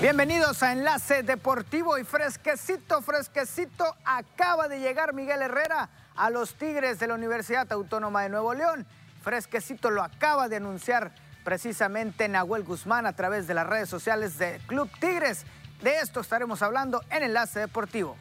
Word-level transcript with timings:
Bienvenidos 0.00 0.62
a 0.62 0.72
Enlace 0.72 1.22
Deportivo 1.22 1.98
y 1.98 2.04
fresquecito, 2.04 3.02
fresquecito, 3.02 3.84
acaba 4.06 4.66
de 4.66 4.80
llegar 4.80 5.12
Miguel 5.12 5.42
Herrera 5.42 5.90
a 6.16 6.30
los 6.30 6.54
Tigres 6.54 6.98
de 6.98 7.06
la 7.06 7.16
Universidad 7.16 7.70
Autónoma 7.70 8.22
de 8.22 8.30
Nuevo 8.30 8.54
León. 8.54 8.86
Fresquecito 9.22 9.90
lo 9.90 10.02
acaba 10.02 10.48
de 10.48 10.56
anunciar 10.56 11.12
precisamente 11.44 12.28
Nahuel 12.28 12.64
Guzmán 12.64 13.04
a 13.04 13.12
través 13.12 13.46
de 13.46 13.52
las 13.52 13.66
redes 13.66 13.90
sociales 13.90 14.38
de 14.38 14.58
Club 14.66 14.90
Tigres. 15.00 15.44
De 15.82 15.98
esto 15.98 16.20
estaremos 16.20 16.62
hablando 16.62 17.02
en 17.10 17.24
Enlace 17.24 17.60
Deportivo. 17.60 18.16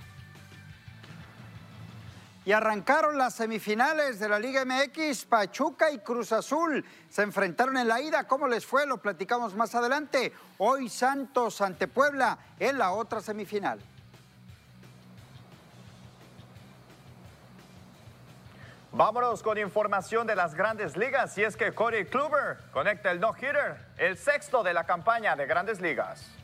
Y 2.50 2.52
arrancaron 2.52 3.16
las 3.16 3.36
semifinales 3.36 4.18
de 4.18 4.28
la 4.28 4.40
Liga 4.40 4.66
MX, 4.66 5.26
Pachuca 5.26 5.92
y 5.92 6.00
Cruz 6.00 6.32
Azul. 6.32 6.84
Se 7.08 7.22
enfrentaron 7.22 7.78
en 7.78 7.88
la 7.88 8.02
ida. 8.02 8.28
¿Cómo 8.28 8.48
les 8.48 8.66
fue? 8.66 8.88
Lo 8.88 8.98
platicamos 8.98 9.54
más 9.54 9.76
adelante. 9.76 10.34
Hoy 10.58 10.90
Santos 10.90 11.62
ante 11.62 11.88
Puebla 11.88 12.40
en 12.60 12.80
la 12.80 12.94
otra 12.94 13.22
semifinal. 13.22 13.80
Vámonos 18.94 19.44
con 19.44 19.60
información 19.60 20.26
de 20.26 20.36
las 20.36 20.56
grandes 20.56 20.98
ligas 20.98 21.38
y 21.38 21.44
es 21.44 21.56
que 21.56 21.72
Cody 21.74 22.06
Kluber 22.06 22.58
conecta 22.72 23.12
el 23.12 23.20
no-hitter, 23.20 23.78
el 24.00 24.18
sexto 24.18 24.64
de 24.64 24.74
la 24.74 24.86
campaña 24.86 25.36
de 25.36 25.46
grandes 25.46 25.80
ligas. 25.82 26.39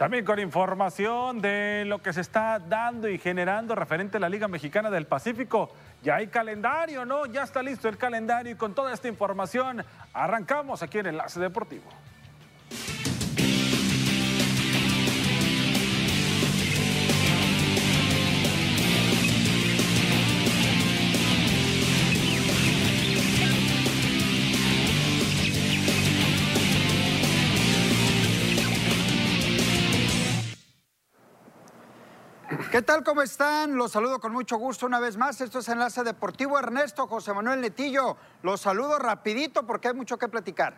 También 0.00 0.24
con 0.24 0.38
información 0.38 1.42
de 1.42 1.84
lo 1.86 1.98
que 1.98 2.14
se 2.14 2.22
está 2.22 2.58
dando 2.58 3.06
y 3.06 3.18
generando 3.18 3.74
referente 3.74 4.16
a 4.16 4.20
la 4.20 4.30
Liga 4.30 4.48
Mexicana 4.48 4.88
del 4.90 5.06
Pacífico. 5.06 5.74
Ya 6.02 6.14
hay 6.14 6.28
calendario, 6.28 7.04
¿no? 7.04 7.26
Ya 7.26 7.42
está 7.42 7.62
listo 7.62 7.86
el 7.86 7.98
calendario 7.98 8.52
y 8.52 8.54
con 8.54 8.74
toda 8.74 8.94
esta 8.94 9.08
información 9.08 9.84
arrancamos 10.14 10.82
aquí 10.82 11.00
en 11.00 11.08
Enlace 11.08 11.38
Deportivo. 11.38 11.84
¿Qué 32.70 32.82
tal? 32.82 33.02
¿Cómo 33.02 33.20
están? 33.20 33.74
Los 33.74 33.90
saludo 33.90 34.20
con 34.20 34.32
mucho 34.32 34.56
gusto 34.56 34.86
una 34.86 35.00
vez 35.00 35.16
más. 35.16 35.40
Esto 35.40 35.58
es 35.58 35.68
Enlace 35.68 36.04
Deportivo 36.04 36.56
Ernesto 36.56 37.08
José 37.08 37.34
Manuel 37.34 37.60
Netillo. 37.60 38.16
Los 38.44 38.60
saludo 38.60 38.96
rapidito 39.00 39.66
porque 39.66 39.88
hay 39.88 39.94
mucho 39.94 40.16
que 40.18 40.28
platicar. 40.28 40.74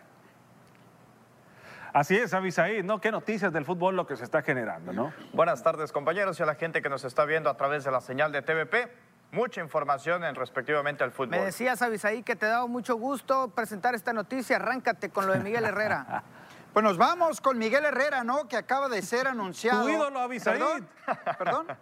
Así 1.93 2.17
es, 2.17 2.33
Avisaí, 2.33 2.81
¿no? 2.81 2.99
Qué 2.99 3.11
noticias 3.11 3.53
del 3.53 3.63
fútbol 3.63 3.95
lo 3.95 4.07
que 4.07 4.15
se 4.15 4.23
está 4.23 4.41
generando, 4.41 4.91
¿no? 4.91 5.13
Buenas 5.33 5.61
tardes, 5.61 5.91
compañeros, 5.91 6.39
y 6.39 6.43
a 6.43 6.47
la 6.47 6.55
gente 6.55 6.81
que 6.81 6.89
nos 6.89 7.03
está 7.03 7.25
viendo 7.25 7.47
a 7.51 7.57
través 7.57 7.83
de 7.83 7.91
la 7.91 8.01
señal 8.01 8.31
de 8.31 8.41
TVP. 8.41 8.91
Mucha 9.31 9.61
información 9.61 10.23
en 10.23 10.33
respectivamente 10.33 11.03
al 11.03 11.11
fútbol. 11.11 11.29
Me 11.29 11.45
decías, 11.45 11.83
Avisaí, 11.83 12.23
que 12.23 12.35
te 12.35 12.47
daba 12.47 12.65
mucho 12.65 12.95
gusto 12.95 13.49
presentar 13.49 13.93
esta 13.93 14.13
noticia. 14.13 14.55
Arráncate 14.55 15.11
con 15.11 15.27
lo 15.27 15.33
de 15.33 15.41
Miguel 15.41 15.65
Herrera. 15.65 16.23
Pues 16.73 16.83
nos 16.83 16.97
vamos 16.97 17.39
con 17.39 17.59
Miguel 17.59 17.85
Herrera, 17.85 18.23
¿no? 18.23 18.47
Que 18.47 18.57
acaba 18.57 18.89
de 18.89 19.03
ser 19.03 19.27
anunciado. 19.27 19.83
Tu 19.83 19.89
ídolo, 19.89 20.19
Avisaí. 20.19 20.57
¿Perdón? 20.57 20.89
¿Perdón? 21.37 21.67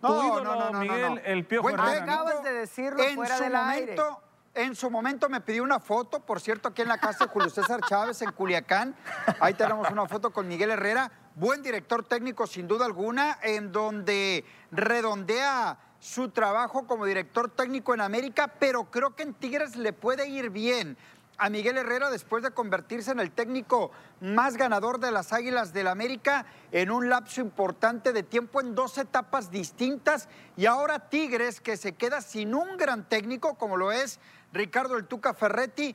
Tu 0.00 0.08
ídolo, 0.08 0.72
Miguel, 0.74 1.22
el 1.24 1.46
Piojo 1.46 1.70
Herrera, 1.70 1.92
técnico. 1.92 2.12
Acabas 2.12 2.42
de 2.44 2.52
decirlo 2.52 3.02
en 3.02 3.16
fuera 3.16 3.36
su 3.38 3.42
del 3.44 3.56
aire. 3.56 3.96
momento, 3.96 4.22
En 4.54 4.74
su 4.76 4.90
momento 4.90 5.28
me 5.28 5.40
pidió 5.40 5.62
una 5.62 5.80
foto, 5.80 6.20
por 6.20 6.40
cierto, 6.40 6.68
aquí 6.68 6.82
en 6.82 6.88
la 6.88 6.98
casa 6.98 7.24
de 7.24 7.30
Julio 7.30 7.50
César 7.50 7.80
Chávez, 7.88 8.20
en 8.22 8.30
Culiacán. 8.32 8.94
Ahí 9.40 9.54
tenemos 9.54 9.90
una 9.90 10.06
foto 10.06 10.30
con 10.32 10.46
Miguel 10.46 10.70
Herrera. 10.70 11.10
Buen 11.34 11.62
director 11.62 12.04
técnico, 12.04 12.46
sin 12.46 12.68
duda 12.68 12.84
alguna, 12.86 13.38
en 13.42 13.72
donde 13.72 14.44
redondea 14.70 15.78
su 15.98 16.28
trabajo 16.28 16.86
como 16.86 17.04
director 17.04 17.50
técnico 17.50 17.92
en 17.94 18.02
América, 18.02 18.48
pero 18.48 18.84
creo 18.84 19.16
que 19.16 19.24
en 19.24 19.34
Tigres 19.34 19.76
le 19.76 19.92
puede 19.92 20.28
ir 20.28 20.50
bien 20.50 20.96
a 21.38 21.50
Miguel 21.50 21.78
Herrera 21.78 22.10
después 22.10 22.42
de 22.42 22.50
convertirse 22.50 23.10
en 23.10 23.20
el 23.20 23.30
técnico 23.30 23.90
más 24.20 24.56
ganador 24.56 25.00
de 25.00 25.10
las 25.10 25.32
Águilas 25.32 25.72
del 25.72 25.88
América 25.88 26.46
en 26.72 26.90
un 26.90 27.08
lapso 27.08 27.40
importante 27.40 28.12
de 28.12 28.22
tiempo 28.22 28.60
en 28.60 28.74
dos 28.74 28.98
etapas 28.98 29.50
distintas. 29.50 30.28
Y 30.56 30.66
ahora 30.66 31.08
Tigres 31.08 31.60
que 31.60 31.76
se 31.76 31.92
queda 31.92 32.20
sin 32.20 32.54
un 32.54 32.76
gran 32.76 33.08
técnico 33.08 33.54
como 33.54 33.76
lo 33.76 33.92
es 33.92 34.18
Ricardo 34.52 34.96
El 34.96 35.06
Tuca 35.06 35.34
Ferretti 35.34 35.94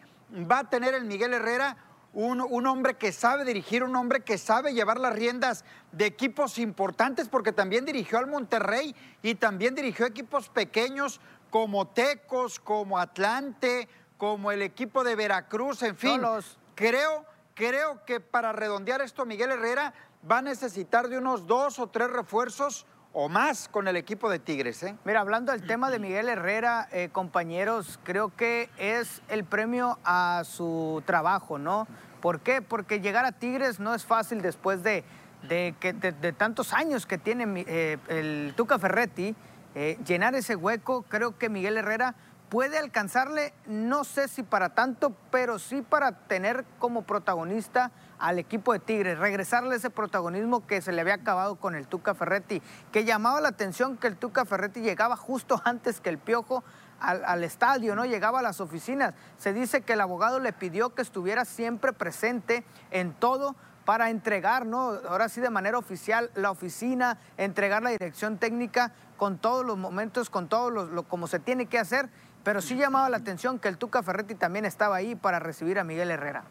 va 0.49 0.59
a 0.59 0.69
tener 0.69 0.93
el 0.93 1.05
Miguel 1.05 1.33
Herrera 1.33 1.77
un, 2.13 2.67
hombre 2.67 2.95
que 2.95 3.11
sabe 3.11 3.45
dirigir, 3.45 3.83
un 3.83 3.95
hombre 3.95 4.21
que 4.21 4.37
sabe 4.37 4.73
llevar 4.73 4.99
las 4.99 5.13
riendas 5.13 5.63
de 5.93 6.05
equipos 6.05 6.57
importantes, 6.57 7.29
porque 7.29 7.53
también 7.53 7.85
dirigió 7.85 8.17
al 8.17 8.27
Monterrey 8.27 8.93
y 9.21 9.35
también 9.35 9.75
dirigió 9.75 10.05
equipos 10.05 10.49
pequeños 10.49 11.21
como 11.49 11.87
Tecos, 11.87 12.59
como 12.59 12.99
Atlante, 12.99 13.87
como 14.21 14.51
el 14.51 14.61
equipo 14.61 15.03
de 15.03 15.15
Veracruz, 15.15 15.81
en 15.81 15.97
fin. 15.97 16.21
Solos. 16.21 16.59
Creo, 16.75 17.25
creo 17.55 18.05
que 18.05 18.19
para 18.19 18.51
redondear 18.51 19.01
esto, 19.01 19.25
Miguel 19.25 19.49
Herrera 19.49 19.95
va 20.29 20.37
a 20.37 20.41
necesitar 20.43 21.07
de 21.07 21.17
unos 21.17 21.47
dos 21.47 21.79
o 21.79 21.87
tres 21.87 22.11
refuerzos 22.11 22.85
o 23.13 23.29
más 23.29 23.67
con 23.67 23.87
el 23.87 23.95
equipo 23.97 24.29
de 24.29 24.37
Tigres. 24.37 24.83
¿eh? 24.83 24.95
Mira, 25.05 25.21
hablando 25.21 25.51
del 25.51 25.65
tema 25.65 25.89
de 25.89 25.97
Miguel 25.97 26.29
Herrera, 26.29 26.87
eh, 26.91 27.09
compañeros, 27.11 27.99
creo 28.03 28.31
que 28.37 28.69
es 28.77 29.23
el 29.27 29.43
premio 29.43 29.97
a 30.05 30.43
su 30.45 31.01
trabajo, 31.07 31.57
¿no? 31.57 31.87
¿Por 32.21 32.41
qué? 32.41 32.61
Porque 32.61 32.99
llegar 33.01 33.25
a 33.25 33.31
Tigres 33.31 33.79
no 33.79 33.95
es 33.95 34.05
fácil 34.05 34.43
después 34.43 34.83
de, 34.83 35.03
de, 35.49 35.73
que- 35.79 35.93
de- 35.93 36.11
de 36.11 36.31
tantos 36.31 36.73
años 36.73 37.07
que 37.07 37.17
tiene 37.17 37.65
eh, 37.67 37.97
el 38.07 38.53
Tuca 38.55 38.77
Ferretti. 38.77 39.35
llenar 40.05 40.35
ese 40.35 40.55
hueco, 40.55 41.05
creo 41.09 41.37
que 41.39 41.49
Miguel 41.49 41.77
Herrera 41.77 42.13
puede 42.51 42.77
alcanzarle, 42.77 43.53
no 43.65 44.03
sé 44.03 44.27
si 44.27 44.43
para 44.43 44.75
tanto, 44.75 45.15
pero 45.31 45.57
sí 45.57 45.81
para 45.81 46.11
tener 46.27 46.65
como 46.79 47.03
protagonista 47.03 47.91
al 48.19 48.39
equipo 48.39 48.73
de 48.73 48.79
Tigres, 48.79 49.17
regresarle 49.19 49.77
ese 49.77 49.89
protagonismo 49.89 50.67
que 50.67 50.81
se 50.81 50.91
le 50.91 50.99
había 50.99 51.13
acabado 51.13 51.55
con 51.55 51.75
el 51.75 51.87
Tuca 51.87 52.13
Ferretti, 52.13 52.61
que 52.91 53.05
llamaba 53.05 53.39
la 53.39 53.47
atención 53.47 53.95
que 53.95 54.07
el 54.07 54.17
Tuca 54.17 54.43
Ferretti 54.43 54.81
llegaba 54.81 55.15
justo 55.15 55.61
antes 55.63 56.01
que 56.01 56.09
el 56.09 56.17
Piojo 56.17 56.61
al, 56.99 57.23
al 57.23 57.45
estadio, 57.45 57.95
¿no? 57.95 58.03
Llegaba 58.03 58.39
a 58.39 58.43
las 58.43 58.59
oficinas. 58.59 59.13
Se 59.37 59.53
dice 59.53 59.81
que 59.81 59.93
el 59.93 60.01
abogado 60.01 60.39
le 60.41 60.51
pidió 60.51 60.93
que 60.93 61.01
estuviera 61.01 61.45
siempre 61.45 61.93
presente 61.93 62.65
en 62.91 63.13
todo 63.13 63.55
para 63.85 64.09
entregar, 64.09 64.65
¿no? 64.65 64.91
Ahora 65.09 65.29
sí 65.29 65.39
de 65.39 65.49
manera 65.49 65.77
oficial 65.77 66.29
la 66.35 66.51
oficina, 66.51 67.17
entregar 67.37 67.81
la 67.81 67.89
dirección 67.91 68.37
técnica 68.37 68.91
con 69.17 69.37
todos 69.39 69.65
los 69.65 69.77
momentos, 69.77 70.29
con 70.29 70.47
todo 70.47 70.69
lo, 70.69 70.85
lo- 70.85 71.03
como 71.03 71.25
se 71.27 71.39
tiene 71.39 71.65
que 71.65 71.79
hacer, 71.79 72.09
pero 72.43 72.61
sí 72.61 72.75
llamaba 72.75 73.09
la 73.09 73.17
atención 73.17 73.59
que 73.59 73.67
el 73.67 73.77
Tuca 73.77 74.03
Ferretti 74.03 74.35
también 74.35 74.65
estaba 74.65 74.95
ahí 74.95 75.15
para 75.15 75.39
recibir 75.39 75.79
a 75.79 75.83
Miguel 75.83 76.11
Herrera. 76.11 76.43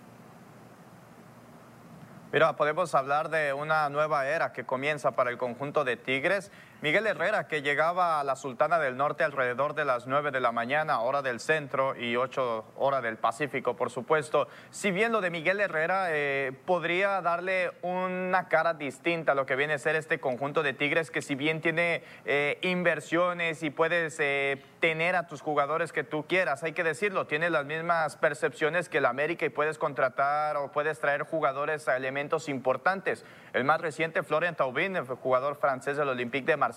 Mira, 2.33 2.55
podemos 2.55 2.95
hablar 2.95 3.29
de 3.29 3.53
una 3.53 3.89
nueva 3.89 4.27
era 4.27 4.53
que 4.53 4.65
comienza 4.65 5.11
para 5.13 5.31
el 5.31 5.39
conjunto 5.39 5.83
de 5.83 5.97
Tigres. 5.97 6.53
Miguel 6.83 7.07
Herrera, 7.07 7.47
que 7.47 7.61
llegaba 7.61 8.21
a 8.21 8.25
la 8.25 8.37
Sultana 8.37 8.79
del 8.79 8.97
Norte 8.97 9.23
alrededor 9.23 9.75
de 9.75 9.85
las 9.85 10.07
9 10.07 10.31
de 10.31 10.41
la 10.41 10.51
mañana, 10.51 11.01
hora 11.01 11.21
del 11.21 11.39
centro, 11.39 11.95
y 11.95 12.17
8 12.17 12.73
hora 12.77 13.03
del 13.03 13.19
Pacífico, 13.19 13.77
por 13.77 13.91
supuesto. 13.91 14.49
Si 14.71 14.91
bien 14.91 15.13
lo 15.13 15.21
de 15.21 15.29
Miguel 15.29 15.61
Herrera 15.61 16.07
eh, 16.09 16.53
podría 16.65 17.21
darle 17.21 17.73
una 17.83 18.49
cara 18.49 18.73
distinta 18.73 19.33
a 19.33 19.35
lo 19.35 19.45
que 19.45 19.57
viene 19.57 19.75
a 19.75 19.79
ser 19.79 19.95
este 19.95 20.21
conjunto 20.21 20.63
de 20.63 20.73
Tigres, 20.73 21.11
que 21.11 21.21
si 21.21 21.35
bien 21.35 21.61
tiene 21.61 22.03
eh, 22.25 22.59
inversiones 22.63 23.63
y 23.63 23.69
puedes 23.69 24.19
eh, 24.19 24.63
tener 24.81 25.17
a 25.17 25.27
tus 25.27 25.43
jugadores 25.43 25.93
que 25.93 26.03
tú 26.03 26.25
quieras, 26.27 26.63
hay 26.63 26.73
que 26.73 26.83
decirlo, 26.83 27.27
tiene 27.27 27.51
las 27.51 27.67
mismas 27.67 28.17
percepciones 28.17 28.89
que 28.89 28.99
el 28.99 29.05
América 29.05 29.45
y 29.45 29.51
puedes 29.51 29.77
contratar 29.77 30.57
o 30.57 30.73
puedes 30.73 30.99
traer 30.99 31.25
jugadores 31.25 31.89
a 31.89 31.97
elementos 31.97 32.49
importantes. 32.49 33.27
El 33.53 33.65
más 33.65 33.83
reciente, 33.83 34.23
Florian 34.23 34.55
Taubin, 34.55 34.97
el 34.97 35.05
jugador 35.05 35.57
francés 35.57 35.99
del 35.99 36.09
Olympique 36.09 36.47
de 36.47 36.57
Marsella, 36.57 36.70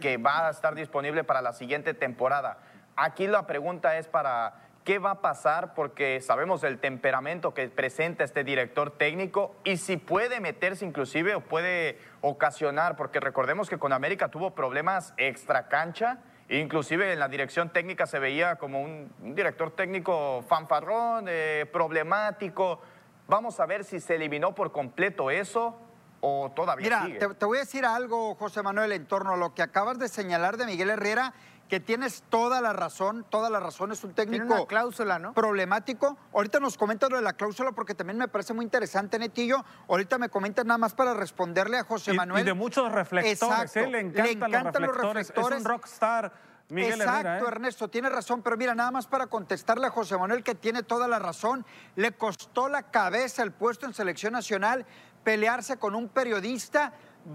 que 0.00 0.16
va 0.16 0.48
a 0.48 0.50
estar 0.50 0.74
disponible 0.74 1.24
para 1.24 1.42
la 1.42 1.52
siguiente 1.52 1.94
temporada. 1.94 2.58
Aquí 2.96 3.26
la 3.26 3.46
pregunta 3.46 3.96
es 3.98 4.08
para 4.08 4.54
qué 4.84 4.98
va 4.98 5.12
a 5.12 5.20
pasar, 5.20 5.74
porque 5.74 6.20
sabemos 6.20 6.64
el 6.64 6.78
temperamento 6.78 7.52
que 7.54 7.68
presenta 7.68 8.24
este 8.24 8.42
director 8.42 8.90
técnico 8.90 9.54
y 9.64 9.76
si 9.76 9.98
puede 9.98 10.40
meterse 10.40 10.84
inclusive 10.84 11.34
o 11.34 11.40
puede 11.40 11.98
ocasionar, 12.22 12.96
porque 12.96 13.20
recordemos 13.20 13.68
que 13.68 13.78
con 13.78 13.92
América 13.92 14.28
tuvo 14.28 14.54
problemas 14.54 15.14
extra 15.16 15.68
cancha. 15.68 16.18
Inclusive 16.48 17.12
en 17.12 17.18
la 17.18 17.28
dirección 17.28 17.70
técnica 17.70 18.06
se 18.06 18.18
veía 18.18 18.56
como 18.56 18.80
un, 18.80 19.12
un 19.22 19.34
director 19.34 19.70
técnico 19.72 20.42
fanfarrón, 20.48 21.26
eh, 21.28 21.66
problemático. 21.70 22.80
Vamos 23.26 23.60
a 23.60 23.66
ver 23.66 23.84
si 23.84 24.00
se 24.00 24.14
eliminó 24.14 24.54
por 24.54 24.72
completo 24.72 25.30
eso 25.30 25.78
o 26.20 26.50
todavía 26.54 26.84
Mira, 26.84 27.04
sigue. 27.06 27.18
te, 27.18 27.34
te 27.34 27.44
voy 27.46 27.58
a 27.58 27.60
decir 27.60 27.84
algo, 27.84 28.34
José 28.34 28.62
Manuel, 28.62 28.92
en 28.92 29.06
torno 29.06 29.34
a 29.34 29.36
lo 29.36 29.54
que 29.54 29.62
acabas 29.62 29.98
de 29.98 30.08
señalar 30.08 30.56
de 30.56 30.66
Miguel 30.66 30.90
Herrera 30.90 31.32
que 31.68 31.80
tienes 31.80 32.24
toda 32.30 32.60
la 32.62 32.72
razón, 32.72 33.26
toda 33.28 33.50
la 33.50 33.60
razón, 33.60 33.92
es 33.92 34.02
un 34.02 34.14
técnico 34.14 34.44
Tiene 34.46 34.60
una 34.60 34.66
cláusula, 34.66 35.18
¿no? 35.18 35.34
problemático. 35.34 36.16
Ahorita 36.32 36.60
nos 36.60 36.78
comentas 36.78 37.10
lo 37.10 37.16
de 37.16 37.22
la 37.22 37.34
cláusula 37.34 37.72
porque 37.72 37.94
también 37.94 38.16
me 38.18 38.26
parece 38.26 38.54
muy 38.54 38.64
interesante, 38.64 39.18
Netillo. 39.18 39.62
Ahorita 39.86 40.16
me 40.16 40.30
comentas 40.30 40.64
nada 40.64 40.78
más 40.78 40.94
para 40.94 41.12
responderle 41.12 41.76
a 41.78 41.84
José 41.84 42.14
Y- 42.14 42.16
Manuel. 42.16 42.40
Y, 42.42 42.44
de 42.46 42.54
muchos 42.54 42.90
reflectores, 42.90 43.42
Exacto. 43.42 43.80
¿eh? 43.80 43.90
Le 43.90 44.00
encantan, 44.00 44.48
encantan 44.48 44.82
los, 44.82 44.96
reflectores. 44.96 45.58
Es 45.58 45.64
un 45.66 45.70
rockstar, 45.70 46.32
Miguel 46.70 47.00
Exacto, 47.00 47.28
Herrera. 47.28 47.38
¿eh? 47.38 47.48
Ernesto, 47.48 47.88
tiene 47.88 48.08
razón, 48.08 48.42
pero 48.42 48.56
mira, 48.56 48.74
nada 48.74 48.90
más 48.90 49.06
para 49.06 49.26
contestarle 49.26 49.86
a 49.86 49.90
José 49.90 50.16
Manuel 50.18 50.42
que 50.42 50.54
tiene 50.54 50.82
toda 50.82 51.08
la 51.08 51.18
razón, 51.18 51.64
le 51.96 52.12
costó 52.12 52.68
la 52.68 52.84
cabeza 52.90 53.42
el 53.42 53.52
puesto 53.52 53.86
en 53.86 53.94
selección 53.94 54.32
nacional, 54.32 54.86
pelearse 55.28 55.76
con 55.76 55.94
un 55.94 56.08
periodista, 56.08 56.90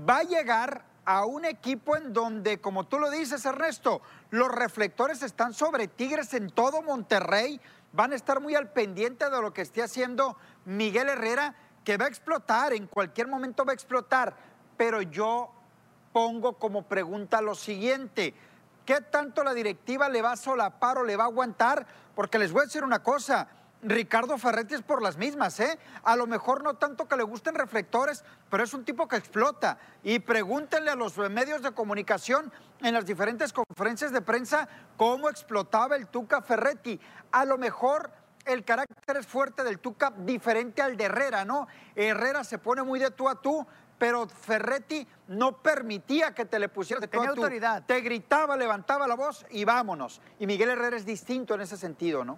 va 0.10 0.18
a 0.18 0.24
llegar 0.24 0.84
a 1.06 1.26
un 1.28 1.46
equipo 1.46 1.96
en 1.96 2.12
donde, 2.12 2.60
como 2.60 2.88
tú 2.88 2.98
lo 2.98 3.12
dices, 3.12 3.46
Ernesto, 3.46 4.02
los 4.32 4.48
reflectores 4.48 5.22
están 5.22 5.54
sobre 5.54 5.88
Tigres 5.88 6.34
en 6.34 6.50
todo 6.50 6.82
Monterrey, 6.82 7.62
van 7.92 8.12
a 8.12 8.16
estar 8.16 8.42
muy 8.42 8.56
al 8.56 8.72
pendiente 8.72 9.30
de 9.30 9.40
lo 9.40 9.54
que 9.54 9.62
esté 9.62 9.84
haciendo 9.84 10.38
Miguel 10.66 11.08
Herrera, 11.08 11.54
que 11.84 11.98
va 11.98 12.06
a 12.06 12.08
explotar, 12.08 12.74
en 12.74 12.88
cualquier 12.88 13.28
momento 13.28 13.64
va 13.64 13.74
a 13.74 13.76
explotar, 13.76 14.36
pero 14.76 15.04
yo 15.04 15.52
pongo 16.14 16.54
como 16.58 16.88
pregunta 16.88 17.44
lo 17.44 17.54
siguiente. 17.54 18.34
¿Qué 18.88 19.02
tanto 19.02 19.44
la 19.44 19.54
directiva 19.54 20.10
le 20.10 20.24
va 20.24 20.32
a 20.32 20.38
solapar 20.38 20.98
o 20.98 21.04
le 21.04 21.16
va 21.16 21.26
a 21.26 21.28
aguantar? 21.28 21.86
Porque 22.16 22.40
les 22.40 22.52
voy 22.52 22.62
a 22.62 22.66
decir 22.66 22.84
una 22.84 23.04
cosa. 23.04 23.48
Ricardo 23.84 24.38
Ferretti 24.38 24.76
es 24.76 24.82
por 24.82 25.02
las 25.02 25.18
mismas, 25.18 25.60
¿eh? 25.60 25.78
A 26.04 26.16
lo 26.16 26.28
mejor 26.28 26.64
no 26.64 26.76
tanto 26.76 27.08
que 27.08 27.18
le 27.18 27.24
gusten 27.24 27.56
reflectores, 27.56 28.24
pero 28.50 28.64
es 28.64 28.74
un 28.74 28.86
tipo 28.86 29.08
que 29.08 29.18
explota. 29.18 29.78
Y 30.04 30.20
pregúntenle 30.20 30.92
a 30.92 30.96
los 30.96 31.18
medios 31.18 31.62
de 31.62 31.72
comunicación 31.72 32.52
en 32.82 32.94
las 32.94 33.06
diferentes 33.06 33.54
conferencias 33.54 34.12
de 34.12 34.22
prensa 34.22 34.68
cómo 34.98 35.30
explotaba 35.30 35.96
el 35.96 36.08
Tuca 36.08 36.42
Ferretti. 36.42 37.00
A 37.32 37.46
lo 37.46 37.58
mejor 37.58 38.12
el 38.46 38.64
carácter 38.64 39.18
es 39.18 39.28
fuerte 39.28 39.64
del 39.64 39.80
Tuca 39.80 40.12
diferente 40.18 40.82
al 40.82 40.98
de 40.98 41.06
Herrera, 41.06 41.46
¿no? 41.46 41.68
Herrera 41.96 42.44
se 42.44 42.58
pone 42.58 42.84
muy 42.84 43.00
de 43.00 43.12
tú 43.12 43.30
a 43.30 43.36
tú, 43.42 43.66
pero 43.98 44.28
Ferretti 44.28 45.08
no 45.28 45.62
permitía 45.62 46.34
que 46.34 46.46
te 46.46 46.60
le 46.60 46.70
pusieras 46.70 47.10
Tenía 47.10 47.30
autoridad. 47.30 47.84
Te 47.86 48.02
gritaba, 48.02 48.58
levantaba 48.58 49.08
la 49.08 49.16
voz 49.16 49.46
y 49.50 49.64
vámonos. 49.64 50.22
Y 50.40 50.48
Miguel 50.48 50.70
Herrera 50.72 50.98
es 50.98 51.06
distinto 51.06 51.56
en 51.56 51.62
ese 51.62 51.78
sentido, 51.78 52.26
¿no? 52.26 52.38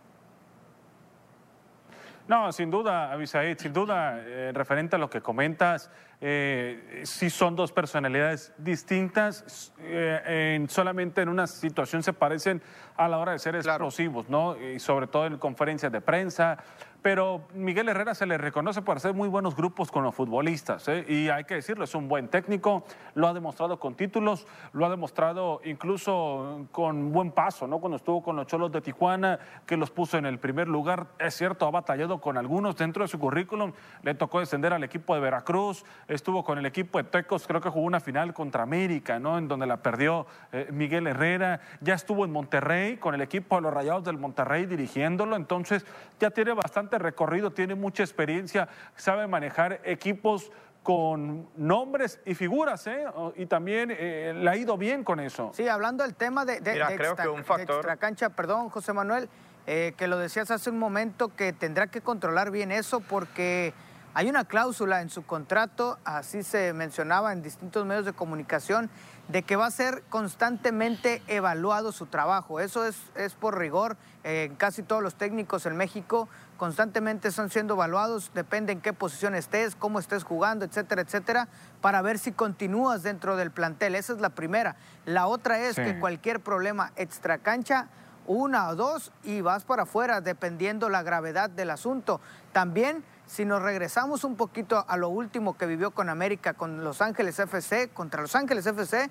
No, 2.28 2.52
sin 2.52 2.72
duda, 2.72 3.12
Abisaid, 3.12 3.58
sin 3.60 3.72
duda, 3.72 4.20
eh, 4.20 4.52
referente 4.54 4.96
a 4.96 5.00
lo 5.00 5.10
que 5.10 5.22
comentas, 5.22 5.92
eh, 6.22 7.02
sí 7.06 7.30
son 7.30 7.56
dos 7.56 7.72
personalidades 7.72 8.54
distintas, 8.58 9.74
eh, 9.80 10.56
en- 10.56 10.70
solamente 10.70 11.22
en 11.22 11.30
una 11.30 11.48
situación 11.48 12.04
se 12.04 12.14
parecen 12.14 12.62
a 12.98 13.08
la 13.08 13.18
hora 13.18 13.34
de 13.34 13.40
ser 13.40 13.54
Claro. 13.60 13.86
explosivos, 13.86 14.30
¿no? 14.30 14.56
Y 14.58 14.80
sobre 14.80 15.08
todo 15.08 15.26
en 15.26 15.38
conferencias 15.38 15.92
de 15.92 16.02
prensa. 16.02 16.58
Pero 17.02 17.46
Miguel 17.54 17.88
Herrera 17.88 18.16
se 18.16 18.26
le 18.26 18.36
reconoce 18.40 18.82
por 18.82 18.98
hacer 18.98 19.14
muy 19.14 19.30
buenos 19.30 19.56
grupos 19.56 19.92
con 19.92 20.04
los 20.04 20.16
futbolistas, 20.16 20.88
¿eh? 20.88 21.06
y 21.08 21.30
hay 21.30 21.44
que 21.44 21.54
decirlo, 21.54 21.84
es 21.84 21.94
un 21.94 22.08
buen 22.08 22.30
técnico, 22.30 22.84
lo 23.14 23.28
ha 23.28 23.34
demostrado 23.36 23.80
con 23.80 23.94
títulos, 23.94 24.48
lo 24.74 24.88
ha 24.88 24.90
demostrado 24.90 25.62
incluso 25.66 26.66
con 26.72 27.12
buen 27.12 27.30
paso, 27.32 27.68
¿no? 27.68 27.78
Cuando 27.78 27.98
estuvo 27.98 28.24
con 28.24 28.36
los 28.38 28.48
Cholos 28.48 28.72
de 28.72 28.82
Tijuana, 28.82 29.38
que 29.68 29.78
los 29.78 29.92
puso 29.92 30.18
en 30.18 30.26
el 30.26 30.40
primer 30.40 30.68
lugar, 30.68 31.06
es 31.20 31.36
cierto, 31.36 31.68
ha 31.68 31.72
batallado 31.72 32.20
con 32.20 32.38
algunos 32.40 32.76
dentro 32.76 33.04
de 33.04 33.08
su 33.08 33.20
currículum, 33.20 33.72
le 34.02 34.16
tocó 34.16 34.40
descender 34.40 34.74
al 34.74 34.84
equipo 34.84 35.14
de 35.14 35.22
Veracruz, 35.22 35.86
estuvo 36.08 36.44
con 36.44 36.58
el 36.58 36.66
equipo 36.66 36.98
de 36.98 37.06
Tecos, 37.06 37.48
creo 37.48 37.62
que 37.62 37.70
jugó 37.70 37.86
una 37.86 38.00
final 38.00 38.34
contra 38.34 38.64
América, 38.64 39.20
¿no? 39.20 39.38
En 39.38 39.48
donde 39.48 39.66
la 39.66 39.78
perdió 39.78 40.26
eh, 40.52 40.68
Miguel 40.72 41.08
Herrera, 41.08 41.62
ya 41.82 41.94
estuvo 41.96 42.26
en 42.26 42.32
Monterrey 42.32 42.98
con 42.98 43.16
el 43.16 43.22
equipo 43.22 43.56
de 43.56 43.62
los 43.64 43.74
Rayados 43.74 44.04
del 44.04 44.18
Monterrey 44.18 44.66
dirigiéndolo, 44.66 45.36
entonces 45.36 45.86
ya 46.20 46.30
tiene 46.32 46.54
bastante 46.54 46.98
recorrido, 47.00 47.52
tiene 47.52 47.76
mucha 47.76 48.04
experiencia, 48.04 48.68
sabe 48.96 49.28
manejar 49.28 49.82
equipos 49.84 50.52
con 50.84 51.48
nombres 51.58 52.20
y 52.26 52.36
figuras, 52.36 52.86
¿eh? 52.86 53.06
Y 53.38 53.48
también 53.48 53.90
eh, 53.92 54.34
le 54.36 54.48
ha 54.48 54.56
ido 54.56 54.78
bien 54.78 55.04
con 55.04 55.20
eso. 55.20 55.50
Sí, 55.56 55.68
hablando 55.68 56.04
del 56.04 56.14
tema 56.14 56.46
de, 56.46 56.60
de, 56.62 56.74
Mira, 56.74 56.90
de 56.90 56.96
creo 56.98 57.16
que 57.16 57.28
un 57.28 57.38
de 57.38 57.44
factor- 57.44 57.78
extracancha, 57.78 58.30
perdón, 58.30 58.70
José 58.70 58.94
Manuel, 58.94 59.28
eh, 59.66 59.96
que 59.98 60.06
lo 60.08 60.20
decías 60.20 60.52
hace 60.52 60.70
un 60.70 60.78
momento, 60.78 61.36
que 61.36 61.54
tendrá 61.54 61.88
que 61.88 62.02
controlar 62.02 62.52
bien 62.52 62.72
eso 62.72 63.00
porque 63.00 63.74
hay 64.16 64.30
una 64.30 64.46
cláusula 64.46 65.02
en 65.02 65.10
su 65.10 65.26
contrato, 65.26 66.00
así 66.06 66.42
se 66.42 66.74
mencionaba 66.74 67.34
en 67.34 67.44
distintos 67.44 67.86
medios 67.86 68.06
de 68.06 68.14
comunicación, 68.14 68.90
de 69.28 69.44
que 69.44 69.56
va 69.56 69.66
a 69.66 69.72
ser 69.72 70.04
constantemente 70.10 71.22
evaluado 71.28 71.92
su 71.92 72.06
trabajo. 72.06 72.60
Eso 72.60 72.86
es, 72.86 72.96
es 73.16 73.34
por 73.34 73.58
rigor. 73.58 73.98
eh, 74.24 74.52
casi 74.58 74.82
todos 74.82 75.04
los 75.04 75.14
técnicos 75.16 75.68
en 75.68 75.76
México 75.78 76.28
constantemente 76.58 77.28
están 77.28 77.50
siendo 77.52 77.76
evaluados, 77.76 78.32
depende 78.34 78.72
en 78.72 78.82
qué 78.82 78.92
posición 78.94 79.36
estés, 79.36 79.76
cómo 79.76 80.00
estés 80.00 80.24
jugando, 80.24 80.66
etcétera, 80.66 81.02
etcétera, 81.04 81.48
para 81.82 82.02
ver 82.02 82.18
si 82.18 82.32
continúas 82.32 83.04
dentro 83.04 83.36
del 83.36 83.52
plantel. 83.52 83.94
Esa 83.94 84.14
es 84.14 84.22
la 84.22 84.30
primera. 84.30 84.78
La 85.06 85.28
otra 85.28 85.60
es 85.60 85.76
Sí. 85.76 85.84
que 85.84 86.00
cualquier 86.00 86.40
problema 86.40 86.92
extracancha, 86.96 87.88
una 88.26 88.70
o 88.70 88.76
dos, 88.76 89.12
y 89.24 89.42
vas 89.42 89.64
para 89.66 89.84
afuera, 89.84 90.22
dependiendo 90.22 90.90
la 90.90 91.04
gravedad 91.04 91.50
del 91.50 91.70
asunto. 91.70 92.20
También, 92.54 93.04
si 93.28 93.46
nos 93.46 93.62
regresamos 93.62 94.24
un 94.24 94.36
poquito 94.36 94.86
a 94.88 94.98
lo 94.98 95.10
último 95.10 95.58
que 95.58 95.66
vivió 95.66 95.92
con 95.92 96.10
América, 96.10 96.54
con 96.54 96.84
Los 96.84 97.02
Ángeles 97.02 97.40
FC, 97.40 97.90
contra 97.90 98.22
Los 98.22 98.36
Ángeles 98.36 98.66
FC, 98.66 99.10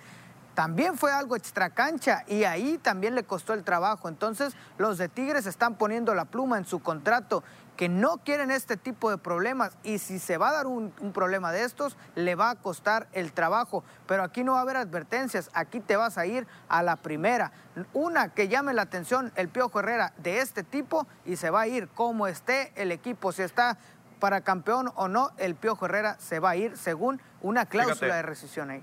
también 0.54 0.96
fue 0.96 1.12
algo 1.12 1.34
extracancha 1.34 2.24
y 2.28 2.44
ahí 2.44 2.78
también 2.78 3.14
le 3.14 3.24
costó 3.24 3.54
el 3.54 3.64
trabajo. 3.64 4.08
Entonces, 4.08 4.54
los 4.78 4.98
de 4.98 5.08
Tigres 5.08 5.46
están 5.46 5.74
poniendo 5.74 6.14
la 6.14 6.26
pluma 6.26 6.58
en 6.58 6.64
su 6.64 6.80
contrato 6.80 7.42
que 7.76 7.88
no 7.88 8.18
quieren 8.18 8.52
este 8.52 8.76
tipo 8.76 9.10
de 9.10 9.18
problemas 9.18 9.76
y 9.82 9.98
si 9.98 10.20
se 10.20 10.36
va 10.36 10.50
a 10.50 10.52
dar 10.52 10.66
un, 10.68 10.92
un 11.00 11.12
problema 11.12 11.50
de 11.50 11.64
estos, 11.64 11.96
le 12.14 12.36
va 12.36 12.50
a 12.50 12.54
costar 12.54 13.08
el 13.12 13.32
trabajo. 13.32 13.82
Pero 14.06 14.22
aquí 14.22 14.44
no 14.44 14.52
va 14.52 14.58
a 14.58 14.62
haber 14.62 14.76
advertencias, 14.76 15.50
aquí 15.54 15.80
te 15.80 15.96
vas 15.96 16.16
a 16.16 16.26
ir 16.26 16.46
a 16.68 16.84
la 16.84 16.94
primera. 16.94 17.50
Una 17.92 18.28
que 18.28 18.46
llame 18.46 18.74
la 18.74 18.82
atención, 18.82 19.32
el 19.34 19.48
Piojo 19.48 19.80
Herrera, 19.80 20.12
de 20.18 20.38
este 20.38 20.62
tipo 20.62 21.08
y 21.24 21.34
se 21.34 21.50
va 21.50 21.62
a 21.62 21.66
ir 21.66 21.88
como 21.88 22.28
esté 22.28 22.72
el 22.76 22.92
equipo, 22.92 23.32
si 23.32 23.42
está 23.42 23.76
para 24.24 24.40
campeón 24.40 24.90
o 24.94 25.06
no, 25.06 25.32
el 25.36 25.54
Piojo 25.54 25.84
Herrera 25.84 26.16
se 26.18 26.40
va 26.40 26.48
a 26.48 26.56
ir 26.56 26.78
según 26.78 27.20
una 27.42 27.66
cláusula 27.66 27.94
Fíjate. 27.94 28.16
de 28.16 28.22
rescisión 28.22 28.70
ahí. 28.70 28.82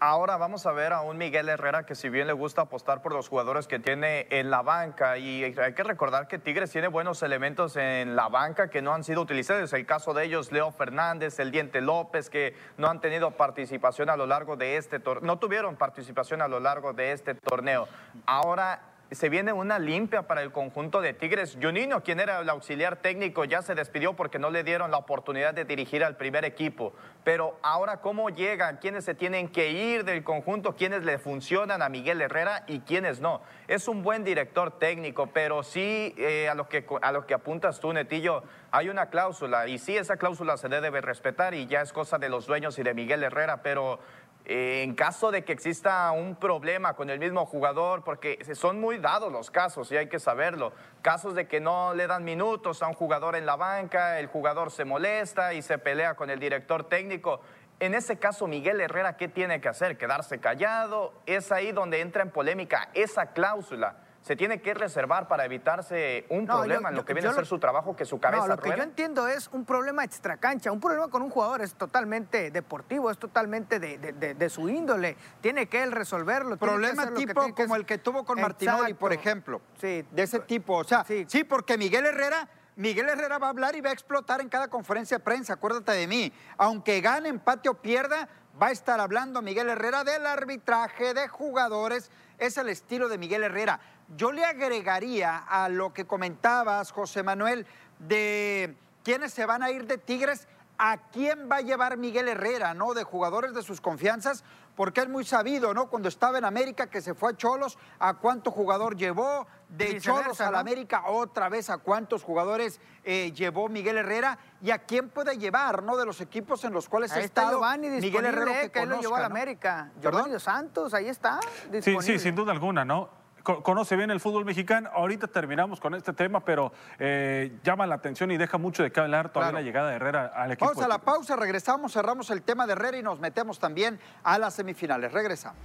Ahora 0.00 0.38
vamos 0.38 0.64
a 0.64 0.72
ver 0.72 0.94
a 0.94 1.02
un 1.02 1.18
Miguel 1.18 1.50
Herrera 1.50 1.84
que 1.84 1.94
si 1.94 2.08
bien 2.08 2.26
le 2.26 2.32
gusta 2.32 2.62
apostar 2.62 3.02
por 3.02 3.12
los 3.12 3.28
jugadores 3.28 3.68
que 3.68 3.78
tiene 3.78 4.26
en 4.30 4.50
la 4.50 4.62
banca 4.62 5.18
y 5.18 5.44
hay 5.44 5.74
que 5.74 5.82
recordar 5.82 6.28
que 6.28 6.38
Tigres 6.38 6.70
tiene 6.70 6.88
buenos 6.88 7.22
elementos 7.22 7.76
en 7.76 8.16
la 8.16 8.30
banca 8.30 8.70
que 8.70 8.80
no 8.80 8.94
han 8.94 9.04
sido 9.04 9.20
utilizados. 9.20 9.70
El 9.74 9.84
caso 9.84 10.14
de 10.14 10.24
ellos, 10.24 10.50
Leo 10.50 10.72
Fernández, 10.72 11.38
el 11.38 11.50
Diente 11.50 11.82
López, 11.82 12.30
que 12.30 12.56
no 12.78 12.88
han 12.88 13.02
tenido 13.02 13.32
participación 13.32 14.08
a 14.08 14.16
lo 14.16 14.24
largo 14.24 14.56
de 14.56 14.78
este 14.78 14.98
torneo, 14.98 15.26
no 15.26 15.38
tuvieron 15.38 15.76
participación 15.76 16.40
a 16.40 16.48
lo 16.48 16.58
largo 16.58 16.94
de 16.94 17.12
este 17.12 17.34
torneo. 17.34 17.86
Ahora 18.24 18.93
se 19.10 19.28
viene 19.28 19.52
una 19.52 19.78
limpia 19.78 20.22
para 20.22 20.42
el 20.42 20.50
conjunto 20.50 21.00
de 21.00 21.14
Tigres. 21.14 21.56
Juninho, 21.60 22.02
quien 22.02 22.20
era 22.20 22.40
el 22.40 22.48
auxiliar 22.48 22.96
técnico, 22.96 23.44
ya 23.44 23.62
se 23.62 23.74
despidió 23.74 24.14
porque 24.14 24.38
no 24.38 24.50
le 24.50 24.64
dieron 24.64 24.90
la 24.90 24.96
oportunidad 24.96 25.54
de 25.54 25.64
dirigir 25.64 26.02
al 26.02 26.16
primer 26.16 26.44
equipo. 26.44 26.92
Pero 27.22 27.58
ahora, 27.62 28.00
¿cómo 28.00 28.30
llegan? 28.30 28.78
¿Quiénes 28.78 29.04
se 29.04 29.14
tienen 29.14 29.48
que 29.48 29.70
ir 29.70 30.04
del 30.04 30.24
conjunto? 30.24 30.74
¿Quiénes 30.74 31.04
le 31.04 31.18
funcionan 31.18 31.82
a 31.82 31.88
Miguel 31.88 32.20
Herrera 32.20 32.64
y 32.66 32.80
quiénes 32.80 33.20
no? 33.20 33.42
Es 33.68 33.88
un 33.88 34.02
buen 34.02 34.24
director 34.24 34.78
técnico, 34.78 35.28
pero 35.32 35.62
sí, 35.62 36.14
eh, 36.18 36.48
a, 36.48 36.54
lo 36.54 36.68
que, 36.68 36.84
a 37.00 37.26
que 37.26 37.34
apuntas 37.34 37.80
tú, 37.80 37.92
Netillo, 37.92 38.42
hay 38.70 38.88
una 38.88 39.08
cláusula 39.08 39.68
y 39.68 39.78
sí, 39.78 39.96
esa 39.96 40.16
cláusula 40.16 40.56
se 40.56 40.68
debe 40.68 41.00
respetar 41.00 41.54
y 41.54 41.66
ya 41.66 41.80
es 41.80 41.92
cosa 41.92 42.18
de 42.18 42.28
los 42.28 42.46
dueños 42.46 42.78
y 42.78 42.82
de 42.82 42.92
Miguel 42.92 43.22
Herrera, 43.22 43.62
pero 43.62 44.00
eh, 44.46 44.82
en 44.82 44.94
caso 44.94 45.30
de 45.30 45.42
que 45.42 45.52
exista 45.52 46.10
un 46.12 46.36
problema 46.36 46.94
con 46.94 47.08
el 47.08 47.18
mismo 47.18 47.46
jugador, 47.46 48.04
porque 48.04 48.38
son 48.54 48.78
muy 48.78 48.98
dados 48.98 49.32
los 49.32 49.50
casos 49.50 49.90
y 49.90 49.96
hay 49.96 50.08
que 50.08 50.18
saberlo, 50.18 50.72
casos 51.00 51.34
de 51.34 51.48
que 51.48 51.60
no 51.60 51.94
le 51.94 52.06
dan 52.06 52.24
minutos 52.24 52.82
a 52.82 52.88
un 52.88 52.94
jugador 52.94 53.36
en 53.36 53.46
la 53.46 53.56
banca, 53.56 54.18
el 54.18 54.26
jugador 54.26 54.70
se 54.70 54.84
molesta 54.84 55.54
y 55.54 55.62
se 55.62 55.78
pelea 55.78 56.14
con 56.14 56.28
el 56.28 56.38
director 56.38 56.88
técnico. 56.88 57.40
En 57.80 57.94
ese 57.94 58.18
caso, 58.18 58.46
Miguel 58.46 58.80
Herrera, 58.80 59.16
¿qué 59.16 59.28
tiene 59.28 59.60
que 59.60 59.68
hacer? 59.68 59.96
¿Quedarse 59.96 60.38
callado? 60.38 61.14
Es 61.26 61.50
ahí 61.50 61.72
donde 61.72 62.00
entra 62.00 62.22
en 62.22 62.30
polémica 62.30 62.90
esa 62.94 63.32
cláusula. 63.32 64.03
Se 64.24 64.36
tiene 64.36 64.62
que 64.62 64.72
reservar 64.72 65.28
para 65.28 65.44
evitarse 65.44 66.24
un 66.30 66.46
No, 66.46 66.54
problema 66.56 66.84
yo- 66.84 66.88
en 66.88 66.94
lo 66.94 67.00
yo- 67.02 67.04
que 67.04 67.12
viene 67.12 67.24
yo 67.26 67.30
a 67.32 67.34
ser 67.34 67.42
lo- 67.42 67.46
su 67.46 67.58
trabajo, 67.58 67.94
que 67.94 68.06
su 68.06 68.18
cabeza 68.18 68.46
No, 68.48 68.56
lo 68.56 68.62
que 68.62 68.70
yo 68.74 68.82
entiendo 68.82 69.28
es 69.28 69.48
un 69.52 69.66
problema 69.66 70.02
extracancha. 70.02 70.72
Un 70.72 70.80
problema 70.80 71.08
con 71.08 71.20
un 71.20 71.28
jugador 71.28 71.60
es 71.60 71.74
totalmente 71.74 72.50
deportivo, 72.50 73.10
es 73.10 73.18
totalmente 73.18 73.78
de, 73.78 73.98
de- 73.98 74.12
de- 74.14 74.32
de 74.32 74.48
su 74.48 74.70
índole. 74.70 75.18
Tiene 75.42 75.68
que 75.68 75.82
él 75.82 75.92
resolverlo. 75.92 76.56
tiene 76.56 76.58
que 76.58 76.64
Problema 76.74 77.06
que 77.08 77.14
tipo 77.16 77.40
tiene 77.42 77.54
como 77.54 77.76
el 77.76 77.84
que 77.84 77.98
tuvo 77.98 78.24
con 78.24 78.40
Martinoli, 78.40 78.78
Exacto. 78.80 78.98
por 78.98 79.12
ejemplo. 79.12 79.60
Sí. 79.78 80.06
De 80.10 80.22
ese 80.22 80.40
tipo. 80.40 80.78
O 80.78 80.84
sea, 80.84 81.04
Sí. 81.04 81.26
sí. 81.28 81.44
porque 81.44 81.76
Miguel 81.76 82.06
Herrera, 82.06 82.48
Miguel 82.76 83.08
Herrera 83.10 83.36
va 83.38 83.48
a 83.48 83.50
hablar 83.50 83.76
y 83.76 83.82
va 83.82 83.90
a 83.90 83.92
explotar 83.92 84.40
en 84.40 84.48
cada 84.48 84.68
conferencia 84.68 85.18
de 85.18 85.22
prensa, 85.22 85.52
acuérdate 85.52 85.92
de 85.92 86.06
mí. 86.08 86.32
Aunque 86.56 87.00
gane, 87.02 87.28
empate 87.28 87.68
o 87.68 87.74
pierda, 87.74 88.26
va 88.60 88.68
a 88.68 88.72
estar 88.72 89.00
hablando 89.00 89.42
Miguel 89.42 89.68
Herrera 89.68 90.04
del 90.04 90.26
arbitraje 90.26 91.14
de 91.14 91.28
jugadores. 91.28 92.10
Es 92.38 92.56
el 92.56 92.68
estilo 92.68 93.08
de 93.08 93.18
Miguel 93.18 93.42
Herrera. 93.42 93.80
Yo 94.16 94.32
le 94.32 94.44
agregaría 94.44 95.38
a 95.38 95.68
lo 95.68 95.92
que 95.92 96.06
comentabas, 96.06 96.92
José 96.92 97.22
Manuel, 97.22 97.66
de 97.98 98.76
quiénes 99.02 99.32
se 99.32 99.46
van 99.46 99.62
a 99.62 99.70
ir 99.70 99.86
de 99.86 99.98
Tigres, 99.98 100.46
a 100.76 100.98
quién 101.10 101.48
va 101.50 101.56
a 101.56 101.62
llevar 101.62 101.96
Miguel 101.96 102.28
Herrera, 102.28 102.74
¿no? 102.74 102.94
De 102.94 103.04
jugadores 103.04 103.54
de 103.54 103.62
sus 103.62 103.80
confianzas, 103.80 104.44
porque 104.76 105.02
es 105.02 105.08
muy 105.08 105.24
sabido, 105.24 105.72
¿no? 105.72 105.88
Cuando 105.88 106.08
estaba 106.08 106.38
en 106.38 106.44
América, 106.44 106.88
que 106.88 107.00
se 107.00 107.14
fue 107.14 107.30
a 107.30 107.36
Cholos, 107.36 107.78
a 107.98 108.14
cuánto 108.14 108.50
jugador 108.50 108.96
llevó, 108.96 109.46
de 109.76 110.00
Cholos 110.00 110.40
a 110.40 110.50
la 110.50 110.60
América, 110.60 111.04
otra 111.06 111.48
vez 111.48 111.70
a 111.70 111.78
cuántos 111.78 112.22
jugadores 112.22 112.80
eh, 113.02 113.32
llevó 113.32 113.68
Miguel 113.68 113.98
Herrera 113.98 114.38
y 114.62 114.70
a 114.70 114.78
quién 114.78 115.08
puede 115.08 115.36
llevar, 115.36 115.82
¿no? 115.82 115.96
De 115.96 116.06
los 116.06 116.20
equipos 116.20 116.64
en 116.64 116.72
los 116.72 116.88
cuales 116.88 117.12
ha 117.12 117.20
estado 117.20 117.60
Miguel 117.78 118.24
Herrera 118.24 118.62
que, 118.62 118.70
que 118.70 118.82
él 118.82 118.88
lo 118.88 119.00
llevó 119.00 119.16
a 119.16 119.20
la 119.20 119.26
América. 119.26 119.90
Giovanni 120.00 120.38
Santos, 120.38 120.94
ahí 120.94 121.08
está. 121.08 121.40
Sí, 121.82 121.96
sí, 122.00 122.18
sin 122.18 122.34
duda 122.34 122.52
alguna, 122.52 122.84
¿no? 122.84 123.24
conoce 123.44 123.96
bien 123.96 124.10
el 124.10 124.20
fútbol 124.20 124.44
mexicano. 124.44 124.90
Ahorita 124.92 125.26
terminamos 125.26 125.80
con 125.80 125.94
este 125.94 126.12
tema, 126.12 126.40
pero 126.40 126.72
eh, 126.98 127.58
llama 127.62 127.86
la 127.86 127.96
atención 127.96 128.30
y 128.30 128.36
deja 128.36 128.58
mucho 128.58 128.82
de 128.82 128.90
qué 128.90 129.00
hablar 129.00 129.30
todavía 129.30 129.60
la 129.60 129.62
llegada 129.62 129.90
de 129.90 129.96
Herrera 129.96 130.32
al 130.34 130.52
equipo. 130.52 130.66
Vamos 130.66 130.82
a 130.82 130.88
la 130.88 130.98
pausa, 130.98 131.36
regresamos, 131.36 131.92
cerramos 131.92 132.30
el 132.30 132.42
tema 132.42 132.66
de 132.66 132.72
Herrera 132.72 132.98
y 132.98 133.02
nos 133.02 133.20
metemos 133.20 133.58
también 133.58 134.00
a 134.22 134.38
las 134.38 134.54
semifinales. 134.54 135.12
Regresamos. 135.12 135.58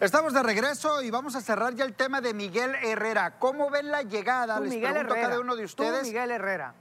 Estamos 0.00 0.32
de 0.32 0.42
regreso 0.42 1.02
y 1.02 1.10
vamos 1.10 1.36
a 1.36 1.42
cerrar 1.42 1.74
ya 1.74 1.84
el 1.84 1.92
tema 1.92 2.22
de 2.22 2.32
Miguel 2.32 2.74
Herrera. 2.82 3.38
¿Cómo 3.38 3.68
ven 3.68 3.90
la 3.90 4.00
llegada? 4.00 4.58
Les 4.58 4.70
Miguel 4.70 4.92
pregunto 4.92 5.12
Herrera. 5.12 5.26
a 5.26 5.28
cada 5.28 5.40
uno 5.42 5.56
de 5.56 5.64
ustedes. 5.66 6.04
Miguel 6.04 6.30
Herrera. 6.30 6.72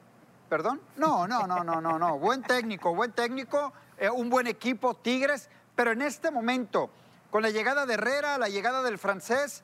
¿Perdón? 0.47 0.79
No, 0.95 1.27
no, 1.27 1.45
no, 1.45 1.61
no, 1.61 1.81
no, 1.81 1.99
no. 1.99 2.17
Buen 2.17 2.43
técnico, 2.43 2.95
buen 2.95 3.11
técnico, 3.11 3.73
eh, 3.97 4.09
un 4.09 4.29
buen 4.29 4.47
equipo, 4.47 4.93
Tigres, 4.95 5.49
pero 5.75 5.91
en 5.91 6.01
este 6.01 6.31
momento, 6.31 6.89
con 7.29 7.41
la 7.41 7.49
llegada 7.49 7.85
de 7.85 7.95
Herrera, 7.95 8.37
la 8.37 8.47
llegada 8.47 8.83
del 8.83 8.97
francés, 8.97 9.63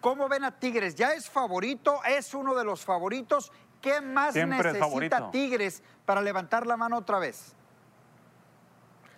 ¿cómo 0.00 0.28
ven 0.28 0.42
a 0.42 0.58
Tigres? 0.58 0.96
¿Ya 0.96 1.12
es 1.12 1.30
favorito? 1.30 2.00
¿Es 2.04 2.34
uno 2.34 2.56
de 2.56 2.64
los 2.64 2.84
favoritos? 2.84 3.52
¿Qué 3.80 4.00
más 4.00 4.34
necesita 4.34 5.30
Tigres 5.30 5.84
para 6.04 6.20
levantar 6.20 6.66
la 6.66 6.76
mano 6.76 6.96
otra 6.96 7.20
vez? 7.20 7.54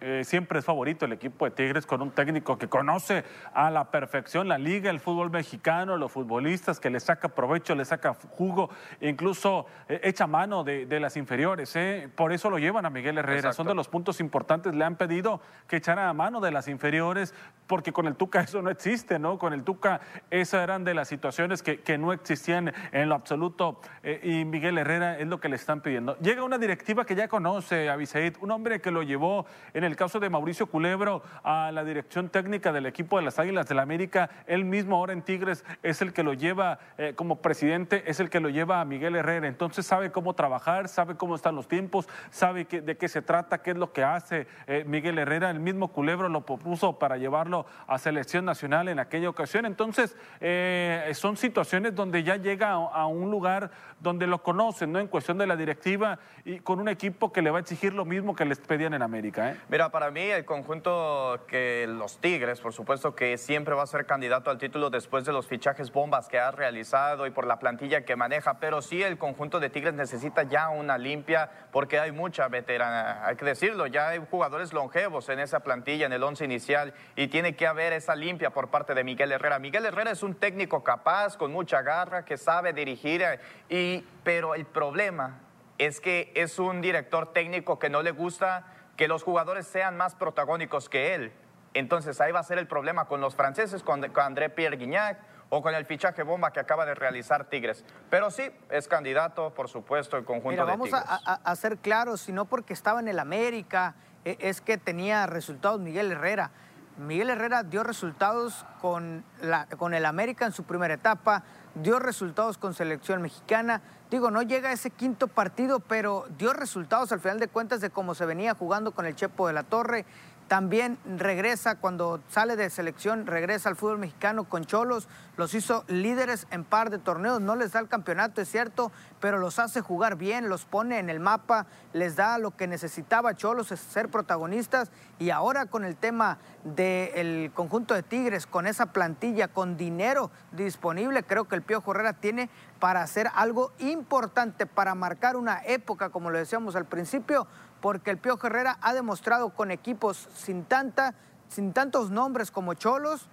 Eh, 0.01 0.23
siempre 0.25 0.59
es 0.59 0.65
favorito 0.65 1.05
el 1.05 1.13
equipo 1.13 1.45
de 1.45 1.51
Tigres 1.51 1.87
con 1.87 2.03
un 2.03 2.11
técnico 2.11 2.59
que 2.59 2.69
conoce 2.69 3.25
a 3.53 3.71
la 3.71 3.91
perfección 3.91 4.49
la 4.49 4.59
liga, 4.59 4.91
el 4.91 5.01
fútbol 5.01 5.31
mexicano, 5.31 5.97
los 5.97 6.13
futbolistas, 6.13 6.81
que 6.81 6.91
le 6.91 7.01
saca 7.01 7.29
provecho, 7.29 7.75
le 7.75 7.85
saca 7.85 8.15
jugo, 8.31 8.71
incluso 9.01 9.67
eh, 9.89 10.01
echa 10.05 10.27
mano 10.27 10.65
de, 10.65 11.01
las 11.01 11.17
inferiores. 11.17 11.75
¿eh? 11.77 12.09
Por 12.15 12.33
eso 12.33 12.51
lo 12.51 12.59
llevan 12.59 12.85
a 12.87 12.91
Miguel 12.91 13.19
Herrera. 13.19 13.53
Son 13.53 13.67
de 13.67 13.75
los 13.75 13.89
puntos 13.89 14.21
importantes. 14.21 14.75
Le 14.75 14.85
han 14.85 14.97
pedido 14.97 15.41
que 15.67 15.77
echara 15.77 16.09
a 16.09 16.15
mano 16.15 16.41
de 16.41 16.51
las 16.51 16.69
inferiores, 16.69 17.35
porque 17.67 17.93
con 17.93 18.07
el 18.07 18.17
Tuca 18.17 18.41
eso 18.41 18.61
no 18.61 18.71
existe, 18.71 19.19
¿no? 19.19 19.39
Con 19.39 19.53
el 19.53 19.65
Tuca 19.65 20.01
esas 20.31 20.63
eran 20.63 20.85
de 20.85 20.95
las 20.95 21.09
situaciones 21.09 21.63
que, 21.63 21.81
que 21.81 21.97
no 21.97 22.13
existían 22.13 22.73
en 22.93 23.09
lo 23.09 23.15
absoluto. 23.15 23.81
y 24.23 24.45
Miguel 24.45 24.79
Herrera 24.79 25.19
es 25.19 25.27
lo 25.27 25.41
que 25.41 25.49
le 25.49 25.57
están 25.57 25.81
pidiendo. 25.81 26.19
Llega 26.19 26.43
una 26.43 26.59
directiva 26.59 27.05
que 27.05 27.15
ya 27.15 27.29
conoce 27.29 27.89
a 27.89 27.97
un 28.41 28.51
hombre 28.51 28.81
que 28.81 28.91
lo 28.91 29.03
llevó 29.03 29.47
en 29.75 29.85
el 29.85 29.90
el 29.91 29.97
caso 29.97 30.21
de 30.21 30.31
Mauricio 30.31 30.67
Culebro 30.67 31.23
a 31.43 31.71
la 31.73 31.85
dirección 31.85 32.29
técnica 32.29 32.73
del 32.73 32.87
equipo 32.87 33.19
de 33.19 33.25
las 33.25 33.39
Águilas 33.39 33.67
del 33.67 33.77
la 33.77 33.83
América, 33.83 34.31
él 34.47 34.65
mismo 34.65 34.97
ahora 34.97 35.13
en 35.13 35.23
Tigres 35.23 35.65
es 35.83 36.03
el 36.03 36.13
que 36.13 36.23
lo 36.23 36.35
lleva 36.35 36.79
eh, 36.99 37.15
como 37.17 37.41
presidente, 37.41 38.03
es 38.07 38.21
el 38.21 38.31
que 38.31 38.41
lo 38.41 38.49
lleva 38.49 38.81
a 38.81 38.85
Miguel 38.85 39.17
Herrera. 39.17 39.49
Entonces 39.49 39.87
sabe 39.87 40.13
cómo 40.13 40.35
trabajar, 40.35 40.89
sabe 40.89 41.17
cómo 41.17 41.35
están 41.35 41.55
los 41.55 41.69
tiempos, 41.69 42.09
sabe 42.31 42.65
de 42.65 42.97
qué 42.97 43.09
se 43.09 43.23
trata, 43.23 43.63
qué 43.63 43.71
es 43.71 43.77
lo 43.77 43.93
que 43.93 44.05
hace 44.05 44.47
eh, 44.67 44.85
Miguel 44.87 45.19
Herrera. 45.19 45.51
El 45.51 45.61
mismo 45.61 45.89
Culebro 45.89 46.29
lo 46.29 46.45
propuso 46.45 46.99
para 46.99 47.17
llevarlo 47.17 47.67
a 47.87 47.99
selección 47.99 48.45
nacional 48.45 48.89
en 48.89 48.99
aquella 48.99 49.29
ocasión. 49.29 49.67
Entonces 49.67 50.17
eh, 50.41 51.11
son 51.15 51.37
situaciones 51.37 51.95
donde 51.95 52.23
ya 52.23 52.37
llega 52.37 52.73
a, 52.73 53.07
un 53.07 53.31
lugar 53.31 53.71
donde 53.99 54.27
lo 54.27 54.43
conocen, 54.43 54.93
¿no? 54.93 54.99
En 54.99 55.09
cuestión 55.09 55.39
de 55.39 55.47
la 55.47 55.57
directiva 55.57 56.19
y 56.45 56.61
con 56.61 56.81
un 56.81 56.89
equipo 56.89 57.33
que 57.33 57.43
le 57.43 57.51
va 57.51 57.59
a 57.59 57.61
exigir 57.61 57.93
lo 57.95 58.05
mismo 58.05 58.35
que 58.37 58.45
les 58.45 58.59
pedían 58.59 58.95
en 58.95 59.03
América. 59.03 59.57
Mira, 59.69 59.80
para 59.89 60.11
mí 60.11 60.21
el 60.21 60.45
conjunto 60.45 61.45
que 61.49 61.87
los 61.89 62.19
Tigres, 62.19 62.61
por 62.61 62.75
supuesto 62.75 63.15
que 63.15 63.39
siempre 63.39 63.75
va 63.75 63.85
a 63.85 63.87
ser 63.87 64.05
candidato 64.05 64.51
al 64.51 64.59
título 64.59 64.91
después 64.91 65.25
de 65.25 65.33
los 65.33 65.47
fichajes 65.47 65.91
bombas 65.91 66.29
que 66.29 66.39
ha 66.39 66.51
realizado 66.51 67.27
y 67.27 67.31
por 67.31 67.47
la 67.47 67.59
plantilla 67.59 68.05
que 68.05 68.15
maneja, 68.15 68.61
pero 68.61 68.83
sí 68.83 69.03
el 69.03 69.17
conjunto 69.17 69.59
de 69.59 69.71
Tigres 69.71 69.95
necesita 69.95 70.43
ya 70.43 70.69
una 70.69 70.99
limpia 70.99 71.51
porque 71.73 71.99
hay 71.99 72.13
mucha 72.13 72.49
veterana, 72.49 73.27
hay 73.27 73.37
que 73.37 73.45
decirlo, 73.47 73.87
ya 73.87 74.11
hay 74.11 74.21
jugadores 74.31 74.73
longevos 74.75 75.29
en 75.31 75.41
esa 75.41 75.61
plantilla, 75.61 76.07
en 76.07 76.13
el 76.13 76.23
once 76.23 76.45
inicial 76.45 76.93
y 77.17 77.29
tiene 77.29 77.57
que 77.57 77.67
haber 77.67 77.95
esa 77.95 78.15
limpia 78.15 78.51
por 78.51 78.69
parte 78.69 78.95
de 78.95 79.03
Miguel 79.03 79.33
Herrera. 79.33 79.59
Miguel 79.59 79.87
Herrera 79.87 80.11
es 80.11 80.23
un 80.23 80.35
técnico 80.35 80.85
capaz, 80.85 81.39
con 81.39 81.53
mucha 81.53 81.81
garra, 81.81 82.25
que 82.25 82.37
sabe 82.37 82.75
dirigir, 82.75 83.25
y, 83.69 84.05
pero 84.25 84.55
el 84.55 84.67
problema 84.67 85.41
es 85.79 86.01
que 86.01 86.31
es 86.35 86.59
un 86.59 86.83
director 86.83 87.33
técnico 87.33 87.79
que 87.79 87.89
no 87.89 88.03
le 88.03 88.11
gusta 88.11 88.67
que 89.01 89.09
los 89.09 89.23
jugadores 89.23 89.67
sean 89.67 89.97
más 89.97 90.15
protagónicos 90.15 90.91
que 90.91 91.15
él. 91.15 91.33
Entonces 91.73 92.21
ahí 92.21 92.33
va 92.33 92.41
a 92.41 92.43
ser 92.43 92.59
el 92.59 92.67
problema 92.67 93.07
con 93.07 93.23
los 93.23 93.35
franceses, 93.35 93.83
con, 93.83 94.05
André 94.15 94.51
Pierre 94.51 94.77
Guignac 94.77 95.17
o 95.49 95.63
con 95.63 95.75
el 95.75 95.87
fichaje 95.87 96.23
bomba 96.23 96.53
que 96.53 96.61
acaba 96.61 96.85
de 96.85 96.95
realizar 96.95 97.47
Tigres. 97.47 97.83
Pero 98.11 98.31
sí, 98.31 98.51
es 98.69 98.89
candidato, 98.89 99.55
por 99.55 99.71
supuesto, 99.71 100.19
el 100.19 100.27
conjunto 100.27 100.51
Mira, 100.51 100.65
de 100.67 100.71
vamos 100.73 100.91
Tigres. 100.91 101.07
A, 101.09 101.41
a, 101.43 101.57
ser 101.57 101.79
claros, 101.79 102.21
si 102.21 102.33
no 102.33 102.45
porque 102.45 102.75
estaba 102.75 103.01
en 103.01 103.09
el 103.09 103.19
América, 103.19 103.95
e, 104.27 104.37
es 104.39 104.61
que 104.61 104.77
tenía 104.77 105.27
resultados 105.27 105.81
Miguel 105.81 106.13
Herrera. 106.13 106.51
Miguel 106.99 107.31
Herrera 107.31 107.63
dio 107.63 107.83
resultados 107.83 108.67
con, 108.83 109.25
la, 109.41 109.65
con 109.79 109.95
el 109.95 110.05
América 110.05 110.45
en 110.45 110.53
su 110.53 110.65
primera 110.65 110.93
etapa, 110.93 111.43
dio 111.75 111.99
resultados 111.99 112.59
con 112.59 112.75
selección 112.75 113.23
mexicana. 113.23 113.81
Digo, 114.11 114.31
no 114.31 114.43
llega 114.43 114.71
a 114.71 114.73
ese 114.73 114.91
quinto 114.91 115.29
partido, 115.29 115.81
pero 115.81 116.27
dio 116.37 116.53
resultados 116.53 117.13
al 117.13 117.21
final 117.21 117.39
de 117.39 117.49
cuentas 117.49 117.81
de 117.81 117.91
cómo 117.91 118.15
se 118.15 118.27
venía 118.27 118.55
jugando 118.55 118.93
con 118.93 119.07
el 119.07 119.15
Chepo 119.15 119.47
de 119.47 119.53
la 119.53 119.63
Torre 119.63 120.05
también 120.51 120.99
regresa 121.07 121.77
cuando 121.77 122.19
sale 122.29 122.57
de 122.57 122.71
selección, 122.71 123.25
regresa 123.25 123.69
al 123.69 123.77
fútbol 123.77 123.99
mexicano 123.99 124.43
con 124.43 124.65
Cholos, 124.65 125.07
los 125.37 125.55
hizo 125.55 125.85
líderes 125.87 126.49
en 126.51 126.65
par 126.65 126.91
de 126.91 126.99
torneos, 126.99 127.41
no 127.41 127.55
les 127.55 127.71
da 127.71 127.79
el 127.79 127.87
campeonato, 127.87 128.41
es 128.41 128.51
cierto, 128.51 128.91
pero 129.21 129.39
los 129.39 129.61
hace 129.61 129.81
jugar 129.81 130.17
bien, 130.17 130.49
los 130.49 130.65
pone 130.65 130.99
en 130.99 131.09
el 131.09 131.21
mapa, 131.21 131.67
les 131.93 132.17
da 132.17 132.37
lo 132.39 132.57
que 132.57 132.67
necesitaba 132.67 133.37
Cholos, 133.37 133.69
ser 133.69 134.09
protagonistas. 134.09 134.91
Y 135.21 135.31
ahora 135.31 135.67
con 135.67 135.85
el 135.85 135.95
tema 135.95 136.39
del 136.65 137.53
conjunto 137.55 137.95
de 137.95 138.03
Tigres, 138.03 138.49
con 138.49 138.67
esa 138.67 138.87
plantilla, 138.87 139.47
con 139.47 139.77
dinero 139.77 140.33
disponible, 140.51 141.23
creo 141.23 141.47
que 141.47 141.55
el 141.55 141.63
Pío 141.63 141.81
Herrera 141.87 142.15
tiene 142.15 142.51
para 142.81 143.03
hacer 143.03 143.31
algo 143.37 143.71
importante, 143.79 144.67
para 144.67 144.97
marcar 144.97 145.37
una 145.37 145.63
época, 145.65 146.09
como 146.09 146.31
lo 146.31 146.39
decíamos 146.39 146.75
al 146.75 146.87
principio, 146.87 147.47
porque 147.81 148.11
el 148.11 148.19
Pío 148.19 148.39
Herrera 148.43 148.79
ha 148.81 148.93
demostrado 148.93 149.51
con 149.51 149.71
equipos 149.71 150.29
sin, 150.35 150.65
tanta, 150.65 151.15
sin 151.49 151.73
tantos 151.73 152.11
nombres 152.11 152.51
como 152.51 152.75
Cholos, 152.75 153.29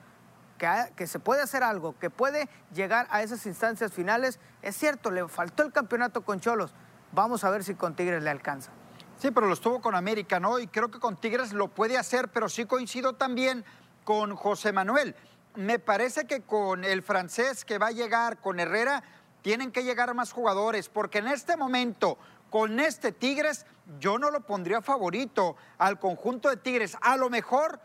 que, 0.57 0.67
que, 0.95 1.05
se 1.07 1.19
puede 1.19 1.41
hacer 1.41 1.63
algo, 1.63 1.97
que 1.99 2.09
puede 2.09 2.49
llegar 2.73 3.07
a 3.11 3.21
esas 3.21 3.45
instancias 3.45 3.93
finales. 3.93 4.39
Es 4.61 4.75
cierto, 4.75 5.11
le 5.11 5.27
faltó 5.27 5.63
el 5.63 5.71
campeonato 5.71 6.21
con 6.21 6.39
Cholos. 6.39 6.73
Vamos 7.11 7.43
a 7.43 7.49
ver 7.49 7.63
si 7.63 7.75
con 7.75 7.95
Tigres 7.95 8.23
le 8.23 8.29
alcanza. 8.29 8.71
Sí, 9.17 9.31
pero 9.31 9.47
lo 9.47 9.53
estuvo 9.53 9.81
con 9.81 9.95
América, 9.95 10.39
¿no? 10.39 10.59
Y 10.59 10.67
creo 10.67 10.91
que 10.91 10.99
con 10.99 11.17
Tigres 11.17 11.51
lo 11.51 11.69
puede 11.69 11.97
hacer, 11.97 12.29
pero 12.29 12.49
sí 12.49 12.65
coincido 12.65 13.13
también 13.13 13.65
con 14.03 14.35
José 14.35 14.71
Manuel. 14.71 15.15
Me 15.55 15.79
parece 15.79 16.25
que 16.27 16.41
con 16.41 16.83
el 16.83 17.01
francés 17.01 17.65
que 17.65 17.79
va 17.79 17.87
a 17.87 17.91
llegar, 17.91 18.37
con 18.37 18.59
Herrera, 18.59 19.03
tienen 19.47 19.71
que 19.71 19.85
llegar 19.85 20.13
más 20.13 20.33
jugadores, 20.33 20.89
porque 20.89 21.19
en 21.19 21.29
este 21.29 21.55
momento 21.55 22.17
con 22.49 22.81
este 22.81 23.13
Tigres 23.13 23.65
yo 23.97 24.19
no 24.19 24.29
lo 24.29 24.41
pondría 24.41 24.81
favorito 24.81 25.55
al 25.77 26.01
conjunto 26.01 26.49
de 26.49 26.57
Tigres. 26.57 26.97
A 26.99 27.15
lo 27.15 27.29
mejor 27.29 27.79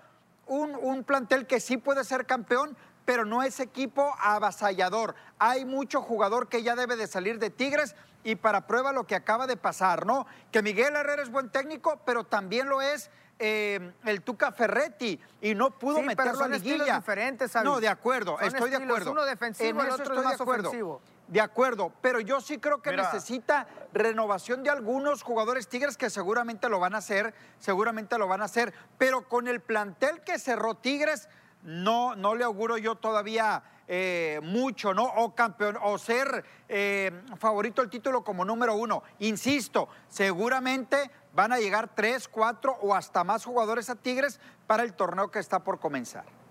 un, 0.48 1.04
plantel 1.04 1.46
que 1.46 1.60
sí 1.60 1.76
puede 1.76 2.02
ser 2.02 2.26
campeón, 2.26 2.76
pero 3.04 3.24
no 3.24 3.44
es 3.44 3.60
equipo 3.60 4.12
avasallador. 4.18 5.14
Hay 5.38 5.64
mucho 5.64 6.02
jugador 6.02 6.48
que 6.48 6.64
ya 6.64 6.74
debe 6.74 6.96
de 6.96 7.06
salir 7.06 7.38
de 7.38 7.50
Tigres 7.50 7.94
y 8.24 8.34
para 8.34 8.66
prueba 8.66 8.90
lo 8.90 9.06
que 9.06 9.14
acaba 9.14 9.46
de 9.46 9.56
pasar, 9.56 10.04
¿no? 10.04 10.26
Que 10.50 10.62
Miguel 10.62 10.96
Herrera 10.96 11.22
es 11.22 11.30
buen 11.30 11.48
técnico, 11.48 12.00
pero 12.04 12.24
también 12.24 12.68
lo 12.68 12.82
es 12.82 13.08
eh, 13.38 13.92
el 14.04 14.22
Tuca 14.22 14.50
Ferretti 14.50 15.18
y 15.40 15.54
no 15.54 15.70
pudo 15.70 15.98
sí, 15.98 16.02
meterlo 16.02 16.32
pero 16.32 16.44
son 16.44 16.52
a 16.54 16.58
liguilla. 16.58 16.96
diferentes, 16.96 17.54
No, 17.62 17.80
de 17.80 17.88
acuerdo, 17.88 18.40
estoy 18.40 18.70
de 18.70 18.76
acuerdo. 18.76 19.12
Uno 19.12 19.24
defensivo, 19.24 19.80
en 19.80 19.86
el 19.86 19.92
otro 19.92 20.14
estoy 20.14 20.28
de 20.28 20.34
acuerdo. 20.34 20.68
Ofensivo. 20.68 21.00
De 21.32 21.40
acuerdo, 21.40 21.94
pero 22.02 22.20
yo 22.20 22.42
sí 22.42 22.58
creo 22.58 22.82
que 22.82 22.94
necesita 22.94 23.66
renovación 23.94 24.62
de 24.62 24.68
algunos 24.68 25.22
jugadores 25.22 25.66
Tigres 25.66 25.96
que 25.96 26.10
seguramente 26.10 26.68
lo 26.68 26.78
van 26.78 26.94
a 26.94 26.98
hacer, 26.98 27.32
seguramente 27.58 28.18
lo 28.18 28.28
van 28.28 28.42
a 28.42 28.44
hacer, 28.44 28.74
pero 28.98 29.26
con 29.26 29.48
el 29.48 29.60
plantel 29.62 30.20
que 30.20 30.38
cerró 30.38 30.74
Tigres, 30.74 31.30
no, 31.62 32.14
no 32.16 32.34
le 32.34 32.44
auguro 32.44 32.76
yo 32.76 32.96
todavía 32.96 33.62
eh, 33.88 34.40
mucho, 34.42 34.92
¿no? 34.92 35.04
O 35.04 35.34
campeón, 35.34 35.78
o 35.80 35.96
ser 35.96 36.44
eh, 36.68 37.22
favorito 37.38 37.80
al 37.80 37.88
título 37.88 38.22
como 38.22 38.44
número 38.44 38.74
uno. 38.74 39.02
Insisto, 39.20 39.88
seguramente 40.08 41.10
van 41.32 41.52
a 41.52 41.58
llegar 41.58 41.94
tres, 41.94 42.28
cuatro 42.28 42.76
o 42.82 42.94
hasta 42.94 43.24
más 43.24 43.46
jugadores 43.46 43.88
a 43.88 43.94
Tigres 43.94 44.38
para 44.66 44.82
el 44.82 44.92
torneo 44.92 45.30
que 45.30 45.38
está 45.38 45.60
por 45.60 45.80
comenzar. 45.80 46.41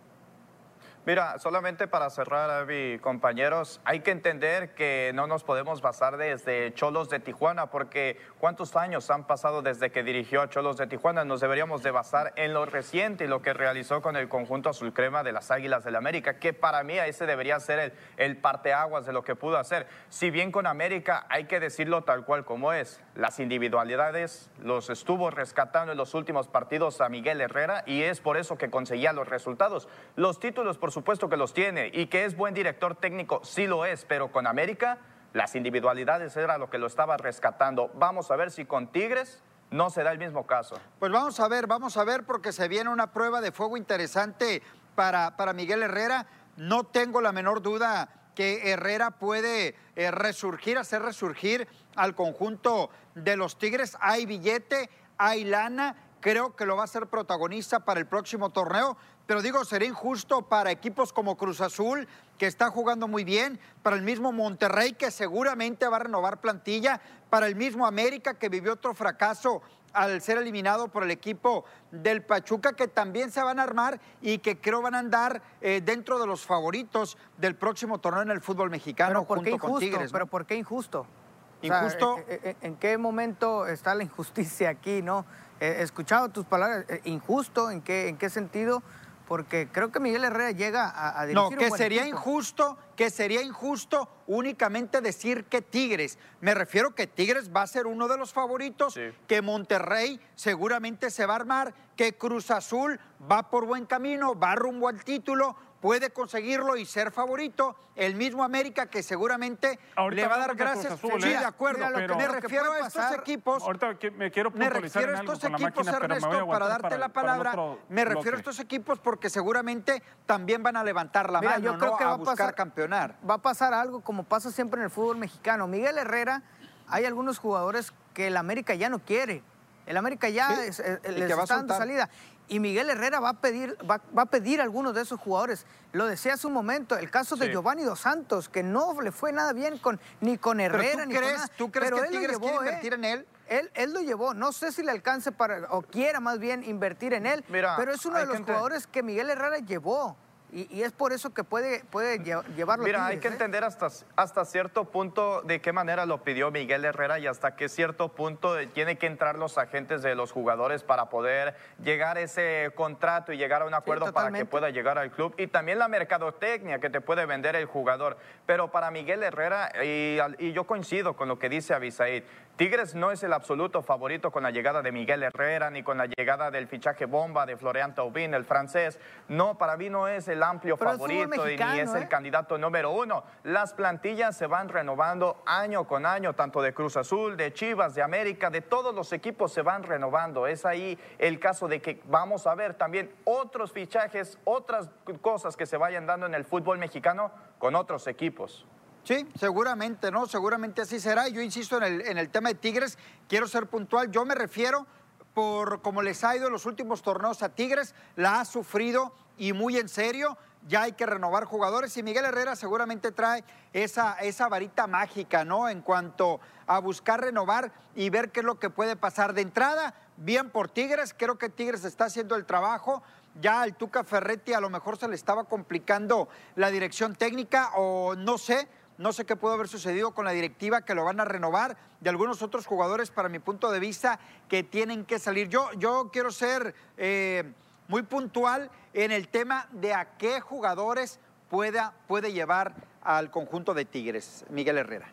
Mira, 1.03 1.39
solamente 1.39 1.88
para 1.88 2.12
cerrar, 2.12 2.51
Avi, 2.51 3.00
compañeros, 3.00 3.81
hay 3.86 4.01
que 4.01 4.12
entender 4.12 4.75
que 4.75 5.12
no 5.15 5.25
nos 5.25 5.43
podemos 5.43 5.81
basar 5.81 6.15
desde 6.15 6.75
Cholos 6.75 7.10
de 7.10 7.20
Tijuana, 7.20 7.72
porque 7.72 8.20
cuántos 8.38 8.75
años 8.75 9.10
han 9.10 9.25
pasado 9.25 9.63
desde 9.63 9.89
que 9.89 10.03
dirigió 10.03 10.43
a 10.43 10.50
Cholos 10.50 10.77
de 10.77 10.86
Tijuana. 10.86 11.25
Nos 11.25 11.41
deberíamos 11.41 11.81
de 11.81 11.89
basar 11.89 12.34
en 12.36 12.53
lo 12.53 12.67
reciente 12.67 13.24
y 13.24 13.27
lo 13.27 13.41
que 13.41 13.53
realizó 13.53 14.03
con 14.03 14.15
el 14.15 14.29
conjunto 14.29 14.70
azul 14.70 14.93
crema 14.93 15.24
de 15.24 15.31
las 15.31 15.50
Águilas 15.50 15.84
del 15.84 15.93
la 15.93 15.98
América, 15.98 16.38
que 16.38 16.53
para 16.53 16.84
mí 16.84 17.00
ese 17.00 17.25
debería 17.25 17.60
ser 17.60 17.79
el, 17.79 17.93
el 18.17 18.38
parteaguas 18.38 19.08
de 19.08 19.12
lo 19.12 19.24
que 19.24 19.36
pudo 19.36 19.58
hacer. 19.58 19.88
Si 20.10 20.29
bien 20.29 20.51
con 20.51 20.67
América 20.67 21.25
hay 21.29 21.46
que 21.46 21.60
decirlo 21.60 22.03
tal 22.03 22.25
cual 22.25 22.46
como 22.46 22.74
es, 22.74 23.01
las 23.15 23.39
individualidades 23.39 24.51
los 24.62 24.91
estuvo 24.91 25.31
rescatando 25.31 25.93
en 25.93 25.98
los 25.98 26.13
últimos 26.13 26.48
partidos 26.48 27.01
a 27.01 27.10
Miguel 27.10 27.41
Herrera 27.41 27.84
y 27.88 28.03
es 28.03 28.22
por 28.22 28.38
eso 28.38 28.55
que 28.60 28.70
conseguía 28.70 29.13
los 29.13 29.27
resultados. 29.27 29.89
Los 30.15 30.39
títulos, 30.39 30.77
por 30.77 30.90
supuesto 30.91 31.29
que 31.29 31.38
los 31.38 31.53
tiene 31.53 31.89
y 31.93 32.07
que 32.07 32.25
es 32.25 32.36
buen 32.36 32.53
director 32.53 32.95
técnico, 32.95 33.41
sí 33.43 33.67
lo 33.67 33.86
es, 33.86 34.05
pero 34.05 34.31
con 34.31 34.48
América 34.48 35.00
las 35.33 35.55
individualidades 35.55 36.36
era 36.36 36.57
lo 36.57 36.69
que 36.69 36.77
lo 36.77 36.88
estaba 36.88 37.17
rescatando. 37.17 37.89
Vamos 37.95 38.31
a 38.31 38.36
ver 38.36 38.51
si 38.51 38.65
con 38.65 38.88
Tigres 38.91 39.41
no 39.69 39.89
se 39.89 40.03
da 40.03 40.12
el 40.12 40.17
mismo 40.17 40.45
caso. 40.45 40.77
Pues 41.00 41.12
vamos 41.12 41.39
a 41.39 41.48
ver, 41.48 41.67
vamos 41.67 41.95
a 41.98 42.03
ver 42.03 42.25
porque 42.25 42.51
se 42.51 42.67
viene 42.67 42.89
una 42.89 43.12
prueba 43.12 43.39
de 43.41 43.51
fuego 43.51 43.77
interesante 43.77 44.62
para, 44.95 45.38
para 45.38 45.53
Miguel 45.53 45.83
Herrera. 45.83 46.27
No 46.57 46.83
tengo 46.83 47.21
la 47.21 47.31
menor 47.31 47.62
duda 47.62 48.10
que 48.36 48.71
Herrera 48.71 49.12
puede 49.12 49.75
eh, 49.95 50.12
resurgir, 50.12 50.77
hacer 50.77 51.01
resurgir 51.01 51.67
al 51.95 52.15
conjunto 52.15 52.89
de 53.15 53.38
los 53.38 53.57
Tigres. 53.57 53.98
Hay 54.01 54.25
billete, 54.25 54.89
hay 55.17 55.45
lana, 55.45 55.95
creo 56.21 56.55
que 56.55 56.65
lo 56.65 56.77
va 56.77 56.83
a 56.85 56.87
ser 56.87 57.07
protagonista 57.07 57.81
para 57.81 57.99
el 57.99 58.05
próximo 58.07 58.49
torneo 58.51 58.95
pero 59.27 59.41
digo, 59.41 59.63
sería 59.63 59.87
injusto 59.87 60.41
para 60.41 60.71
equipos 60.71 61.13
como 61.13 61.37
Cruz 61.37 61.61
Azul, 61.61 62.05
que 62.37 62.47
está 62.47 62.69
jugando 62.69 63.07
muy 63.07 63.23
bien, 63.23 63.61
para 63.81 63.95
el 63.95 64.01
mismo 64.01 64.33
Monterrey, 64.33 64.91
que 64.91 65.09
seguramente 65.09 65.87
va 65.87 65.97
a 65.97 65.99
renovar 66.01 66.41
plantilla, 66.41 66.99
para 67.29 67.47
el 67.47 67.55
mismo 67.55 67.85
América, 67.85 68.33
que 68.33 68.49
vivió 68.49 68.73
otro 68.73 68.93
fracaso 68.93 69.61
al 69.93 70.21
ser 70.21 70.37
eliminado 70.37 70.89
por 70.89 71.03
el 71.03 71.11
equipo 71.11 71.63
del 71.91 72.23
Pachuca, 72.23 72.73
que 72.73 72.89
también 72.89 73.31
se 73.31 73.41
van 73.41 73.59
a 73.59 73.63
armar 73.63 74.01
y 74.21 74.39
que 74.39 74.59
creo 74.59 74.81
van 74.81 74.95
a 74.95 74.99
andar 74.99 75.41
eh, 75.61 75.81
dentro 75.85 76.19
de 76.19 76.27
los 76.27 76.45
favoritos 76.45 77.17
del 77.37 77.55
próximo 77.55 77.99
torneo 77.99 78.23
en 78.23 78.31
el 78.31 78.41
fútbol 78.41 78.69
mexicano 78.69 79.11
¿Pero 79.21 79.27
por 79.27 79.43
qué 79.43 79.51
junto 79.51 79.61
con 79.61 79.69
injusto? 79.69 79.85
Tigres. 79.85 80.09
¿no? 80.11 80.13
¿Pero 80.13 80.27
por 80.27 80.45
qué 80.45 80.55
injusto? 80.55 81.01
O 81.01 81.65
Injusto. 81.65 82.15
sea, 82.15 82.35
¿en, 82.35 82.39
en- 82.49 82.57
en 82.61 82.75
qué 82.77 82.97
momento 82.97 83.67
está 83.67 83.93
la 83.95 84.03
injusticia 84.03 84.69
aquí, 84.71 85.01
no? 85.03 85.25
He 85.61 85.83
escuchado 85.83 86.27
tus 86.29 86.43
palabras. 86.45 86.85
eh, 86.89 87.01
¿Injusto? 87.05 87.69
¿En 87.69 87.81
qué, 87.81 88.07
¿En 88.07 88.17
qué 88.17 88.31
sentido? 88.31 88.81
Porque 89.27 89.69
creo 89.71 89.91
que 89.91 89.99
Miguel 89.99 90.23
Herrera 90.25 90.51
llega 90.51 90.89
a, 90.89 91.21
a 91.21 91.25
dirigir 91.25 91.35
No, 91.35 91.49
un 91.49 91.55
que 91.55 91.69
buen 91.69 91.77
sería 91.77 92.01
equipo. 92.01 92.17
injusto, 92.17 92.77
que 92.97 93.09
sería 93.11 93.41
injusto 93.43 94.09
únicamente 94.27 94.99
decir 95.01 95.45
que 95.45 95.61
Tigres. 95.61 96.17
Me 96.41 96.53
refiero 96.55 96.95
que 96.95 97.05
Tigres 97.05 97.51
va 97.55 97.61
a 97.61 97.67
ser 97.67 97.85
uno 97.85 98.07
de 98.07 98.17
los 98.17 98.33
favoritos, 98.33 98.95
Sí. 98.95 99.11
que 99.27 99.41
Monterrey 99.43 100.19
seguramente 100.35 101.11
se 101.11 101.25
va 101.27 101.33
a 101.33 101.37
armar, 101.37 101.73
que 101.95 102.17
Cruz 102.17 102.49
Azul 102.49 102.99
va 103.31 103.49
por 103.51 103.65
buen 103.67 103.85
camino, 103.85 104.37
va 104.37 104.55
rumbo 104.55 104.87
al 104.89 105.03
título, 105.03 105.55
puede 105.81 106.11
conseguirlo 106.11 106.77
y 106.77 106.85
ser 106.85 107.11
favorito. 107.11 107.75
El 107.95 108.15
mismo 108.15 108.43
América 108.43 108.85
que 108.85 109.03
seguramente 109.03 109.77
Ahorita 109.95 110.21
le 110.21 110.27
va 110.27 110.35
a 110.35 110.39
dar 110.39 110.55
gracias. 110.55 110.93
Azul, 110.93 111.21
sí, 111.21 111.27
¿eh? 111.27 111.39
de 111.39 111.45
acuerdo. 111.45 111.79
Mira, 111.79 111.89
lo 111.89 111.95
que- 111.97 112.15
me 112.15 112.27
lo 112.27 112.33
que 112.35 112.39
refiero 112.41 112.71
a 112.71 112.77
estos 112.77 112.93
pasar- 112.93 113.19
equipos. 113.19 113.63
Ahorita 113.63 114.00
que 114.00 114.11
me 114.11 114.31
quiero 114.31 114.51
Me 114.51 114.69
refiero 114.69 115.11
a 115.17 115.19
estos 115.19 115.43
equipos, 115.43 115.61
máquina, 115.85 115.91
Ernesto, 115.97 116.47
para 116.47 116.67
darte 116.67 116.97
la 116.97 117.09
para 117.09 117.38
palabra. 117.38 117.75
Me 117.89 118.05
refiero 118.05 118.38
a 118.38 118.39
estos 118.39 118.59
equipos 118.59 119.00
porque 119.00 119.29
seguramente 119.29 120.01
también 120.25 120.63
van 120.63 120.77
a 120.77 120.83
levantar 120.83 121.31
la 121.31 121.41
Mira, 121.41 121.53
mano, 121.53 121.63
yo 121.65 121.77
creo 121.77 121.91
¿no? 121.91 121.98
que 121.98 122.03
a 122.03 122.07
va 122.07 122.13
a 122.13 122.17
buscar 122.17 122.37
pasar, 122.37 122.55
campeonar. 122.55 123.15
Va 123.29 123.33
a 123.35 123.41
pasar 123.41 123.74
algo 123.74 124.01
como 124.01 124.24
pasa 124.24 124.51
siempre 124.51 124.79
en 124.79 124.85
el 124.85 124.91
fútbol 124.91 125.17
mexicano. 125.17 125.67
Miguel 125.67 125.98
Herrera, 125.98 126.44
hay 126.87 127.05
algunos 127.05 127.39
jugadores 127.39 127.91
que 128.13 128.27
el 128.27 128.37
América 128.37 128.74
ya 128.75 128.89
no 128.89 129.00
quiere. 129.00 129.44
El 129.85 129.98
América 129.98 130.29
ya 130.29 130.48
Sí, 130.55 130.61
es- 130.67 130.79
eh, 130.79 131.00
les 131.07 131.29
está 131.29 131.55
dando 131.57 131.75
salida. 131.75 132.09
Y 132.51 132.59
Miguel 132.59 132.90
Herrera 132.90 133.22
va 133.22 133.29
a 133.29 133.33
pedir, 133.40 133.77
va, 133.90 134.01
va 134.16 134.24
a 134.24 134.25
pedir 134.25 134.59
a 134.59 134.64
algunos 134.64 134.94
de 134.94 135.03
esos 135.03 135.18
jugadores. 135.18 135.66
Lo 135.94 136.05
decía 136.05 136.33
hace 136.33 136.48
un 136.48 136.51
momento, 136.51 136.98
el 136.98 137.09
caso 137.09 137.37
de. 137.37 137.50
Giovanni 137.50 137.83
Dos 137.83 138.01
Santos, 138.01 138.50
que 138.50 138.61
no 138.61 139.00
le 139.00 139.14
fue 139.14 139.31
nada 139.31 139.53
bien 139.53 139.77
con, 139.77 140.01
ni 140.20 140.37
con 140.37 140.57
Pero 140.57 140.75
Herrera 140.75 141.03
tú 141.03 141.09
ni 141.09 141.16
con 141.16 141.24
nada. 141.24 141.48
tú 141.55 141.72
crees 141.72 141.90
Pero 141.90 141.96
que 142.03 142.03
lo 142.03 142.09
Tigres 142.11 142.31
llevó, 142.31 142.48
quiere 142.48 142.57
¿eh? 142.57 142.68
invertir 142.68 142.94
en 142.94 143.05
él. 143.05 143.25
Él, 143.48 143.72
él 143.74 143.94
lo 143.94 144.01
llevó, 144.01 144.33
no 144.33 144.51
sé 144.51 144.74
si 144.74 144.83
le 144.83 144.92
alcance 144.92 145.31
para, 145.31 145.66
o 145.72 145.81
quiera 145.81 146.20
más 146.20 146.40
bien 146.40 146.66
invertir 146.66 147.14
en 147.14 147.25
él, 147.25 147.42
Mira, 147.48 147.75
pero 147.77 147.94
es 147.94 148.05
uno 148.05 148.18
de 148.18 148.25
los 148.25 148.40
jugadores 148.40 148.85
que 148.85 149.01
Miguel 149.01 149.29
Herrera 149.29 149.59
llevó. 149.59 150.18
Y, 150.53 150.68
y 150.70 150.83
es 150.83 150.92
por 150.92 151.14
eso 151.14 151.33
que 151.33 151.44
puede, 151.46 151.83
puede 151.85 152.20
lle- 152.22 152.44
llevarlo 152.55 152.83
Mira, 152.83 153.05
hay 153.05 153.20
que 153.20 153.29
¿eh? 153.29 153.31
entender 153.31 153.64
hasta, 153.64 153.87
hasta 154.18 154.44
cierto 154.44 154.85
punto 154.85 155.42
de 155.44 155.61
qué 155.61 155.72
manera 155.72 156.05
lo 156.05 156.24
pidió 156.24 156.51
Miguel 156.51 156.83
Herrera 156.83 157.20
y 157.20 157.27
hasta 157.27 157.55
qué 157.55 157.70
cierto 157.70 158.09
punto 158.09 158.55
tiene 158.74 158.98
que 158.98 159.07
entrar 159.07 159.37
los 159.37 159.57
agentes 159.57 160.01
de 160.01 160.14
los 160.14 160.31
jugadores 160.33 160.83
para 160.83 161.09
poder 161.09 161.55
llegar 161.81 162.18
a 162.18 162.22
ese 162.22 162.72
contrato 162.75 163.31
y 163.31 163.37
llegar 163.37 163.61
a 163.61 163.66
un 163.66 163.74
acuerdo 163.74 164.11
para 164.11 164.31
que 164.31 164.46
pueda 164.46 164.70
llegar 164.70 164.98
al 164.98 165.11
club. 165.11 165.33
Y 165.37 165.48
también 165.48 165.79
la 165.79 165.87
mercadotecnia 165.87 166.79
que 166.79 166.90
te 166.90 167.00
puede 167.00 167.25
vender 167.25 167.55
el 167.55 167.66
jugador. 167.66 168.18
Pero 168.46 168.72
para 168.72 168.92
Miguel 168.92 169.24
Herrera, 169.24 169.72
y, 169.83 170.18
y 170.40 170.51
yo 170.51 170.66
coincido 170.66 171.16
con 171.16 171.29
lo 171.29 171.40
que 171.40 171.48
dice 171.48 171.74
Abisaid, 171.74 172.24
Tigres 172.61 172.93
no 172.93 173.09
es 173.09 173.24
el 173.24 173.33
absoluto 173.33 173.81
favorito 173.81 174.29
con 174.29 174.43
la 174.43 174.51
llegada 174.51 174.83
de 174.83 174.91
Miguel 174.91 175.24
Herrera 175.24 175.71
ni 175.71 175.81
con 175.81 175.97
la 175.97 176.05
llegada 176.05 176.51
del 176.51 176.67
fichaje 176.67 177.07
bomba 177.07 177.47
de 177.47 177.57
Florian 177.57 177.95
Taubín, 177.95 178.35
el 178.35 178.45
francés. 178.45 179.00
No, 179.29 179.57
para 179.57 179.77
mí 179.77 179.89
no 179.89 180.07
es 180.07 180.27
el 180.27 180.43
amplio 180.43 180.77
Pero 180.77 180.91
favorito 180.91 181.50
y 181.50 181.57
ni 181.57 181.79
es 181.79 181.91
el 181.95 182.03
¿eh? 182.03 182.07
candidato 182.07 182.59
número 182.59 182.91
uno. 182.91 183.24
Las 183.45 183.74
plantillas 183.74 184.37
se 184.37 184.45
van 184.45 184.69
renovando 184.69 185.41
año 185.47 185.87
con 185.87 186.05
año, 186.05 186.35
tanto 186.35 186.61
de 186.61 186.71
Cruz 186.71 186.97
Azul, 186.97 187.35
de 187.35 187.51
Chivas, 187.51 187.95
de 187.95 188.03
América, 188.03 188.51
de 188.51 188.61
todos 188.61 188.93
los 188.93 189.11
equipos 189.11 189.51
se 189.51 189.63
van 189.63 189.81
renovando. 189.81 190.45
Es 190.45 190.63
ahí 190.63 191.00
el 191.17 191.39
caso 191.39 191.67
de 191.67 191.81
que 191.81 192.00
vamos 192.05 192.45
a 192.45 192.53
ver 192.53 192.75
también 192.75 193.11
otros 193.24 193.71
fichajes, 193.71 194.37
otras 194.43 194.91
cosas 195.21 195.57
que 195.57 195.65
se 195.65 195.77
vayan 195.77 196.05
dando 196.05 196.27
en 196.27 196.35
el 196.35 196.45
fútbol 196.45 196.77
mexicano 196.77 197.31
con 197.57 197.74
otros 197.74 198.05
equipos. 198.05 198.67
Sí, 199.03 199.27
seguramente, 199.40 200.11
¿no? 200.11 200.27
Seguramente 200.27 200.81
así 200.81 201.00
será. 201.00 201.27
Yo 201.27 201.42
insisto 201.42 201.77
en 201.77 201.83
el, 201.83 202.01
en 202.01 202.18
el 202.18 202.29
tema 202.29 202.50
de 202.50 202.55
Tigres, 202.55 202.98
quiero 203.27 203.48
ser 203.48 203.66
puntual. 203.66 204.11
Yo 204.11 204.25
me 204.25 204.35
refiero 204.35 204.85
por 205.33 205.81
cómo 205.81 206.01
les 206.01 206.24
ha 206.24 206.35
ido 206.35 206.48
en 206.48 206.53
los 206.53 206.66
últimos 206.66 207.01
torneos 207.01 207.42
a 207.42 207.50
Tigres, 207.50 207.96
la 208.16 208.42
ha 208.42 208.46
sufrido 208.46 209.14
y 209.37 209.53
muy 209.53 209.77
en 209.77 209.90
serio. 209.90 210.37
Ya 210.68 210.83
hay 210.83 210.92
que 210.92 211.07
renovar 211.07 211.46
jugadores 211.46 211.98
y 211.98 212.03
Miguel 212.03 212.25
Herrera 212.25 212.55
seguramente 212.55 213.11
trae 213.11 213.44
esa, 213.74 214.14
esa 214.20 214.48
varita 214.48 214.85
mágica, 214.85 215.44
¿no? 215.44 215.68
En 215.68 215.81
cuanto 215.81 216.40
a 216.68 216.77
buscar 216.77 217.22
renovar 217.22 217.72
y 217.96 218.11
ver 218.11 218.31
qué 218.31 218.42
es 218.42 218.46
lo 218.46 218.59
que 218.59 218.70
puede 218.70 218.96
pasar. 218.96 219.33
De 219.33 219.42
entrada, 219.42 219.96
bien 220.18 220.51
por 220.51 220.70
Tigres, 220.70 221.16
creo 221.18 221.40
que 221.40 221.50
Tigres 221.50 221.83
está 221.83 222.05
haciendo 222.05 222.35
el 222.35 222.46
trabajo. 222.46 223.01
Ya 223.42 223.61
al 223.61 223.75
Tuca 223.75 224.03
Ferretti 224.03 224.53
a 224.53 224.59
lo 224.59 224.70
mejor 224.70 224.98
se 224.98 225.07
le 225.07 225.16
estaba 225.16 225.46
complicando 225.46 226.29
la 226.55 226.70
dirección 226.70 227.16
técnica 227.16 227.72
o 227.75 228.14
no 228.16 228.37
sé, 228.37 228.68
no 229.01 229.11
sé 229.14 229.25
qué 229.25 229.35
pudo 229.35 229.53
haber 229.53 229.68
sucedido 229.68 230.11
con 230.14 230.25
la 230.25 230.31
directiva 230.31 230.81
que 230.81 230.94
lo 230.96 231.03
van 231.03 231.20
a 231.20 231.25
renovar, 231.25 231.75
de 232.00 232.09
algunos 232.09 232.42
otros 232.42 232.66
jugadores, 232.68 233.09
para 233.11 233.29
mi 233.29 233.40
punto 233.40 233.72
de 233.72 233.79
vista, 233.79 234.20
que 234.48 234.64
tienen 234.64 235.05
que 235.05 235.18
salir. 235.20 235.50
Yo, 235.50 235.70
yo 235.74 236.09
quiero 236.14 236.31
ser 236.31 236.75
eh, 236.98 237.51
muy 237.87 238.03
puntual 238.03 238.70
en 238.94 239.11
el 239.11 239.27
tema 239.27 239.68
de 239.72 239.94
a 239.94 240.18
qué 240.18 240.40
jugadores 240.40 241.20
pueda, 241.50 241.94
puede 242.07 242.31
llevar 242.31 242.74
al 243.03 243.31
conjunto 243.31 243.74
de 243.74 243.85
Tigres, 243.85 244.46
Miguel 244.50 244.77
Herrera. 244.77 245.07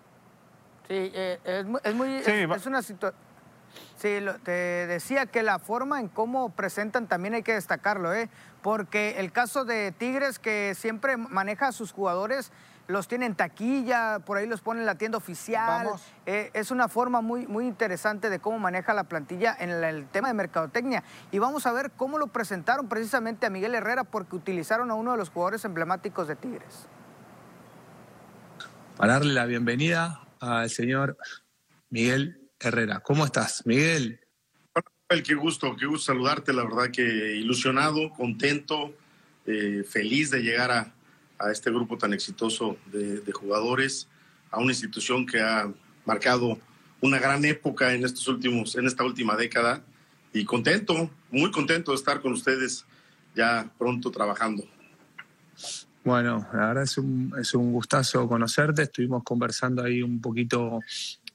Sí, 0.87 1.11
eh, 1.15 1.39
es, 1.45 1.65
mu- 1.65 1.79
es 1.83 1.95
muy, 1.95 2.23
Sí, 2.23 2.31
es, 2.31 2.51
va- 2.51 2.57
es 2.57 2.67
una 2.67 2.83
situación. 2.83 3.21
Sí, 3.97 4.21
lo- 4.21 4.39
te 4.39 4.51
decía 4.87 5.27
que 5.27 5.43
la 5.43 5.59
forma 5.59 6.01
en 6.01 6.09
cómo 6.09 6.51
presentan 6.51 7.07
también 7.07 7.35
hay 7.35 7.43
que 7.43 7.55
destacarlo, 7.55 8.13
¿eh? 8.15 8.29
Porque 8.63 9.19
el 9.19 9.33
caso 9.33 9.65
de 9.65 9.93
Tigres, 9.93 10.39
que 10.39 10.75
siempre 10.75 11.17
maneja 11.17 11.69
a 11.69 11.73
sus 11.73 11.93
jugadores, 11.93 12.51
los 12.89 13.07
tiene 13.07 13.27
en 13.27 13.35
taquilla, 13.35 14.19
por 14.21 14.39
ahí 14.39 14.47
los 14.47 14.63
pone 14.63 14.81
en 14.81 14.87
la 14.87 14.97
tienda 14.97 15.19
oficial. 15.19 15.85
Vamos. 15.85 16.03
Eh, 16.25 16.51
es 16.55 16.71
una 16.71 16.89
forma 16.89 17.21
muy, 17.21 17.47
muy 17.47 17.67
interesante 17.67 18.31
de 18.31 18.39
cómo 18.39 18.59
maneja 18.59 18.95
la 18.95 19.05
plantilla 19.05 19.55
en 19.61 19.69
el, 19.69 19.85
el 19.85 20.09
tema 20.09 20.29
de 20.29 20.35
mercadotecnia. 20.35 21.05
Y 21.31 21.39
vamos 21.39 21.67
a 21.67 21.73
ver 21.73 21.91
cómo 21.97 22.19
lo 22.19 22.29
presentaron 22.29 22.89
precisamente 22.89 23.45
a 23.45 23.51
Miguel 23.51 23.75
Herrera, 23.75 24.05
porque 24.05 24.37
utilizaron 24.37 24.91
a 24.91 24.95
uno 24.95 25.13
de 25.13 25.19
los 25.19 25.29
jugadores 25.29 25.65
emblemáticos 25.67 26.29
de 26.29 26.37
Tigres. 26.37 26.89
para 28.97 29.13
darle 29.15 29.35
la 29.35 29.45
bienvenida 29.45 30.23
al 30.41 30.71
señor 30.71 31.19
Miguel 31.91 32.49
Herrera. 32.59 33.01
¿Cómo 33.01 33.27
estás, 33.27 33.67
Miguel? 33.67 34.21
El 35.11 35.23
qué 35.23 35.35
gusto, 35.35 35.77
qué 35.77 35.87
gusto 35.87 36.13
saludarte, 36.13 36.55
la 36.55 36.65
verdad 36.65 36.91
que 36.91 37.03
ilusionado, 37.03 38.11
contento, 38.11 38.95
eh, 39.47 39.85
feliz 39.89 40.31
de 40.31 40.43
llegar 40.43 40.71
a, 40.71 40.93
a, 41.39 41.51
este 41.51 41.71
grupo 41.71 41.99
tan 41.99 42.13
exitoso 42.13 42.77
de, 42.87 43.33
jugadores, 43.33 44.09
a 44.51 44.59
una 44.59 44.73
institución 44.73 45.27
que 45.27 45.41
ha 45.41 45.71
marcado 46.05 46.59
una 47.01 47.19
gran 47.19 47.45
época 47.45 47.95
en, 47.95 48.05
estos 48.05 48.27
últimos, 48.29 48.77
en 48.77 48.87
esta 48.87 49.05
última 49.05 49.37
década 49.37 49.83
y 50.33 50.45
contento, 50.45 51.11
muy 51.31 51.51
contento 51.51 51.93
de 51.93 51.97
estar 51.97 52.21
con 52.21 52.33
ustedes 52.33 52.85
ya 53.35 53.71
pronto 53.79 54.11
trabajando. 54.11 54.65
Bueno, 56.05 56.49
la 56.55 56.69
verdad 56.69 56.85
es 56.85 56.97
un, 56.97 57.35
es 57.39 57.55
un 57.55 57.71
gustazo 57.71 58.27
conocerte. 58.27 58.83
Estuvimos 58.83 59.23
conversando 59.23 59.83
ahí 59.83 60.03
un 60.03 60.23
poquito 60.23 60.81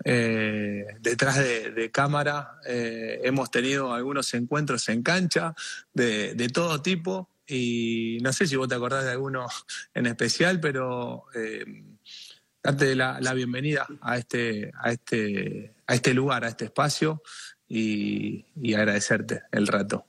eh, 0.03 0.85
detrás 0.99 1.37
de, 1.37 1.91
cámara. 1.91 2.59
Eh, 2.65 3.21
hemos 3.23 3.51
tenido 3.51 3.93
algunos 3.93 4.33
encuentros 4.33 4.89
en 4.89 5.03
cancha 5.03 5.53
de, 5.93 6.49
todo 6.51 6.81
tipo 6.81 7.29
y 7.47 8.17
no 8.21 8.31
sé 8.33 8.47
si 8.47 8.55
vos 8.55 8.67
te 8.67 8.75
acordás 8.75 9.05
de 9.05 9.11
alguno 9.11 9.47
en 9.93 10.05
especial, 10.05 10.59
pero 10.59 11.25
eh, 11.33 11.65
darte 12.61 12.95
la, 12.95 13.19
la, 13.19 13.33
bienvenida 13.33 13.85
a 14.01 14.17
este, 14.17 14.71
a, 14.79 14.91
este, 14.91 15.73
a 15.87 15.95
este 15.95 16.13
lugar, 16.13 16.45
a 16.45 16.49
este 16.49 16.65
espacio 16.65 17.21
y, 17.67 18.45
y 18.61 18.73
agradecerte 18.73 19.43
el 19.51 19.67
rato. 19.67 20.05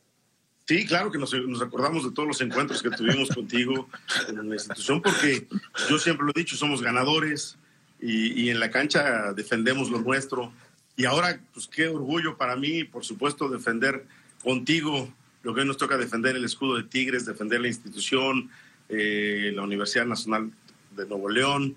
Sí, 0.66 0.86
claro 0.86 1.10
que 1.10 1.18
nos, 1.18 1.34
nos, 1.34 1.60
acordamos 1.60 2.04
de 2.04 2.12
todos 2.12 2.26
los 2.26 2.40
encuentros 2.40 2.82
que 2.82 2.90
tuvimos 2.90 3.28
contigo 3.34 3.88
en 4.28 4.48
la 4.48 4.54
institución, 4.54 5.02
porque 5.02 5.46
yo 5.90 5.98
siempre 5.98 6.24
lo 6.24 6.32
he 6.34 6.38
dicho, 6.38 6.56
somos 6.56 6.80
ganadores 6.80 7.58
y, 8.00 8.44
y, 8.44 8.50
en 8.50 8.60
la 8.60 8.70
cancha 8.70 9.32
defendemos 9.34 9.90
lo 9.90 10.00
nuestro. 10.00 10.52
Y 10.96 11.04
ahora, 11.04 11.38
pues 11.52 11.66
qué 11.66 11.88
orgullo 11.88 12.38
para 12.38 12.56
mí, 12.56 12.84
por 12.84 13.04
supuesto, 13.04 13.48
defender 13.48 14.06
contigo 14.42 15.12
lo 15.44 15.54
que 15.54 15.60
hoy 15.60 15.66
nos 15.66 15.76
toca 15.76 15.96
defender 15.96 16.34
el 16.34 16.44
escudo 16.44 16.76
de 16.76 16.84
Tigres, 16.84 17.26
defender 17.26 17.60
la 17.60 17.68
institución, 17.68 18.50
eh, 18.88 19.52
la 19.54 19.62
Universidad 19.62 20.06
Nacional 20.06 20.50
de 20.90 21.06
Nuevo 21.06 21.28
León. 21.28 21.76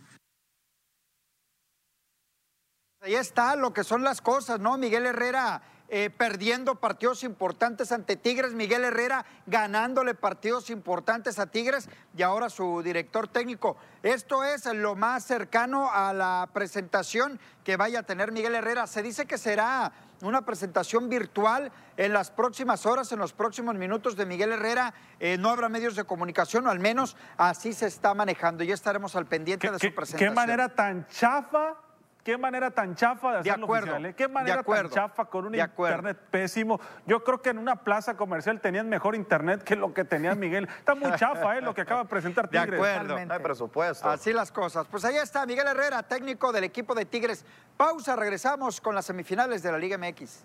Ahí 3.01 3.15
está 3.15 3.55
lo 3.55 3.73
que 3.73 3.83
son 3.83 4.03
las 4.03 4.21
cosas, 4.21 4.59
¿no? 4.59 4.77
Miguel 4.77 5.05
Herrera 5.05 5.61
eh, 5.89 6.09
perdiendo 6.09 6.75
partidos 6.75 7.23
importantes 7.23 7.93
ante 7.93 8.17
Tigres, 8.17 8.53
Miguel 8.53 8.83
Herrera 8.83 9.25
ganándole 9.45 10.15
partidos 10.15 10.69
importantes 10.69 11.39
a 11.39 11.47
Tigres 11.47 11.87
y 12.17 12.23
ahora 12.23 12.49
su 12.49 12.81
director 12.83 13.29
técnico. 13.29 13.77
Esto 14.03 14.43
es 14.43 14.65
lo 14.65 14.95
más 14.95 15.25
cercano 15.25 15.89
a 15.91 16.13
la 16.13 16.49
presentación 16.53 17.39
que 17.63 17.77
vaya 17.77 17.99
a 17.99 18.03
tener 18.03 18.33
Miguel 18.33 18.55
Herrera. 18.55 18.85
Se 18.87 19.01
dice 19.01 19.27
que 19.27 19.37
será 19.37 19.93
una 20.21 20.43
presentación 20.45 21.09
virtual 21.09 21.71
en 21.95 22.13
las 22.13 22.31
próximas 22.31 22.85
horas, 22.85 23.11
en 23.11 23.19
los 23.19 23.33
próximos 23.33 23.75
minutos 23.75 24.15
de 24.15 24.25
Miguel 24.25 24.51
Herrera. 24.51 24.93
Eh, 25.19 25.37
no 25.37 25.49
habrá 25.49 25.69
medios 25.69 25.95
de 25.95 26.03
comunicación, 26.03 26.67
o 26.67 26.69
al 26.69 26.79
menos 26.79 27.15
así 27.37 27.73
se 27.73 27.87
está 27.87 28.13
manejando. 28.13 28.63
Ya 28.63 28.73
estaremos 28.73 29.15
al 29.15 29.25
pendiente 29.25 29.69
de 29.71 29.79
su 29.79 29.93
presentación. 29.93 30.29
¿Qué 30.29 30.35
manera 30.35 30.69
tan 30.69 31.07
chafa 31.07 31.86
qué 32.27 32.37
manera 32.37 32.69
tan 32.71 32.93
chafa 32.93 33.31
de 33.31 33.37
hacerlo 33.37 33.55
de 33.59 33.63
acuerdo, 33.63 33.91
oficial, 33.93 34.05
¿eh? 34.07 34.13
Qué 34.13 34.27
manera 34.27 34.61
tan 34.61 34.89
chafa 34.89 35.23
con 35.23 35.45
un 35.45 35.55
internet 35.55 36.17
pésimo. 36.29 36.77
Yo 37.05 37.23
creo 37.23 37.41
que 37.41 37.51
en 37.51 37.57
una 37.57 37.77
plaza 37.85 38.17
comercial 38.17 38.59
tenían 38.59 38.89
mejor 38.89 39.15
internet 39.15 39.63
que 39.63 39.77
lo 39.77 39.93
que 39.93 40.03
tenía 40.03 40.35
Miguel. 40.35 40.67
Está 40.77 40.93
muy 40.93 41.09
chafa, 41.15 41.57
¿eh? 41.57 41.61
Lo 41.61 41.73
que 41.73 41.79
acaba 41.79 42.03
de 42.03 42.09
presentar 42.09 42.49
Tigres. 42.49 42.71
De 42.71 42.75
acuerdo. 42.75 43.25
No 43.25 43.33
hay 43.33 43.39
presupuesto. 43.39 44.09
Así 44.09 44.33
las 44.33 44.51
cosas. 44.51 44.85
Pues 44.91 45.05
ahí 45.05 45.15
está 45.15 45.45
Miguel 45.45 45.67
Herrera, 45.67 46.03
técnico 46.03 46.51
del 46.51 46.65
equipo 46.65 46.93
de 46.93 47.05
Tigres. 47.05 47.45
Pausa, 47.77 48.17
regresamos 48.17 48.81
con 48.81 48.93
las 48.93 49.05
semifinales 49.05 49.63
de 49.63 49.71
la 49.71 49.77
Liga 49.77 49.97
MX. 49.97 50.43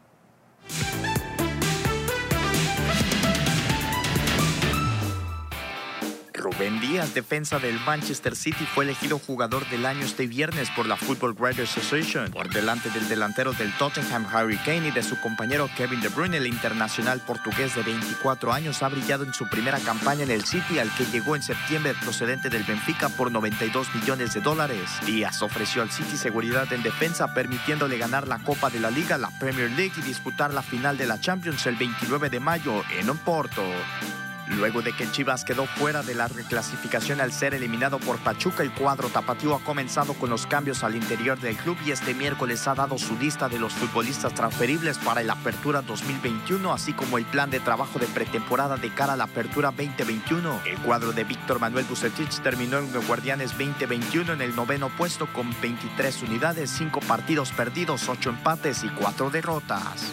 Rubén 6.42 6.80
Díaz, 6.80 7.14
defensa 7.14 7.60
del 7.60 7.78
Manchester 7.86 8.34
City, 8.34 8.66
fue 8.74 8.84
elegido 8.84 9.20
jugador 9.20 9.68
del 9.70 9.86
año 9.86 10.04
este 10.04 10.26
viernes 10.26 10.68
por 10.70 10.86
la 10.86 10.96
Football 10.96 11.36
Writers 11.38 11.76
Association, 11.76 12.30
por 12.32 12.52
delante 12.52 12.90
del 12.90 13.08
delantero 13.08 13.52
del 13.52 13.72
Tottenham 13.78 14.26
Harry 14.32 14.56
Kane 14.58 14.88
y 14.88 14.90
de 14.90 15.04
su 15.04 15.18
compañero 15.20 15.70
Kevin 15.76 16.00
De 16.00 16.08
Bruyne. 16.08 16.38
El 16.38 16.48
internacional 16.48 17.20
portugués 17.20 17.76
de 17.76 17.82
24 17.82 18.52
años 18.52 18.82
ha 18.82 18.88
brillado 18.88 19.22
en 19.24 19.32
su 19.32 19.48
primera 19.48 19.78
campaña 19.78 20.24
en 20.24 20.32
el 20.32 20.44
City, 20.44 20.80
al 20.80 20.92
que 20.96 21.06
llegó 21.06 21.36
en 21.36 21.42
septiembre 21.42 21.94
procedente 22.02 22.50
del 22.50 22.64
Benfica 22.64 23.08
por 23.08 23.30
92 23.30 23.94
millones 23.94 24.34
de 24.34 24.40
dólares. 24.40 24.90
Díaz 25.06 25.42
ofreció 25.42 25.82
al 25.82 25.92
City 25.92 26.16
seguridad 26.16 26.72
en 26.72 26.82
defensa, 26.82 27.32
permitiéndole 27.34 27.98
ganar 27.98 28.26
la 28.26 28.40
Copa 28.40 28.68
de 28.68 28.80
la 28.80 28.90
Liga, 28.90 29.16
la 29.16 29.30
Premier 29.38 29.70
League 29.70 29.94
y 29.96 30.02
disputar 30.02 30.52
la 30.52 30.62
final 30.62 30.98
de 30.98 31.06
la 31.06 31.20
Champions 31.20 31.64
el 31.66 31.76
29 31.76 32.30
de 32.30 32.40
mayo 32.40 32.82
en 32.90 33.12
Porto. 33.18 33.62
Luego 34.56 34.82
de 34.82 34.92
que 34.92 35.10
Chivas 35.10 35.44
quedó 35.44 35.66
fuera 35.66 36.02
de 36.02 36.14
la 36.14 36.28
reclasificación 36.28 37.20
al 37.20 37.32
ser 37.32 37.54
eliminado 37.54 37.98
por 37.98 38.18
Pachuca, 38.18 38.62
el 38.62 38.72
cuadro 38.72 39.08
tapatío 39.08 39.54
ha 39.54 39.60
comenzado 39.60 40.14
con 40.14 40.30
los 40.30 40.46
cambios 40.46 40.84
al 40.84 40.94
interior 40.94 41.40
del 41.40 41.56
club 41.56 41.76
y 41.86 41.90
este 41.90 42.14
miércoles 42.14 42.66
ha 42.68 42.74
dado 42.74 42.98
su 42.98 43.16
lista 43.18 43.48
de 43.48 43.58
los 43.58 43.72
futbolistas 43.72 44.34
transferibles 44.34 44.98
para 44.98 45.22
el 45.22 45.30
Apertura 45.30 45.82
2021, 45.82 46.72
así 46.72 46.92
como 46.92 47.18
el 47.18 47.24
plan 47.24 47.50
de 47.50 47.60
trabajo 47.60 47.98
de 47.98 48.06
pretemporada 48.06 48.76
de 48.76 48.90
cara 48.90 49.14
a 49.14 49.16
la 49.16 49.24
Apertura 49.24 49.70
2021. 49.70 50.60
El 50.66 50.78
cuadro 50.78 51.12
de 51.12 51.24
Víctor 51.24 51.58
Manuel 51.58 51.86
Bucetich 51.86 52.40
terminó 52.40 52.78
en 52.78 52.92
Guardianes 53.06 53.52
2021 53.52 54.34
en 54.34 54.42
el 54.42 54.54
noveno 54.54 54.90
puesto 54.90 55.26
con 55.32 55.50
23 55.60 56.22
unidades, 56.22 56.70
5 56.70 57.00
partidos 57.00 57.50
perdidos, 57.52 58.08
8 58.08 58.30
empates 58.30 58.84
y 58.84 58.88
4 58.88 59.30
derrotas. 59.30 60.12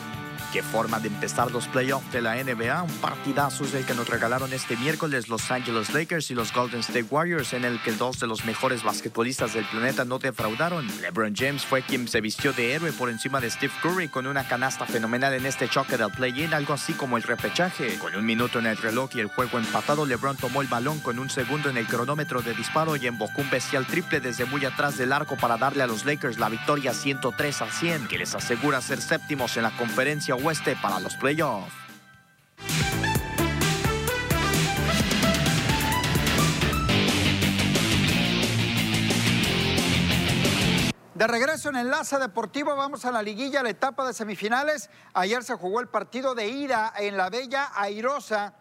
Qué 0.52 0.64
forma 0.64 1.00
de 1.00 1.10
empezar 1.10 1.52
los 1.52 1.68
playoffs 1.68 2.12
de 2.12 2.24
la 2.24 2.44
NBA. 2.44 2.82
Un 2.82 2.98
partidazo 2.98 3.66
es 3.66 3.74
el 3.76 3.86
que 3.86 3.94
nos 3.94 4.10
regalaron 4.10 4.52
este 4.52 4.76
miércoles 4.78 5.30
Los 5.30 5.52
Angeles 5.52 5.94
Lakers 5.94 6.32
y 6.32 6.34
los 6.34 6.52
Golden 6.52 6.80
State 6.80 7.06
Warriors, 7.12 7.54
en 7.54 7.66
el 7.66 7.80
que 7.84 7.92
dos 7.92 8.20
de 8.20 8.26
los 8.26 8.46
mejores 8.46 8.82
basquetbolistas 8.82 9.54
del 9.54 9.66
planeta 9.66 10.06
no 10.06 10.18
defraudaron. 10.18 10.88
LeBron 11.02 11.36
James 11.36 11.64
fue 11.64 11.84
quien 11.84 12.08
se 12.08 12.20
vistió 12.20 12.52
de 12.52 12.74
héroe 12.74 12.92
por 12.92 13.12
encima 13.12 13.40
de 13.40 13.52
Steve 13.52 13.72
Curry 13.84 14.08
con 14.08 14.26
una 14.26 14.48
canasta 14.48 14.88
fenomenal 14.88 15.36
en 15.36 15.46
este 15.46 15.70
choque 15.70 15.98
del 15.98 16.10
play-in, 16.10 16.52
algo 16.56 16.74
así 16.74 16.94
como 16.94 17.18
el 17.18 17.24
repechaje. 17.24 18.00
Con 18.00 18.16
un 18.16 18.26
minuto 18.26 18.58
en 18.58 18.66
el 18.66 18.78
reloj 18.78 19.12
y 19.14 19.20
el 19.20 19.28
juego 19.28 19.60
empatado, 19.60 20.08
LeBron 20.08 20.38
tomó 20.38 20.64
el 20.64 20.68
balón 20.68 21.00
con 21.00 21.20
un 21.20 21.30
segundo 21.30 21.70
en 21.70 21.78
el 21.78 21.86
cronómetro 21.86 22.42
de 22.42 22.56
disparo 22.56 22.96
y 22.96 23.06
embocó 23.06 23.44
un 23.44 23.52
bestial 23.52 23.86
triple 23.86 24.20
desde 24.20 24.46
muy 24.46 24.66
atrás 24.66 24.98
del 24.98 25.14
arco 25.14 25.38
para 25.38 25.58
darle 25.58 25.84
a 25.84 25.88
los 25.88 26.06
Lakers 26.06 26.40
la 26.40 26.50
victoria 26.50 26.92
103 26.92 27.62
a 27.62 27.72
100, 27.72 28.08
que 28.08 28.18
les 28.18 28.34
asegura 28.34 28.82
ser 28.82 29.00
séptimos 29.00 29.56
en 29.56 29.64
la 29.64 29.72
conferencia 29.78 30.39
oeste 30.46 30.76
para 30.82 31.00
los 31.00 31.16
playoffs. 31.16 31.74
De 41.14 41.28
regreso 41.28 41.68
en 41.70 41.76
Enlace 41.76 42.18
Deportivo, 42.18 42.76
vamos 42.78 43.04
a 43.04 43.12
la 43.12 43.22
liguilla, 43.22 43.62
la 43.62 43.72
etapa 43.72 44.08
de 44.08 44.14
semifinales. 44.14 44.90
Ayer 45.14 45.44
se 45.44 45.56
jugó 45.56 45.82
el 45.82 45.88
partido 45.90 46.34
de 46.34 46.48
ida 46.48 46.94
en 46.98 47.18
la 47.18 47.30
Bella 47.30 47.72
Airosa, 47.76 48.54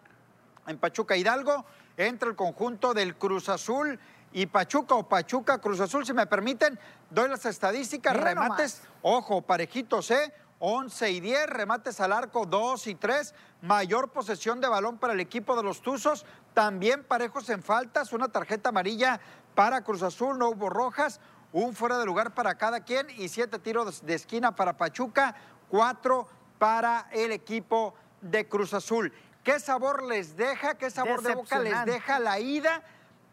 en 0.67 0.77
Pachuca 0.77 1.15
Hidalgo, 1.15 1.63
entre 1.95 2.29
el 2.29 2.35
conjunto 2.35 2.93
del 2.93 3.15
Cruz 3.15 3.47
Azul 3.47 3.97
y 4.33 4.45
Pachuca 4.45 4.95
o 4.95 5.07
Pachuca 5.07 5.59
Cruz 5.59 5.79
Azul, 5.79 6.05
si 6.05 6.11
me 6.11 6.27
permiten, 6.27 6.77
doy 7.09 7.29
las 7.29 7.45
estadísticas, 7.45 8.13
Mira 8.13 8.25
remates, 8.25 8.81
nomás. 8.83 8.97
ojo, 9.03 9.41
parejitos, 9.41 10.11
¿eh? 10.11 10.33
11 10.59 11.11
y 11.11 11.19
10, 11.21 11.47
remates 11.47 11.99
al 12.01 12.11
arco 12.11 12.45
2 12.45 12.87
y 12.87 12.95
3, 12.95 13.33
mayor 13.61 14.09
posesión 14.11 14.59
de 14.59 14.67
balón 14.67 14.97
para 14.97 15.13
el 15.13 15.19
equipo 15.19 15.55
de 15.55 15.63
los 15.63 15.81
Tuzos, 15.81 16.25
también 16.53 17.03
parejos 17.03 17.49
en 17.49 17.63
faltas, 17.63 18.11
una 18.11 18.27
tarjeta 18.27 18.69
amarilla 18.69 19.19
para 19.55 19.81
Cruz 19.83 20.03
Azul, 20.03 20.37
no 20.37 20.49
hubo 20.49 20.69
rojas, 20.69 21.21
un 21.53 21.73
fuera 21.73 21.97
de 21.97 22.05
lugar 22.05 22.33
para 22.33 22.55
cada 22.55 22.81
quien 22.81 23.09
y 23.09 23.29
siete 23.29 23.57
tiros 23.57 24.05
de 24.05 24.13
esquina 24.13 24.55
para 24.55 24.77
Pachuca, 24.77 25.35
cuatro 25.69 26.27
para 26.59 27.07
el 27.11 27.31
equipo 27.31 27.95
de 28.21 28.47
Cruz 28.47 28.73
Azul. 28.73 29.13
¿Qué 29.43 29.59
sabor 29.59 30.03
les 30.03 30.35
deja? 30.35 30.75
¿Qué 30.75 30.91
sabor 30.91 31.21
de 31.21 31.33
boca 31.33 31.59
les 31.59 31.85
deja 31.85 32.19
la 32.19 32.39
ida? 32.39 32.83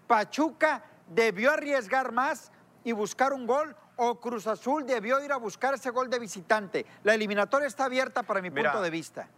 Pachuca 0.07 0.85
debió 1.09 1.53
arriesgar 1.53 2.13
más 2.13 2.53
y 2.85 2.93
buscar 2.93 3.33
un 3.33 3.47
gol 3.47 3.77
o 3.97 4.21
Cruz 4.21 4.47
Azul 4.47 4.87
debió 4.87 5.21
ir 5.21 5.33
a 5.33 5.37
buscar 5.37 5.75
ese 5.75 5.91
gol 5.91 6.09
de 6.11 6.19
visitante. 6.19 6.87
La 7.03 7.15
eliminatoria 7.15 7.67
está 7.67 7.87
abierta 7.87 8.23
para 8.23 8.41
mi 8.41 8.51
Mira, 8.51 8.71
punto 8.71 8.83
de 8.83 8.91
vista. 8.91 9.29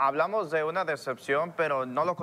Hablamos 0.00 0.52
de 0.52 0.62
una 0.62 0.84
decepción, 0.84 1.52
pero 1.56 1.84
no 1.84 2.04
lo, 2.04 2.16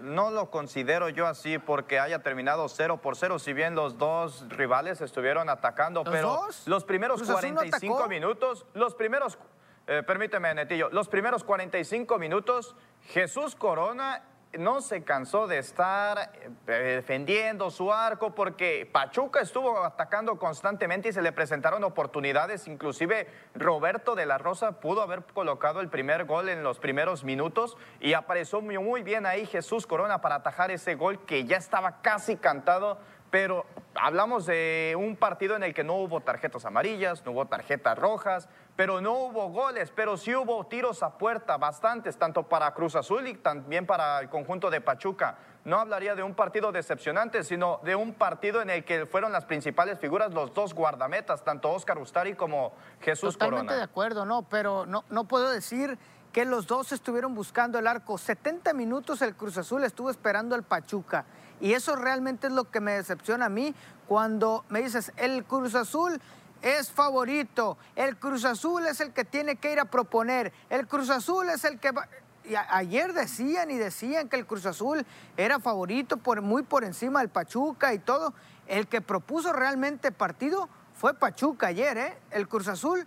no 0.00 0.30
lo 0.30 0.50
considero 0.50 1.10
yo 1.10 1.26
así 1.26 1.58
porque 1.58 2.00
haya 2.00 2.22
terminado 2.22 2.66
0 2.66 3.02
por 3.02 3.16
0, 3.16 3.38
si 3.38 3.52
bien 3.52 3.74
los 3.74 3.98
dos 3.98 4.46
rivales 4.48 5.02
estuvieron 5.02 5.50
atacando, 5.50 6.02
¿Los 6.02 6.14
pero 6.14 6.28
dos? 6.28 6.66
los 6.66 6.84
primeros 6.84 7.18
¿Cruz 7.18 7.28
Azul 7.28 7.50
no 7.50 7.56
45 7.56 7.94
atacó? 7.94 8.08
minutos, 8.08 8.64
los 8.72 8.94
primeros, 8.94 9.38
eh, 9.86 10.02
permíteme 10.06 10.54
Netillo, 10.54 10.88
los 10.92 11.08
primeros 11.08 11.44
45 11.44 12.18
minutos, 12.18 12.74
Jesús 13.08 13.54
Corona 13.54 14.22
no 14.58 14.80
se 14.80 15.02
cansó 15.04 15.46
de 15.46 15.58
estar 15.58 16.32
eh, 16.66 16.72
defendiendo 16.96 17.70
su 17.70 17.92
arco 17.92 18.34
porque 18.34 18.88
Pachuca 18.90 19.40
estuvo 19.40 19.84
atacando 19.84 20.38
constantemente 20.38 21.08
y 21.08 21.12
se 21.12 21.22
le 21.22 21.32
presentaron 21.32 21.84
oportunidades. 21.84 22.66
Inclusive 22.66 23.28
Roberto 23.54 24.14
de 24.14 24.26
la 24.26 24.38
Rosa 24.38 24.80
pudo 24.80 25.02
haber 25.02 25.24
colocado 25.24 25.80
el 25.80 25.88
primer 25.88 26.24
gol 26.24 26.48
en 26.48 26.62
los 26.62 26.78
primeros 26.78 27.24
minutos 27.24 27.76
y 28.00 28.14
apareció 28.14 28.60
muy, 28.60 28.78
muy 28.78 29.02
bien 29.02 29.26
ahí 29.26 29.46
Jesús 29.46 29.86
Corona 29.86 30.20
para 30.20 30.36
atajar 30.36 30.70
ese 30.70 30.94
gol 30.94 31.24
que 31.24 31.44
ya 31.44 31.56
estaba 31.56 32.00
casi 32.02 32.36
cantado 32.36 32.98
pero 33.34 33.66
hablamos 33.96 34.46
de 34.46 34.94
un 34.96 35.16
partido 35.16 35.56
en 35.56 35.64
el 35.64 35.74
que 35.74 35.82
no 35.82 35.94
hubo 35.94 36.20
tarjetas 36.20 36.64
amarillas, 36.66 37.26
no 37.26 37.32
hubo 37.32 37.46
tarjetas 37.46 37.98
rojas, 37.98 38.48
pero 38.76 39.00
no 39.00 39.14
hubo 39.14 39.48
goles, 39.48 39.92
pero 39.92 40.16
sí 40.16 40.32
hubo 40.36 40.64
tiros 40.68 41.02
a 41.02 41.18
puerta, 41.18 41.56
bastantes, 41.56 42.16
tanto 42.16 42.44
para 42.44 42.72
Cruz 42.74 42.94
Azul 42.94 43.26
y 43.26 43.34
también 43.34 43.86
para 43.86 44.20
el 44.20 44.28
conjunto 44.28 44.70
de 44.70 44.80
Pachuca. 44.80 45.36
No 45.64 45.80
hablaría 45.80 46.14
de 46.14 46.22
un 46.22 46.34
partido 46.34 46.70
decepcionante, 46.70 47.42
sino 47.42 47.80
de 47.82 47.96
un 47.96 48.14
partido 48.14 48.62
en 48.62 48.70
el 48.70 48.84
que 48.84 49.04
fueron 49.04 49.32
las 49.32 49.46
principales 49.46 49.98
figuras 49.98 50.32
los 50.32 50.54
dos 50.54 50.72
guardametas, 50.72 51.42
tanto 51.42 51.72
Oscar 51.72 51.98
Ustari 51.98 52.34
como 52.34 52.72
Jesús 53.00 53.36
Totalmente 53.36 53.74
de 53.74 53.82
acuerdo, 53.82 54.24
no, 54.24 54.42
pero 54.42 54.86
no, 54.86 55.02
no 55.10 55.24
puedo 55.24 55.50
decir 55.50 55.98
que 56.32 56.44
los 56.44 56.68
dos 56.68 56.92
estuvieron 56.92 57.34
buscando 57.34 57.80
el 57.80 57.88
arco. 57.88 58.16
70 58.16 58.74
minutos 58.74 59.22
el 59.22 59.34
Cruz 59.34 59.58
Azul 59.58 59.82
estuvo 59.82 60.08
esperando 60.08 60.54
al 60.54 60.62
Pachuca. 60.62 61.24
Y 61.60 61.72
eso 61.72 61.96
realmente 61.96 62.48
es 62.48 62.52
lo 62.52 62.70
que 62.70 62.80
me 62.80 62.92
decepciona 62.92 63.46
a 63.46 63.48
mí 63.48 63.74
cuando 64.06 64.64
me 64.68 64.82
dices, 64.82 65.12
el 65.16 65.44
Cruz 65.44 65.74
Azul 65.74 66.20
es 66.62 66.90
favorito, 66.90 67.76
el 67.94 68.16
Cruz 68.16 68.44
Azul 68.44 68.86
es 68.86 69.00
el 69.00 69.12
que 69.12 69.24
tiene 69.24 69.56
que 69.56 69.72
ir 69.72 69.80
a 69.80 69.84
proponer, 69.84 70.52
el 70.70 70.86
Cruz 70.86 71.10
Azul 71.10 71.48
es 71.50 71.64
el 71.64 71.78
que 71.78 71.92
va... 71.92 72.08
Y 72.46 72.54
ayer 72.56 73.14
decían 73.14 73.70
y 73.70 73.78
decían 73.78 74.28
que 74.28 74.36
el 74.36 74.46
Cruz 74.46 74.66
Azul 74.66 75.06
era 75.36 75.60
favorito 75.60 76.18
por, 76.18 76.42
muy 76.42 76.62
por 76.62 76.84
encima 76.84 77.20
del 77.20 77.30
Pachuca 77.30 77.94
y 77.94 77.98
todo. 77.98 78.34
El 78.66 78.86
que 78.86 79.00
propuso 79.00 79.50
realmente 79.54 80.12
partido 80.12 80.68
fue 80.94 81.14
Pachuca 81.14 81.68
ayer, 81.68 81.96
¿eh? 81.96 82.18
El 82.30 82.46
Cruz 82.46 82.68
Azul 82.68 83.06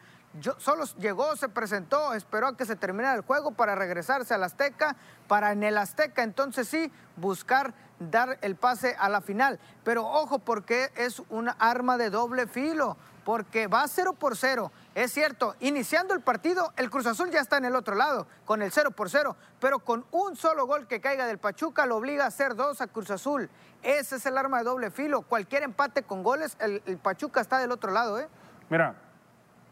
solo 0.57 0.86
llegó, 0.99 1.36
se 1.36 1.49
presentó, 1.49 2.13
esperó 2.13 2.47
a 2.47 2.57
que 2.57 2.65
se 2.65 2.75
terminara 2.75 3.15
el 3.15 3.21
juego 3.21 3.51
para 3.51 3.75
regresarse 3.75 4.33
al 4.33 4.43
Azteca, 4.43 4.95
para 5.27 5.51
en 5.51 5.63
el 5.63 5.77
Azteca 5.77 6.23
entonces 6.23 6.67
sí 6.67 6.91
buscar 7.15 7.73
dar 7.99 8.38
el 8.41 8.55
pase 8.55 8.95
a 8.99 9.10
la 9.10 9.21
final. 9.21 9.60
Pero 9.83 10.05
ojo, 10.05 10.39
porque 10.39 10.91
es 10.95 11.21
una 11.29 11.51
arma 11.60 11.97
de 11.97 12.10
doble 12.10 12.47
filo, 12.47 12.97
porque 13.23 13.67
va 13.67 13.88
0 13.88 14.13
por 14.13 14.38
0. 14.38 14.71
Es 14.95 15.12
cierto, 15.12 15.55
iniciando 15.60 16.13
el 16.13 16.21
partido, 16.21 16.73
el 16.77 16.89
Cruz 16.89 17.05
Azul 17.05 17.29
ya 17.29 17.41
está 17.41 17.57
en 17.57 17.65
el 17.65 17.75
otro 17.75 17.95
lado, 17.95 18.27
con 18.45 18.62
el 18.62 18.71
0 18.71 18.91
por 18.91 19.10
0, 19.10 19.36
pero 19.60 19.79
con 19.79 20.05
un 20.12 20.36
solo 20.36 20.65
gol 20.65 20.88
que 20.88 21.01
caiga 21.01 21.25
del 21.25 21.38
Pachuca 21.38 21.86
lo 21.86 21.97
obliga 21.97 22.23
a 22.23 22.27
hacer 22.27 22.55
dos 22.55 22.81
a 22.81 22.88
Cruz 22.88 23.12
Azul. 23.12 23.49
Ese 23.83 24.15
es 24.15 24.25
el 24.25 24.38
arma 24.38 24.60
de 24.60 24.63
doble 24.63 24.91
filo. 24.91 25.21
Cualquier 25.21 25.63
empate 25.63 26.03
con 26.03 26.23
goles, 26.23 26.57
el 26.60 26.97
Pachuca 26.97 27.41
está 27.41 27.60
del 27.60 27.71
otro 27.71 27.91
lado, 27.91 28.19
¿eh? 28.19 28.27
Mira, 28.69 28.95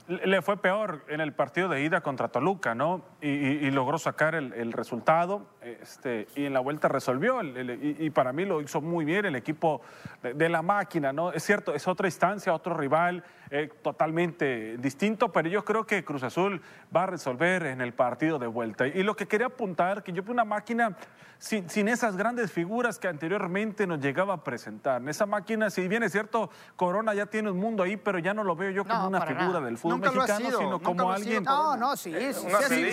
le 0.08 0.42
fue 0.42 0.58
peor 0.58 1.04
en 1.08 1.20
el 1.20 1.34
partido 1.34 1.68
de 1.68 1.82
ida 1.82 2.02
contra 2.02 2.28
Toluca, 2.28 2.76
¿no? 2.76 3.02
Y, 3.22 3.70
logró 3.72 3.98
sacar 3.98 4.36
el, 4.36 4.72
resultado 4.72 5.48
este, 5.66 6.28
y 6.36 6.46
en 6.46 6.54
la 6.54 6.60
vuelta 6.60 6.88
resolvió. 6.88 7.42
y, 7.42 8.10
para 8.12 8.32
mí 8.32 8.46
lo 8.46 8.62
hizo 8.62 8.82
muy 8.82 9.04
bien 9.04 9.26
el 9.26 9.36
equipo 9.36 9.82
de, 10.22 10.50
la 10.50 10.62
máquina, 10.62 11.12
¿no? 11.12 11.32
Es 11.32 11.44
cierto, 11.44 11.74
es 11.74 11.88
otra 11.88 12.08
instancia, 12.08 12.54
otro 12.54 12.76
rival 12.76 13.24
eh, 13.50 13.70
totalmente 13.82 14.78
distinto, 14.78 15.32
pero 15.32 15.50
yo 15.50 15.66
creo 15.66 15.86
que 15.86 16.04
Cruz 16.04 16.24
Azul 16.24 16.62
va 16.96 17.04
a 17.04 17.08
resolver 17.08 17.66
en 17.66 17.82
el 17.82 17.94
partido 17.94 18.38
de 18.38 18.48
vuelta. 18.48 18.88
Y 18.88 19.04
lo 19.04 19.16
que 19.16 19.28
quería 19.28 19.48
apuntar, 19.48 20.04
que 20.04 20.12
yo 20.12 20.24
vi 20.24 20.32
una 20.32 20.46
máquina 20.46 20.96
sin, 21.38 21.70
sin 21.70 21.88
esas 21.88 22.16
grandes 22.16 22.52
figuras 22.52 22.98
que 22.98 23.08
anteriormente 23.08 23.86
nos 23.88 24.00
llegaba 24.00 24.36
a 24.36 24.44
presentar. 24.44 25.02
En 25.02 25.10
esa 25.10 25.26
máquina, 25.26 25.70
si 25.70 25.88
bien 25.88 26.04
es 26.04 26.12
cierto, 26.12 26.50
Corona 26.76 27.14
ya 27.14 27.26
tiene 27.26 27.52
un 27.52 27.60
mundo 27.60 27.84
ahí, 27.84 27.98
pero 27.98 28.20
ya 28.20 28.34
no 28.34 28.44
lo 28.44 28.56
veo 28.56 28.72
yo 28.72 28.86
como 28.86 29.08
una 29.08 29.22
figura 29.22 29.60
del 29.60 29.78
fútbol 29.78 30.00
mexicano, 30.00 30.58
sino 30.58 30.80
como 30.82 31.12
alguien. 31.12 31.44
No, 31.44 31.76
no, 31.76 31.96
sí, 31.98 32.14
sí, 32.14 32.34
sí, 32.34 32.92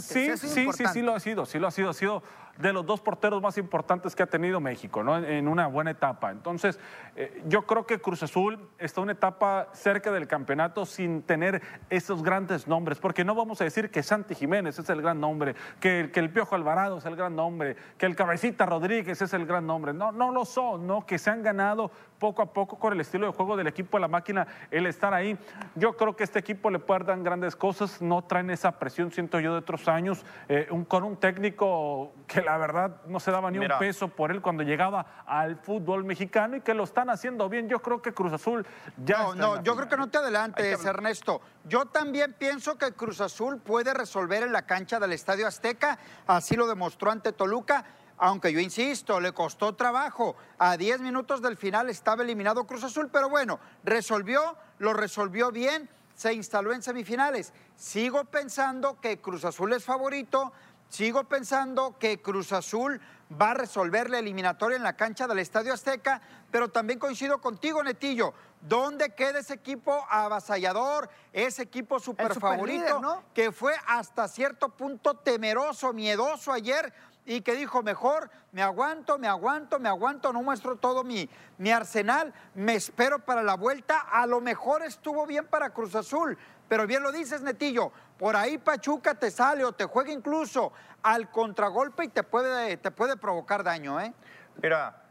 sí, 0.00 0.36
sí, 0.36 0.68
sí, 0.72 0.84
sí, 0.92 1.02
lo 1.02 1.14
ha 1.14 1.20
sido, 1.20 1.46
sí 1.46 1.58
lo 1.58 1.68
ha 1.68 1.70
sido, 1.70 1.90
ha 1.90 1.94
sido 2.20 2.41
de 2.58 2.72
los 2.72 2.84
dos 2.84 3.00
porteros 3.00 3.42
más 3.42 3.58
importantes 3.58 4.14
que 4.14 4.22
ha 4.22 4.26
tenido 4.26 4.60
México, 4.60 5.02
¿no? 5.02 5.18
En, 5.18 5.48
una 5.48 5.66
buena 5.66 5.90
etapa. 5.90 6.30
Entonces, 6.30 6.78
eh, 7.16 7.42
yo 7.46 7.62
creo 7.62 7.86
que 7.86 7.98
Cruz 7.98 8.22
Azul 8.22 8.58
está 8.78 9.00
en 9.00 9.04
una 9.04 9.12
etapa 9.12 9.68
cerca 9.72 10.12
del 10.12 10.26
campeonato 10.28 10.86
sin 10.86 11.22
tener 11.22 11.62
esos 11.90 12.22
grandes 12.22 12.68
nombres, 12.68 12.98
porque 12.98 13.24
no 13.24 13.34
vamos 13.34 13.60
a 13.60 13.64
decir 13.64 13.90
que 13.90 14.02
Santi 14.02 14.34
Jiménez 14.34 14.78
es 14.78 14.88
el 14.90 15.02
gran 15.02 15.20
nombre, 15.20 15.54
que, 15.80 16.10
que 16.12 16.20
el 16.20 16.30
Piojo 16.30 16.54
Alvarado 16.54 16.98
es 16.98 17.06
el 17.06 17.16
gran 17.16 17.34
nombre, 17.34 17.76
que 17.98 18.06
el 18.06 18.16
Cabecita 18.16 18.66
Rodríguez 18.66 19.20
es 19.20 19.32
el 19.32 19.46
gran 19.46 19.66
nombre. 19.66 19.92
No, 19.92 20.12
no 20.12 20.30
lo 20.30 20.44
son, 20.44 20.86
¿no? 20.86 21.04
Que 21.06 21.18
se 21.18 21.30
han 21.30 21.42
ganado 21.42 21.90
poco 22.18 22.42
a 22.42 22.52
poco 22.52 22.78
con 22.78 22.92
el 22.92 23.00
estilo 23.00 23.26
de 23.26 23.32
juego 23.32 23.56
del 23.56 23.66
equipo 23.66 23.96
de 23.96 24.02
la 24.02 24.08
máquina, 24.08 24.46
el 24.70 24.86
estar 24.86 25.12
ahí. 25.12 25.36
Yo 25.74 25.96
creo 25.96 26.14
que 26.14 26.22
este 26.22 26.38
equipo 26.38 26.70
le 26.70 26.78
puede 26.78 27.04
dar 27.04 27.20
grandes 27.22 27.56
cosas, 27.56 28.00
no 28.00 28.22
traen 28.22 28.50
esa 28.50 28.78
presión, 28.78 29.10
siento 29.10 29.40
yo, 29.40 29.52
de 29.52 29.58
otros 29.58 29.88
años, 29.88 30.24
eh, 30.48 30.68
con 30.86 31.02
un 31.02 31.16
técnico 31.16 32.12
que 32.28 32.41
la 32.42 32.56
verdad 32.58 33.02
no 33.06 33.20
se 33.20 33.30
daba 33.30 33.50
ni 33.50 33.58
un 33.58 33.68
peso 33.78 34.08
por 34.08 34.30
él 34.30 34.40
cuando 34.40 34.62
llegaba 34.62 35.24
al 35.26 35.56
fútbol 35.56 36.04
mexicano 36.04 36.56
y 36.56 36.60
que 36.60 36.74
lo 36.74 36.84
están 36.84 37.10
haciendo 37.10 37.48
bien. 37.48 37.68
Yo 37.68 37.80
creo 37.80 38.02
que 38.02 38.12
Cruz 38.12 38.32
Azul 38.32 38.66
ya. 39.04 39.18
No, 39.18 39.34
no, 39.34 39.62
yo 39.62 39.74
creo 39.76 39.88
que 39.88 39.96
no 39.96 40.08
te 40.08 40.18
adelantes, 40.18 40.84
Ernesto. 40.84 41.40
Yo 41.64 41.86
también 41.86 42.34
pienso 42.38 42.76
que 42.76 42.92
Cruz 42.92 43.20
Azul 43.20 43.58
puede 43.58 43.94
resolver 43.94 44.42
en 44.42 44.52
la 44.52 44.62
cancha 44.62 44.98
del 44.98 45.12
Estadio 45.12 45.46
Azteca, 45.46 45.98
así 46.26 46.56
lo 46.56 46.66
demostró 46.66 47.10
ante 47.10 47.32
Toluca 47.32 47.84
aunque 48.24 48.52
yo 48.52 48.60
insisto, 48.60 49.18
le 49.18 49.32
costó 49.32 49.74
trabajo. 49.74 50.36
A 50.56 50.76
10 50.76 51.00
minutos 51.00 51.42
del 51.42 51.56
final 51.56 51.90
estaba 51.90 52.22
eliminado 52.22 52.64
Cruz 52.68 52.84
Azul, 52.84 53.10
pero 53.12 53.28
bueno, 53.28 53.58
resolvió, 53.82 54.56
lo 54.78 54.92
resolvió 54.92 55.50
bien, 55.50 55.90
se 56.14 56.32
instaló 56.32 56.72
en 56.72 56.82
semifinales. 56.82 57.52
Sigo 57.74 58.24
pensando 58.26 59.00
que 59.00 59.20
Cruz 59.20 59.44
Azul 59.44 59.72
es 59.72 59.82
favorito, 59.82 60.52
sigo 60.92 61.24
pensando 61.24 61.96
que 61.98 62.20
Cruz 62.20 62.52
Azul 62.52 63.00
va 63.40 63.52
a 63.52 63.54
resolver 63.54 64.10
la 64.10 64.18
eliminatoria 64.18 64.76
en 64.76 64.82
la 64.82 64.94
cancha 64.94 65.26
del 65.26 65.38
Estadio 65.38 65.72
Azteca, 65.72 66.20
pero 66.50 66.68
también 66.68 66.98
coincido 66.98 67.40
contigo, 67.40 67.82
Netillo. 67.82 68.34
¿Dónde 68.60 69.14
queda 69.14 69.38
ese 69.38 69.54
equipo 69.54 70.06
avasallador, 70.10 71.08
ese 71.32 71.62
equipo 71.62 71.98
super 71.98 72.38
favorito, 72.38 73.24
que 73.32 73.52
fue 73.52 73.74
hasta 73.86 74.28
cierto 74.28 74.68
punto 74.68 75.14
temeroso, 75.14 75.94
miedoso 75.94 76.52
ayer 76.52 76.92
y 77.24 77.40
que 77.40 77.54
dijo, 77.54 77.82
mejor 77.82 78.30
me 78.50 78.62
aguanto, 78.62 79.18
me 79.18 79.28
aguanto, 79.28 79.78
me 79.78 79.88
aguanto, 79.88 80.32
no 80.32 80.42
muestro 80.42 80.76
todo 80.76 81.04
mi, 81.04 81.28
mi 81.56 81.70
arsenal, 81.70 82.34
me 82.54 82.74
espero 82.74 83.20
para 83.20 83.42
la 83.42 83.54
vuelta, 83.54 83.98
a 83.98 84.26
lo 84.26 84.40
mejor 84.40 84.82
estuvo 84.82 85.26
bien 85.26 85.46
para 85.46 85.70
Cruz 85.70 85.94
Azul, 85.94 86.36
pero 86.72 86.86
bien 86.86 87.02
lo 87.02 87.12
dices, 87.12 87.42
Netillo, 87.42 87.92
por 88.18 88.34
ahí 88.34 88.56
Pachuca 88.56 89.14
te 89.14 89.30
sale 89.30 89.62
o 89.62 89.72
te 89.72 89.84
juega 89.84 90.10
incluso 90.10 90.72
al 91.02 91.30
contragolpe 91.30 92.06
y 92.06 92.08
te 92.08 92.22
puede, 92.22 92.78
te 92.78 92.90
puede 92.90 93.18
provocar 93.18 93.62
daño, 93.62 94.00
¿eh? 94.00 94.14
Mira, 94.62 95.01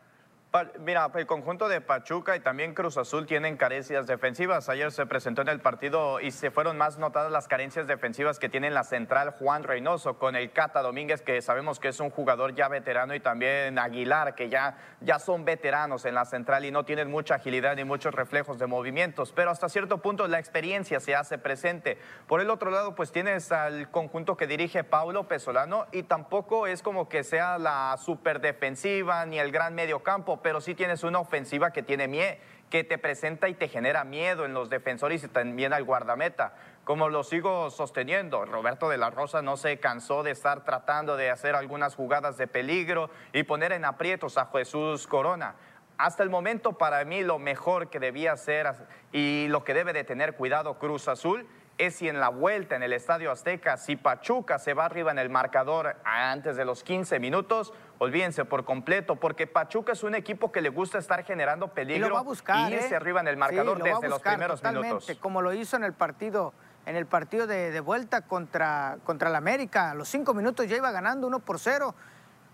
Mira, 0.80 1.10
el 1.16 1.26
conjunto 1.28 1.70
de 1.70 1.80
Pachuca 1.80 2.36
y 2.36 2.42
también 2.42 2.74
Cruz 2.74 2.98
Azul 2.98 3.26
tienen 3.26 3.56
carencias 3.56 4.06
defensivas. 4.06 4.68
Ayer 4.68 4.92
se 4.92 5.06
presentó 5.06 5.42
en 5.42 5.48
el 5.48 5.62
partido 5.62 6.20
y 6.20 6.32
se 6.32 6.52
fueron 6.52 6.78
más 6.78 6.98
notadas 6.98 7.32
las 7.32 7.48
carencias 7.48 7.88
defensivas 7.88 8.38
que 8.38 8.50
tiene 8.50 8.70
la 8.70 8.84
central 8.84 9.30
Juan 9.30 9.64
Reynoso 9.64 10.18
con 10.18 10.36
el 10.36 10.52
Cata 10.52 10.82
Domínguez, 10.82 11.22
que 11.22 11.42
sabemos 11.42 11.80
que 11.80 11.88
es 11.88 12.02
un 12.02 12.10
jugador 12.10 12.54
ya 12.54 12.68
veterano, 12.68 13.16
y 13.16 13.22
también 13.22 13.80
Aguilar, 13.80 14.36
que 14.36 14.50
ya, 14.50 14.78
ya 15.00 15.20
son 15.20 15.46
veteranos 15.46 16.04
en 16.04 16.16
la 16.16 16.26
central 16.26 16.66
y 16.66 16.72
no 16.72 16.84
tienen 16.84 17.10
mucha 17.10 17.36
agilidad 17.36 17.78
ni 17.78 17.86
muchos 17.86 18.14
reflejos 18.14 18.60
de 18.60 18.68
movimientos. 18.68 19.32
Pero 19.32 19.52
hasta 19.52 19.70
cierto 19.70 20.00
punto 20.00 20.28
la 20.28 20.40
experiencia 20.40 21.00
se 21.00 21.16
hace 21.16 21.38
presente. 21.38 21.98
Por 22.28 22.42
el 22.42 22.50
otro 22.50 22.72
lado, 22.72 22.94
pues 22.94 23.14
tienes 23.14 23.54
al 23.54 23.90
conjunto 23.90 24.36
que 24.36 24.48
dirige 24.48 24.84
Paulo 24.84 25.30
Pesolano 25.30 25.88
y 25.94 26.04
tampoco 26.04 26.68
es 26.68 26.82
como 26.82 27.08
que 27.08 27.24
sea 27.24 27.58
la 27.58 27.96
super 27.98 28.42
defensiva 28.42 29.26
ni 29.26 29.40
el 29.40 29.54
gran 29.54 29.76
medio 29.76 30.04
campo 30.04 30.41
pero 30.42 30.62
sí 30.62 30.76
tienes 30.76 31.04
una 31.04 31.20
ofensiva 31.20 31.72
que 31.72 31.84
tiene 31.84 32.08
miedo, 32.08 32.38
que 32.70 32.84
te 32.84 32.98
presenta 32.98 33.50
y 33.50 33.54
te 33.54 33.68
genera 33.68 34.04
miedo 34.04 34.46
en 34.46 34.54
los 34.54 34.70
defensores 34.70 35.24
y 35.24 35.28
también 35.28 35.74
al 35.74 35.84
guardameta. 35.84 36.54
Como 36.84 37.10
lo 37.10 37.24
sigo 37.24 37.70
sosteniendo, 37.70 38.46
Roberto 38.46 38.90
de 38.90 38.98
la 38.98 39.10
Rosa 39.10 39.42
no 39.42 39.58
se 39.58 39.80
cansó 39.80 40.24
de 40.24 40.32
estar 40.32 40.64
tratando 40.64 41.18
de 41.18 41.30
hacer 41.30 41.56
algunas 41.56 41.96
jugadas 41.96 42.38
de 42.38 42.48
peligro 42.48 43.10
y 43.34 43.44
poner 43.44 43.72
en 43.72 43.86
aprietos 43.86 44.38
a 44.38 44.48
Jesús 44.48 45.06
Corona. 45.08 45.56
Hasta 45.98 46.24
el 46.24 46.30
momento, 46.30 46.74
para 46.74 47.06
mí, 47.06 47.22
lo 47.22 47.38
mejor 47.38 47.90
que 47.90 48.00
debía 48.00 48.32
hacer 48.32 48.74
y 49.12 49.48
lo 49.50 49.64
que 49.64 49.76
debe 49.76 49.94
de 49.94 50.04
tener 50.04 50.36
cuidado 50.36 50.80
Cruz 50.80 51.08
Azul 51.08 51.48
es 51.78 51.96
si 51.96 52.08
en 52.08 52.20
la 52.20 52.30
vuelta 52.30 52.76
en 52.76 52.84
el 52.84 52.94
Estadio 52.94 53.32
Azteca, 53.32 53.78
si 53.78 53.96
Pachuca 53.96 54.60
se 54.60 54.74
va 54.74 54.86
arriba 54.86 55.12
en 55.12 55.20
el 55.20 55.30
marcador 55.30 55.96
antes 56.04 56.56
de 56.56 56.66
los 56.66 56.84
15 56.84 57.20
minutos, 57.20 57.74
olvídense 58.02 58.46
por 58.46 58.66
completo, 58.66 59.18
porque 59.18 59.46
Pachuca 59.46 59.92
es 59.92 60.02
un 60.02 60.16
equipo 60.16 60.52
que 60.52 60.60
le 60.62 60.70
gusta 60.70 60.98
estar 60.98 61.24
generando 61.24 61.68
peligro 61.68 62.08
y, 62.08 62.10
lo 62.10 62.16
va 62.16 62.22
a 62.22 62.24
buscar, 62.24 62.74
irse 62.74 62.94
¿eh? 62.94 62.96
arriba 62.96 63.22
en 63.22 63.28
el 63.28 63.38
marcador 63.38 63.84
desde 63.84 64.10
los 64.10 64.20
primeros 64.24 64.64
minutos. 64.64 65.12
Como 65.20 65.44
lo 65.44 65.54
hizo 65.54 65.78
en 65.78 65.84
el 65.84 65.94
partido, 65.94 66.52
en 66.88 66.96
el 66.96 67.06
partido 67.06 67.46
de, 67.46 67.80
vuelta 67.80 68.22
contra, 68.22 68.98
contra 69.04 69.30
el 69.30 69.36
América. 69.36 69.92
A 69.92 69.94
los 69.94 70.10
cinco 70.10 70.34
minutos 70.34 70.68
ya 70.68 70.78
iba 70.78 70.90
ganando 70.90 71.28
uno 71.28 71.42
por 71.42 71.60
cero. 71.60 71.94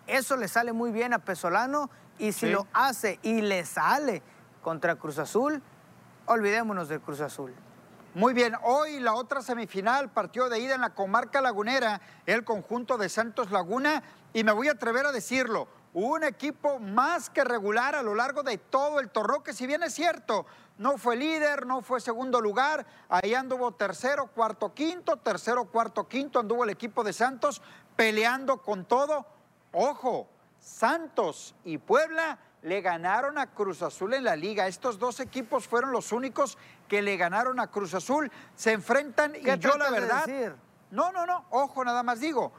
eso 0.05 0.35
le 0.35 0.49
sale 0.49 0.73
muy 0.73 0.91
bien 0.91 1.13
a 1.13 1.19
Pesolano 1.19 1.89
y 2.17 2.33
si 2.33 2.49
lo 2.49 2.67
hace 2.73 3.17
y 3.21 3.39
le 3.39 3.63
sale 3.63 4.21
contra 4.61 4.97
Cruz 4.97 5.17
Azul, 5.17 5.61
olvidémonos 6.25 6.89
de 6.89 6.99
Cruz 6.99 7.21
Azul. 7.21 7.53
Muy 8.17 8.33
bien, 8.33 8.55
hoy 8.63 8.99
la 8.99 9.13
otra 9.13 9.43
semifinal, 9.43 10.09
partió 10.09 10.49
de 10.49 10.57
ida 10.57 10.73
en 10.73 10.81
la 10.81 10.95
comarca 10.95 11.39
lagunera, 11.39 12.01
el 12.25 12.43
conjunto 12.43 12.97
de 12.97 13.09
Santos 13.09 13.51
Laguna, 13.51 14.01
y 14.33 14.43
me 14.43 14.53
voy 14.53 14.69
a 14.69 14.71
atrever 14.71 15.05
a 15.05 15.11
decirlo, 15.11 15.67
un 15.93 16.23
equipo 16.23 16.79
más 16.79 17.29
que 17.29 17.43
regular 17.43 17.93
a 17.93 18.01
lo 18.01 18.15
largo 18.15 18.41
de 18.41 18.57
todo 18.57 18.99
el 18.99 19.11
torneo, 19.11 19.43
que 19.43 19.53
si 19.53 19.67
bien 19.67 19.83
es 19.83 19.93
cierto, 19.93 20.47
no 20.79 20.97
fue 20.97 21.15
líder, 21.15 21.67
no 21.67 21.83
fue 21.83 22.01
segundo 22.01 22.41
lugar, 22.41 22.87
ahí 23.07 23.35
anduvo 23.35 23.71
tercero, 23.73 24.25
cuarto, 24.25 24.73
quinto, 24.73 25.17
tercero, 25.17 25.65
cuarto, 25.65 26.07
quinto, 26.07 26.39
anduvo 26.39 26.63
el 26.63 26.71
equipo 26.71 27.03
de 27.03 27.13
Santos 27.13 27.61
peleando 27.95 28.63
con 28.63 28.85
todo. 28.85 29.27
Ojo, 29.73 30.27
Santos 30.59 31.53
y 31.63 31.77
Puebla 31.77 32.39
le 32.61 32.81
ganaron 32.81 33.37
a 33.37 33.47
Cruz 33.47 33.81
Azul 33.81 34.13
en 34.13 34.23
la 34.23 34.35
liga. 34.35 34.67
Estos 34.67 34.99
dos 34.99 35.19
equipos 35.19 35.67
fueron 35.67 35.91
los 35.91 36.11
únicos 36.11 36.57
que 36.87 37.01
le 37.01 37.17
ganaron 37.17 37.59
a 37.59 37.67
Cruz 37.67 37.93
Azul. 37.93 38.31
Se 38.55 38.71
enfrentan 38.71 39.35
y 39.35 39.57
yo 39.57 39.77
la 39.77 39.89
verdad... 39.89 40.25
No, 40.89 41.11
no, 41.11 41.25
no, 41.25 41.45
ojo, 41.49 41.83
nada 41.83 42.01
más 42.01 42.21
digo. 42.21 42.53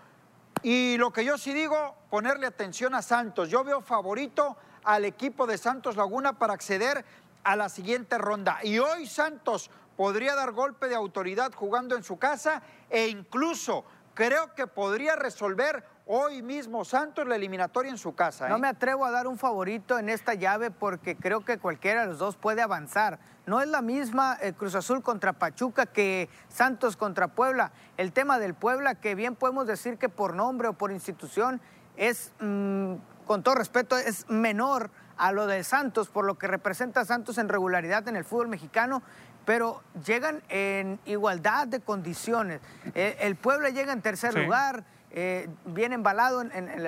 Y 0.62 0.96
lo 0.98 1.12
que 1.12 1.24
yo 1.24 1.38
sí 1.38 1.54
digo, 1.54 1.94
ponerle 2.10 2.46
atención 2.46 2.94
a 2.94 3.00
Santos. 3.00 3.48
Yo 3.48 3.64
veo 3.64 3.80
favorito 3.80 4.56
al 4.84 5.04
equipo 5.04 5.46
de 5.46 5.56
Santos 5.56 5.96
Laguna 5.96 6.38
para 6.38 6.52
acceder 6.52 7.04
a 7.44 7.56
la 7.56 7.68
siguiente 7.68 8.18
ronda. 8.18 8.58
Y 8.62 8.78
hoy 8.78 9.06
Santos 9.06 9.70
podría 9.96 10.34
dar 10.34 10.52
golpe 10.52 10.88
de 10.88 10.94
autoridad 10.94 11.52
jugando 11.54 11.96
en 11.96 12.02
su 12.02 12.18
casa 12.18 12.62
e 12.90 13.08
incluso 13.08 13.84
creo 14.14 14.54
que 14.54 14.66
podría 14.66 15.16
resolver 15.16 15.84
hoy 16.08 16.42
mismo 16.42 16.86
Santos 16.86 17.28
la 17.28 17.36
eliminatoria 17.36 17.90
en 17.90 17.98
su 17.98 18.14
casa. 18.14 18.48
No 18.48 18.56
¿eh? 18.56 18.60
me 18.60 18.68
atrevo 18.68 19.04
a 19.04 19.10
dar 19.10 19.26
un 19.26 19.38
favorito 19.38 19.98
en 19.98 20.08
esta 20.08 20.34
llave 20.34 20.70
porque 20.70 21.16
creo 21.16 21.44
que 21.44 21.58
cualquiera 21.58 22.00
de 22.00 22.06
los 22.08 22.18
dos 22.18 22.36
puede 22.36 22.62
avanzar. 22.62 23.18
No 23.46 23.60
es 23.60 23.68
la 23.68 23.82
misma 23.82 24.38
eh, 24.40 24.54
Cruz 24.54 24.74
Azul 24.74 25.02
contra 25.02 25.34
Pachuca 25.34 25.86
que 25.86 26.30
Santos 26.48 26.96
contra 26.96 27.28
Puebla. 27.28 27.72
El 27.98 28.12
tema 28.12 28.38
del 28.38 28.54
Puebla, 28.54 28.94
que 28.94 29.14
bien 29.14 29.36
podemos 29.36 29.66
decir 29.66 29.98
que 29.98 30.08
por 30.08 30.34
nombre 30.34 30.68
o 30.68 30.72
por 30.72 30.92
institución 30.92 31.60
es, 31.98 32.32
mm, 32.40 32.94
con 33.26 33.42
todo 33.42 33.54
respeto, 33.54 33.96
es 33.98 34.28
menor 34.30 34.90
a 35.18 35.32
lo 35.32 35.46
de 35.46 35.62
Santos, 35.62 36.08
por 36.08 36.24
lo 36.24 36.38
que 36.38 36.46
representa 36.46 37.04
Santos 37.04 37.36
en 37.36 37.50
regularidad 37.50 38.08
en 38.08 38.16
el 38.16 38.24
fútbol 38.24 38.48
mexicano, 38.48 39.02
pero 39.44 39.82
llegan 40.06 40.42
en 40.48 41.00
igualdad 41.04 41.66
de 41.66 41.80
condiciones. 41.80 42.60
Eh, 42.94 43.16
el 43.20 43.36
Puebla 43.36 43.68
llega 43.70 43.92
en 43.92 44.00
tercer 44.00 44.34
lugar 44.34 44.84
eh, 45.10 45.48
viene 45.64 45.94
embalado 45.94 46.44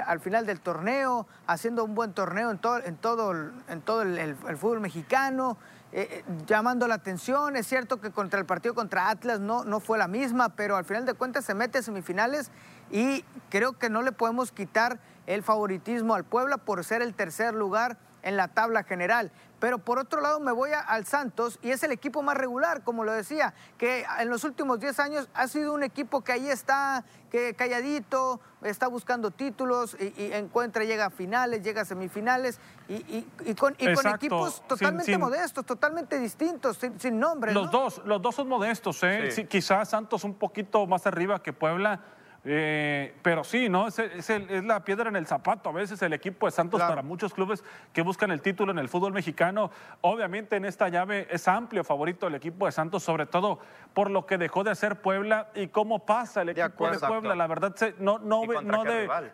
al 0.06 0.20
final 0.20 0.44
del 0.44 0.60
torneo, 0.60 1.26
haciendo 1.46 1.84
un 1.84 1.94
buen 1.94 2.12
torneo 2.12 2.50
en 2.50 2.58
todo, 2.58 2.78
en 2.84 2.96
todo, 2.96 3.32
en 3.68 3.80
todo 3.80 4.02
el, 4.02 4.36
fútbol 4.36 4.80
mexicano, 4.80 5.56
eh, 5.92 6.08
eh, 6.10 6.24
llamando 6.46 6.86
la 6.86 6.96
atención. 6.96 7.56
Es 7.56 7.66
cierto 7.66 8.00
que 8.00 8.10
contra 8.10 8.38
el 8.38 8.46
partido 8.46 8.74
contra 8.74 9.08
Atlas 9.08 9.40
no, 9.40 9.64
no 9.64 9.80
fue 9.80 9.96
la 9.96 10.06
misma, 10.06 10.50
pero 10.50 10.76
al 10.76 10.84
final 10.84 11.06
de 11.06 11.14
cuentas 11.14 11.46
se 11.46 11.54
mete 11.54 11.78
a 11.78 11.82
semifinales 11.82 12.50
y 12.90 13.24
creo 13.48 13.72
que 13.78 13.88
no 13.88 14.02
le 14.02 14.12
podemos 14.12 14.52
quitar 14.52 14.98
el 15.26 15.42
favoritismo 15.42 16.14
al 16.14 16.24
Puebla 16.24 16.58
por 16.58 16.84
ser 16.84 17.02
el 17.02 17.14
tercer 17.14 17.54
lugar 17.54 17.96
en 18.22 18.36
la 18.36 18.48
tabla 18.48 18.84
general. 18.84 19.30
Pero 19.60 19.78
por 19.78 19.98
otro 19.98 20.22
lado 20.22 20.40
me 20.40 20.52
voy 20.52 20.70
al 20.72 21.04
Santos 21.04 21.58
y 21.62 21.70
es 21.70 21.82
el 21.82 21.92
equipo 21.92 22.22
más 22.22 22.36
regular, 22.36 22.82
como 22.82 23.04
lo 23.04 23.12
decía, 23.12 23.52
que 23.76 24.06
en 24.18 24.30
los 24.30 24.44
últimos 24.44 24.80
10 24.80 24.98
años 25.00 25.28
ha 25.34 25.48
sido 25.48 25.74
un 25.74 25.82
equipo 25.82 26.22
que 26.22 26.32
ahí 26.32 26.48
está, 26.48 27.04
que 27.30 27.54
calladito, 27.54 28.40
está 28.62 28.88
buscando 28.88 29.30
títulos 29.30 29.96
y, 30.00 30.32
encuentra, 30.32 30.84
llega 30.84 31.06
a 31.06 31.10
finales, 31.10 31.62
llega 31.62 31.82
a 31.82 31.84
semifinales 31.84 32.58
y, 32.88 33.24
con, 33.54 33.76
equipos 33.78 34.66
totalmente 34.66 35.18
modestos, 35.18 35.66
totalmente 35.66 36.18
distintos, 36.18 36.78
sin, 36.96 37.20
nombre. 37.20 37.52
Los 37.52 37.70
dos, 37.70 38.00
los 38.06 38.22
dos 38.22 38.34
son 38.34 38.48
modestos, 38.48 39.02
¿eh? 39.02 39.46
quizás 39.48 39.90
Santos 39.90 40.24
un 40.24 40.34
poquito 40.34 40.86
más 40.86 41.06
arriba 41.06 41.42
que 41.42 41.52
Puebla 41.52 42.00
eh, 42.42 43.14
pero 43.22 43.44
sí, 43.44 43.68
¿no? 43.68 43.88
Es, 43.88 43.98
es, 43.98 44.64
la 44.64 44.82
piedra 44.82 45.10
en 45.10 45.16
el 45.16 45.26
zapato. 45.26 45.68
A 45.68 45.72
veces 45.72 46.00
el 46.00 46.12
equipo 46.14 46.46
de 46.46 46.52
Santos 46.52 46.80
para 46.80 47.02
muchos 47.02 47.34
clubes 47.34 47.62
que 47.92 48.02
buscan 48.02 48.30
el 48.30 48.40
título 48.40 48.72
en 48.72 48.78
el 48.78 48.88
fútbol 48.88 49.12
mexicano. 49.12 49.70
Obviamente 50.00 50.56
en 50.56 50.64
esta 50.64 50.88
llave 50.88 51.26
es 51.30 51.46
amplio 51.48 51.84
favorito 51.84 52.26
el 52.28 52.34
equipo 52.34 52.66
de 52.66 52.72
Santos, 52.72 53.02
sobre 53.02 53.26
todo 53.26 53.58
por 53.92 54.10
lo 54.10 54.24
que 54.24 54.38
dejó 54.38 54.64
de 54.64 54.70
hacer 54.70 55.02
Puebla 55.02 55.50
y 55.54 55.68
cómo 55.68 56.06
pasa 56.06 56.42
el 56.42 56.50
equipo 56.50 56.90
de, 56.90 56.98
Puebla. 56.98 57.34
La 57.34 57.46
verdad 57.46 57.74
no, 57.98 58.18
no, 58.18 58.44
no, 58.46 58.84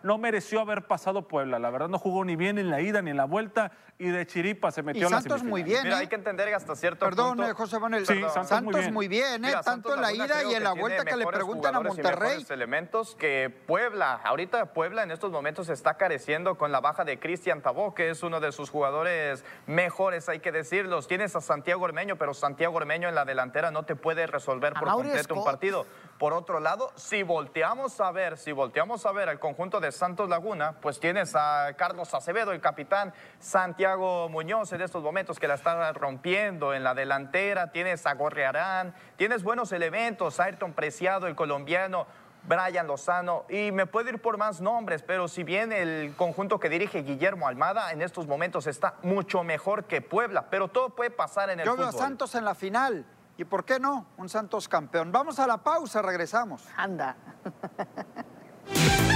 no, 0.03 0.17
mereció 0.17 0.59
haber 0.59 0.85
pasado 0.85 1.27
Puebla. 1.27 1.59
La 1.59 1.69
verdad 1.69 1.87
no 1.87 1.99
jugó 1.99 2.25
ni 2.25 2.35
bien 2.35 2.57
en 2.57 2.69
la 2.69 2.81
ida 2.81 3.01
ni 3.01 3.11
en 3.11 3.17
la 3.17 3.25
vuelta 3.25 3.71
y 3.99 4.09
de 4.09 4.27
chiripa 4.27 4.71
se 4.71 4.83
metió 4.83 5.07
y 5.07 5.09
Santos 5.09 5.43
muy 5.43 5.63
bien. 5.63 5.83
Mira, 5.83 5.97
¿eh? 5.97 5.99
hay 6.01 6.07
que 6.07 6.15
entender 6.15 6.47
que 6.49 6.55
hasta 6.55 6.75
cierto 6.75 7.05
Perdón, 7.05 7.37
punto... 7.37 7.51
Eh, 7.51 7.53
José 7.53 7.79
Manuel. 7.79 8.05
Santos, 8.05 8.91
muy 8.91 9.07
bien, 9.07 9.45
¿eh? 9.45 9.53
tanto 9.63 9.95
en 9.95 10.01
la 10.01 10.11
ida 10.11 10.43
y 10.43 10.55
en 10.55 10.63
la 10.63 10.73
vuelta 10.73 11.05
que 11.05 11.15
le 11.15 11.25
preguntan 11.25 11.75
a 11.75 11.79
Monterrey. 11.79 12.45
elementos 12.49 12.96
que 12.97 13.49
Puebla, 13.67 14.19
ahorita 14.23 14.73
Puebla 14.73 15.03
en 15.03 15.11
estos 15.11 15.31
momentos 15.31 15.69
está 15.69 15.97
careciendo 15.97 16.57
con 16.57 16.71
la 16.71 16.81
baja 16.81 17.03
de 17.03 17.19
Cristian 17.19 17.61
Tabó, 17.61 17.93
que 17.93 18.09
es 18.09 18.23
uno 18.23 18.39
de 18.39 18.51
sus 18.51 18.71
jugadores 18.71 19.45
mejores, 19.67 20.27
hay 20.29 20.39
que 20.39 20.51
decirlos. 20.51 21.07
Tienes 21.07 21.35
a 21.35 21.41
Santiago 21.41 21.83
Ormeño, 21.83 22.15
pero 22.15 22.33
Santiago 22.33 22.75
Ormeño 22.75 23.07
en 23.07 23.13
la 23.13 23.23
delantera 23.23 23.69
no 23.69 23.83
te 23.83 23.95
puede 23.95 24.25
resolver 24.25 24.73
por 24.73 24.89
completo 24.89 25.35
un 25.35 25.43
partido. 25.43 25.85
Por 26.17 26.33
otro 26.33 26.59
lado, 26.59 26.91
si 26.95 27.21
volteamos 27.21 28.01
a 28.01 28.11
ver, 28.11 28.37
si 28.37 28.51
volteamos 28.51 29.05
a 29.05 29.11
ver 29.11 29.29
el 29.29 29.37
conjunto 29.37 29.79
de 29.79 29.91
Santos 29.91 30.27
Laguna, 30.27 30.77
pues 30.81 30.99
tienes 30.99 31.35
a 31.35 31.75
Carlos 31.77 32.11
Acevedo, 32.15 32.51
el 32.51 32.61
capitán, 32.61 33.13
Santiago 33.37 34.27
Muñoz 34.27 34.73
en 34.73 34.81
estos 34.81 35.03
momentos 35.03 35.37
que 35.37 35.47
la 35.47 35.53
está 35.53 35.93
rompiendo 35.93 36.73
en 36.73 36.83
la 36.83 36.95
delantera, 36.95 37.71
tienes 37.71 38.07
a 38.07 38.15
Gorrearán, 38.15 38.95
tienes 39.15 39.43
buenos 39.43 39.71
elementos, 39.71 40.39
Ayrton 40.39 40.73
Preciado, 40.73 41.27
el 41.27 41.35
colombiano, 41.35 42.07
Brian 42.47 42.87
Lozano, 42.87 43.45
y 43.49 43.71
me 43.71 43.85
puedo 43.85 44.09
ir 44.09 44.21
por 44.21 44.37
más 44.37 44.61
nombres, 44.61 45.03
pero 45.03 45.27
si 45.27 45.43
bien 45.43 45.71
el 45.73 46.13
conjunto 46.15 46.59
que 46.59 46.69
dirige 46.69 47.03
Guillermo 47.03 47.47
Almada 47.47 47.91
en 47.91 48.01
estos 48.01 48.25
momentos 48.25 48.67
está 48.67 48.95
mucho 49.03 49.43
mejor 49.43 49.83
que 49.83 50.01
Puebla, 50.01 50.49
pero 50.49 50.69
todo 50.69 50.89
puede 50.89 51.11
pasar 51.11 51.49
en 51.49 51.59
el 51.59 51.65
fútbol. 51.65 51.85
Yo 51.85 51.91
veo 51.91 51.99
a 51.99 52.03
Santos 52.03 52.35
en 52.35 52.45
la 52.45 52.55
final. 52.55 53.05
¿Y 53.37 53.43
por 53.43 53.65
qué 53.65 53.79
no? 53.79 54.07
Un 54.17 54.29
Santos 54.29 54.67
campeón. 54.67 55.11
Vamos 55.11 55.39
a 55.39 55.45
la 55.45 55.57
pausa, 55.57 56.01
regresamos. 56.01 56.63
Anda. 56.75 57.15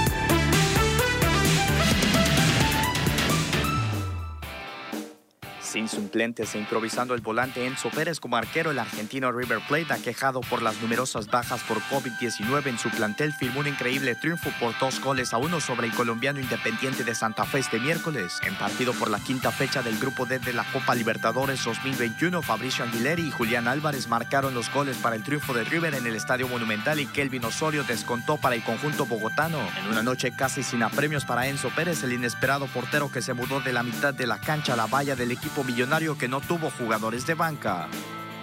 Sin 5.72 5.88
suplentes 5.88 6.54
e 6.54 6.58
improvisando 6.58 7.14
el 7.14 7.22
volante 7.22 7.64
Enzo 7.66 7.88
Pérez 7.88 8.20
como 8.20 8.36
arquero, 8.36 8.72
el 8.72 8.78
argentino 8.78 9.32
River 9.32 9.60
Plate, 9.66 9.94
aquejado 9.94 10.42
por 10.42 10.60
las 10.60 10.78
numerosas 10.82 11.28
bajas 11.28 11.62
por 11.62 11.78
COVID-19 11.84 12.66
en 12.66 12.78
su 12.78 12.90
plantel, 12.90 13.32
firmó 13.32 13.60
un 13.60 13.68
increíble 13.68 14.14
triunfo 14.14 14.50
por 14.60 14.78
dos 14.78 15.00
goles 15.00 15.32
a 15.32 15.38
uno 15.38 15.60
sobre 15.60 15.86
el 15.86 15.94
colombiano 15.94 16.40
Independiente 16.40 17.04
de 17.04 17.14
Santa 17.14 17.46
Fe 17.46 17.60
este 17.60 17.80
miércoles. 17.80 18.38
En 18.46 18.54
partido 18.56 18.92
por 18.92 19.10
la 19.10 19.18
quinta 19.18 19.50
fecha 19.50 19.80
del 19.80 19.98
Grupo 19.98 20.26
D 20.26 20.40
de 20.40 20.52
la 20.52 20.64
Copa 20.64 20.94
Libertadores 20.94 21.64
2021, 21.64 22.42
Fabricio 22.42 22.84
Aguileri 22.84 23.28
y 23.28 23.30
Julián 23.30 23.66
Álvarez 23.66 24.08
marcaron 24.08 24.52
los 24.52 24.70
goles 24.70 24.98
para 24.98 25.16
el 25.16 25.22
triunfo 25.22 25.54
de 25.54 25.64
River 25.64 25.94
en 25.94 26.06
el 26.06 26.16
Estadio 26.16 26.48
Monumental 26.48 27.00
y 27.00 27.06
Kelvin 27.06 27.46
Osorio 27.46 27.82
descontó 27.84 28.36
para 28.36 28.56
el 28.56 28.62
conjunto 28.62 29.06
bogotano. 29.06 29.58
En 29.78 29.88
una 29.88 30.02
noche 30.02 30.32
casi 30.36 30.62
sin 30.62 30.82
apremios 30.82 31.24
para 31.24 31.46
Enzo 31.46 31.70
Pérez, 31.70 32.02
el 32.02 32.12
inesperado 32.12 32.66
portero 32.66 33.10
que 33.10 33.22
se 33.22 33.32
mudó 33.32 33.62
de 33.62 33.72
la 33.72 33.82
mitad 33.82 34.12
de 34.12 34.26
la 34.26 34.38
cancha 34.38 34.74
a 34.74 34.76
la 34.76 34.84
valla 34.84 35.16
del 35.16 35.30
equipo 35.30 35.61
millonario 35.64 36.16
que 36.18 36.28
no 36.28 36.40
tuvo 36.40 36.70
jugadores 36.70 37.26
de 37.26 37.34
banca. 37.34 37.88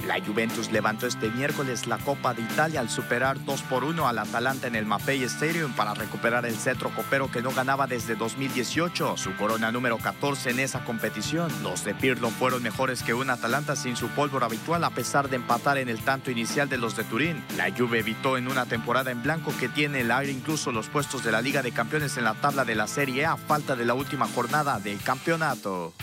La 0.08 0.20
Juventus 0.20 0.72
levantó 0.72 1.08
este 1.08 1.30
miércoles 1.30 1.86
la 1.86 1.98
Copa 1.98 2.34
de 2.34 2.42
Italia 2.42 2.80
al 2.80 2.90
superar 2.90 3.44
2 3.44 3.62
por 3.64 3.84
1 3.84 4.08
al 4.08 4.18
Atalanta 4.18 4.68
en 4.68 4.76
el 4.76 4.86
Mapei 4.86 5.24
Stadium 5.24 5.74
para 5.74 5.94
recuperar 5.94 6.46
el 6.46 6.56
cetro 6.56 6.90
copero 6.96 7.30
que 7.30 7.42
no 7.42 7.52
ganaba 7.52 7.86
desde 7.86 8.16
2018, 8.16 9.18
su 9.18 9.36
corona 9.36 9.72
número 9.72 9.98
14 9.98 10.52
en 10.52 10.60
esa 10.60 10.84
competición. 10.86 11.52
Los 11.64 11.84
de 11.84 11.94
Pirlo 11.94 12.30
fueron 12.30 12.64
mejores 12.64 13.04
que 13.04 13.14
un 13.14 13.30
Atalanta 13.30 13.76
sin 13.76 13.96
su 13.98 14.08
pólvora 14.10 14.46
habitual 14.46 14.84
a 14.84 14.90
pesar 14.90 15.30
de 15.30 15.36
empatar 15.36 15.78
en 15.78 15.90
el 15.90 16.00
tanto 16.00 16.32
inicial 16.32 16.70
de 16.70 16.78
los 16.78 16.96
de 16.96 17.04
Turín. 17.04 17.44
La 17.58 17.70
Juve 17.76 18.00
evitó 18.00 18.38
en 18.38 18.48
una 18.48 18.66
temporada 18.66 19.12
en 19.12 19.22
blanco 19.22 19.54
que 19.60 19.68
tiene 19.68 20.02
el 20.02 20.12
aire 20.12 20.32
incluso 20.32 20.72
los 20.72 20.88
puestos 20.88 21.24
de 21.24 21.32
la 21.32 21.42
Liga 21.42 21.62
de 21.62 21.72
Campeones 21.72 22.18
en 22.18 22.24
la 22.24 22.36
tabla 22.36 22.64
de 22.64 22.76
la 22.76 22.88
Serie 22.88 23.26
A 23.26 23.34
a 23.34 23.38
falta 23.38 23.76
de 23.76 23.86
la 23.86 23.94
última 23.94 24.28
jornada 24.28 24.80
del 24.80 25.00
campeonato. 25.02 25.94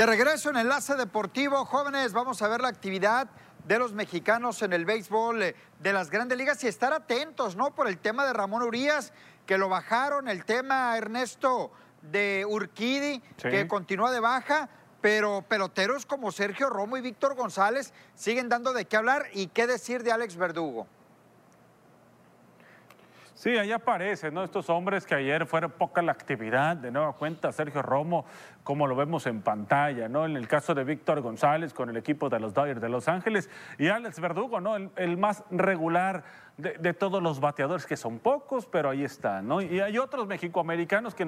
De 0.00 0.06
regreso 0.06 0.48
en 0.48 0.56
Enlace 0.56 0.94
Deportivo, 0.94 1.66
jóvenes, 1.66 2.14
vamos 2.14 2.40
a 2.40 2.48
ver 2.48 2.62
la 2.62 2.68
actividad 2.68 3.28
de 3.66 3.78
los 3.78 3.92
mexicanos 3.92 4.62
en 4.62 4.72
el 4.72 4.86
béisbol 4.86 5.42
eh, 5.42 5.54
de 5.78 5.92
las 5.92 6.08
grandes 6.08 6.38
ligas 6.38 6.64
y 6.64 6.68
estar 6.68 6.94
atentos, 6.94 7.54
¿no? 7.54 7.74
Por 7.74 7.86
el 7.86 7.98
tema 7.98 8.24
de 8.24 8.32
Ramón 8.32 8.62
Urias, 8.62 9.12
que 9.44 9.58
lo 9.58 9.68
bajaron, 9.68 10.28
el 10.28 10.46
tema 10.46 10.96
Ernesto 10.96 11.70
de 12.00 12.46
Urquidi, 12.48 13.20
que 13.36 13.68
continúa 13.68 14.10
de 14.10 14.20
baja, 14.20 14.70
pero 15.00 15.42
peloteros 15.42 16.06
como 16.06 16.32
Sergio 16.32 16.68
Romo 16.68 16.96
y 16.96 17.00
Víctor 17.00 17.34
González 17.34 17.92
siguen 18.14 18.48
dando 18.48 18.72
de 18.72 18.84
qué 18.84 18.96
hablar 18.96 19.26
y 19.32 19.48
qué 19.48 19.66
decir 19.66 20.02
de 20.02 20.12
Alex 20.12 20.36
Verdugo. 20.36 20.86
Sí, 23.40 23.56
ahí 23.56 23.72
aparecen, 23.72 24.34
¿no? 24.34 24.44
Estos 24.44 24.68
hombres 24.68 25.06
que 25.06 25.14
ayer 25.14 25.46
fueron 25.46 25.70
poca 25.70 26.02
la 26.02 26.12
actividad, 26.12 26.76
de 26.76 26.90
nueva 26.90 27.14
cuenta, 27.14 27.50
Sergio 27.52 27.80
Romo, 27.80 28.26
como 28.62 28.86
lo 28.86 28.94
vemos 28.94 29.26
en 29.26 29.40
pantalla, 29.40 30.10
¿no? 30.10 30.26
En 30.26 30.36
el 30.36 30.46
caso 30.46 30.74
de 30.74 30.84
Víctor 30.84 31.22
González 31.22 31.72
con 31.72 31.88
el 31.88 31.96
equipo 31.96 32.28
de 32.28 32.38
los 32.38 32.52
Dodgers 32.52 32.82
de 32.82 32.90
Los 32.90 33.08
Ángeles 33.08 33.48
y 33.78 33.88
Alex 33.88 34.20
Verdugo, 34.20 34.60
¿no? 34.60 34.76
El, 34.76 34.90
el 34.96 35.16
más 35.16 35.42
regular 35.50 36.22
de, 36.56 36.74
de, 36.74 36.94
todos 36.94 37.22
los 37.22 37.40
bateadores, 37.40 37.86
que 37.86 37.96
son 37.96 38.18
pocos, 38.18 38.66
pero 38.66 38.90
ahí 38.90 39.04
están, 39.04 39.48
¿no? 39.48 39.60
Y 39.60 39.80
hay 39.80 39.98
otros 39.98 40.26
mexicoamericanos 40.26 41.14
que 41.14 41.26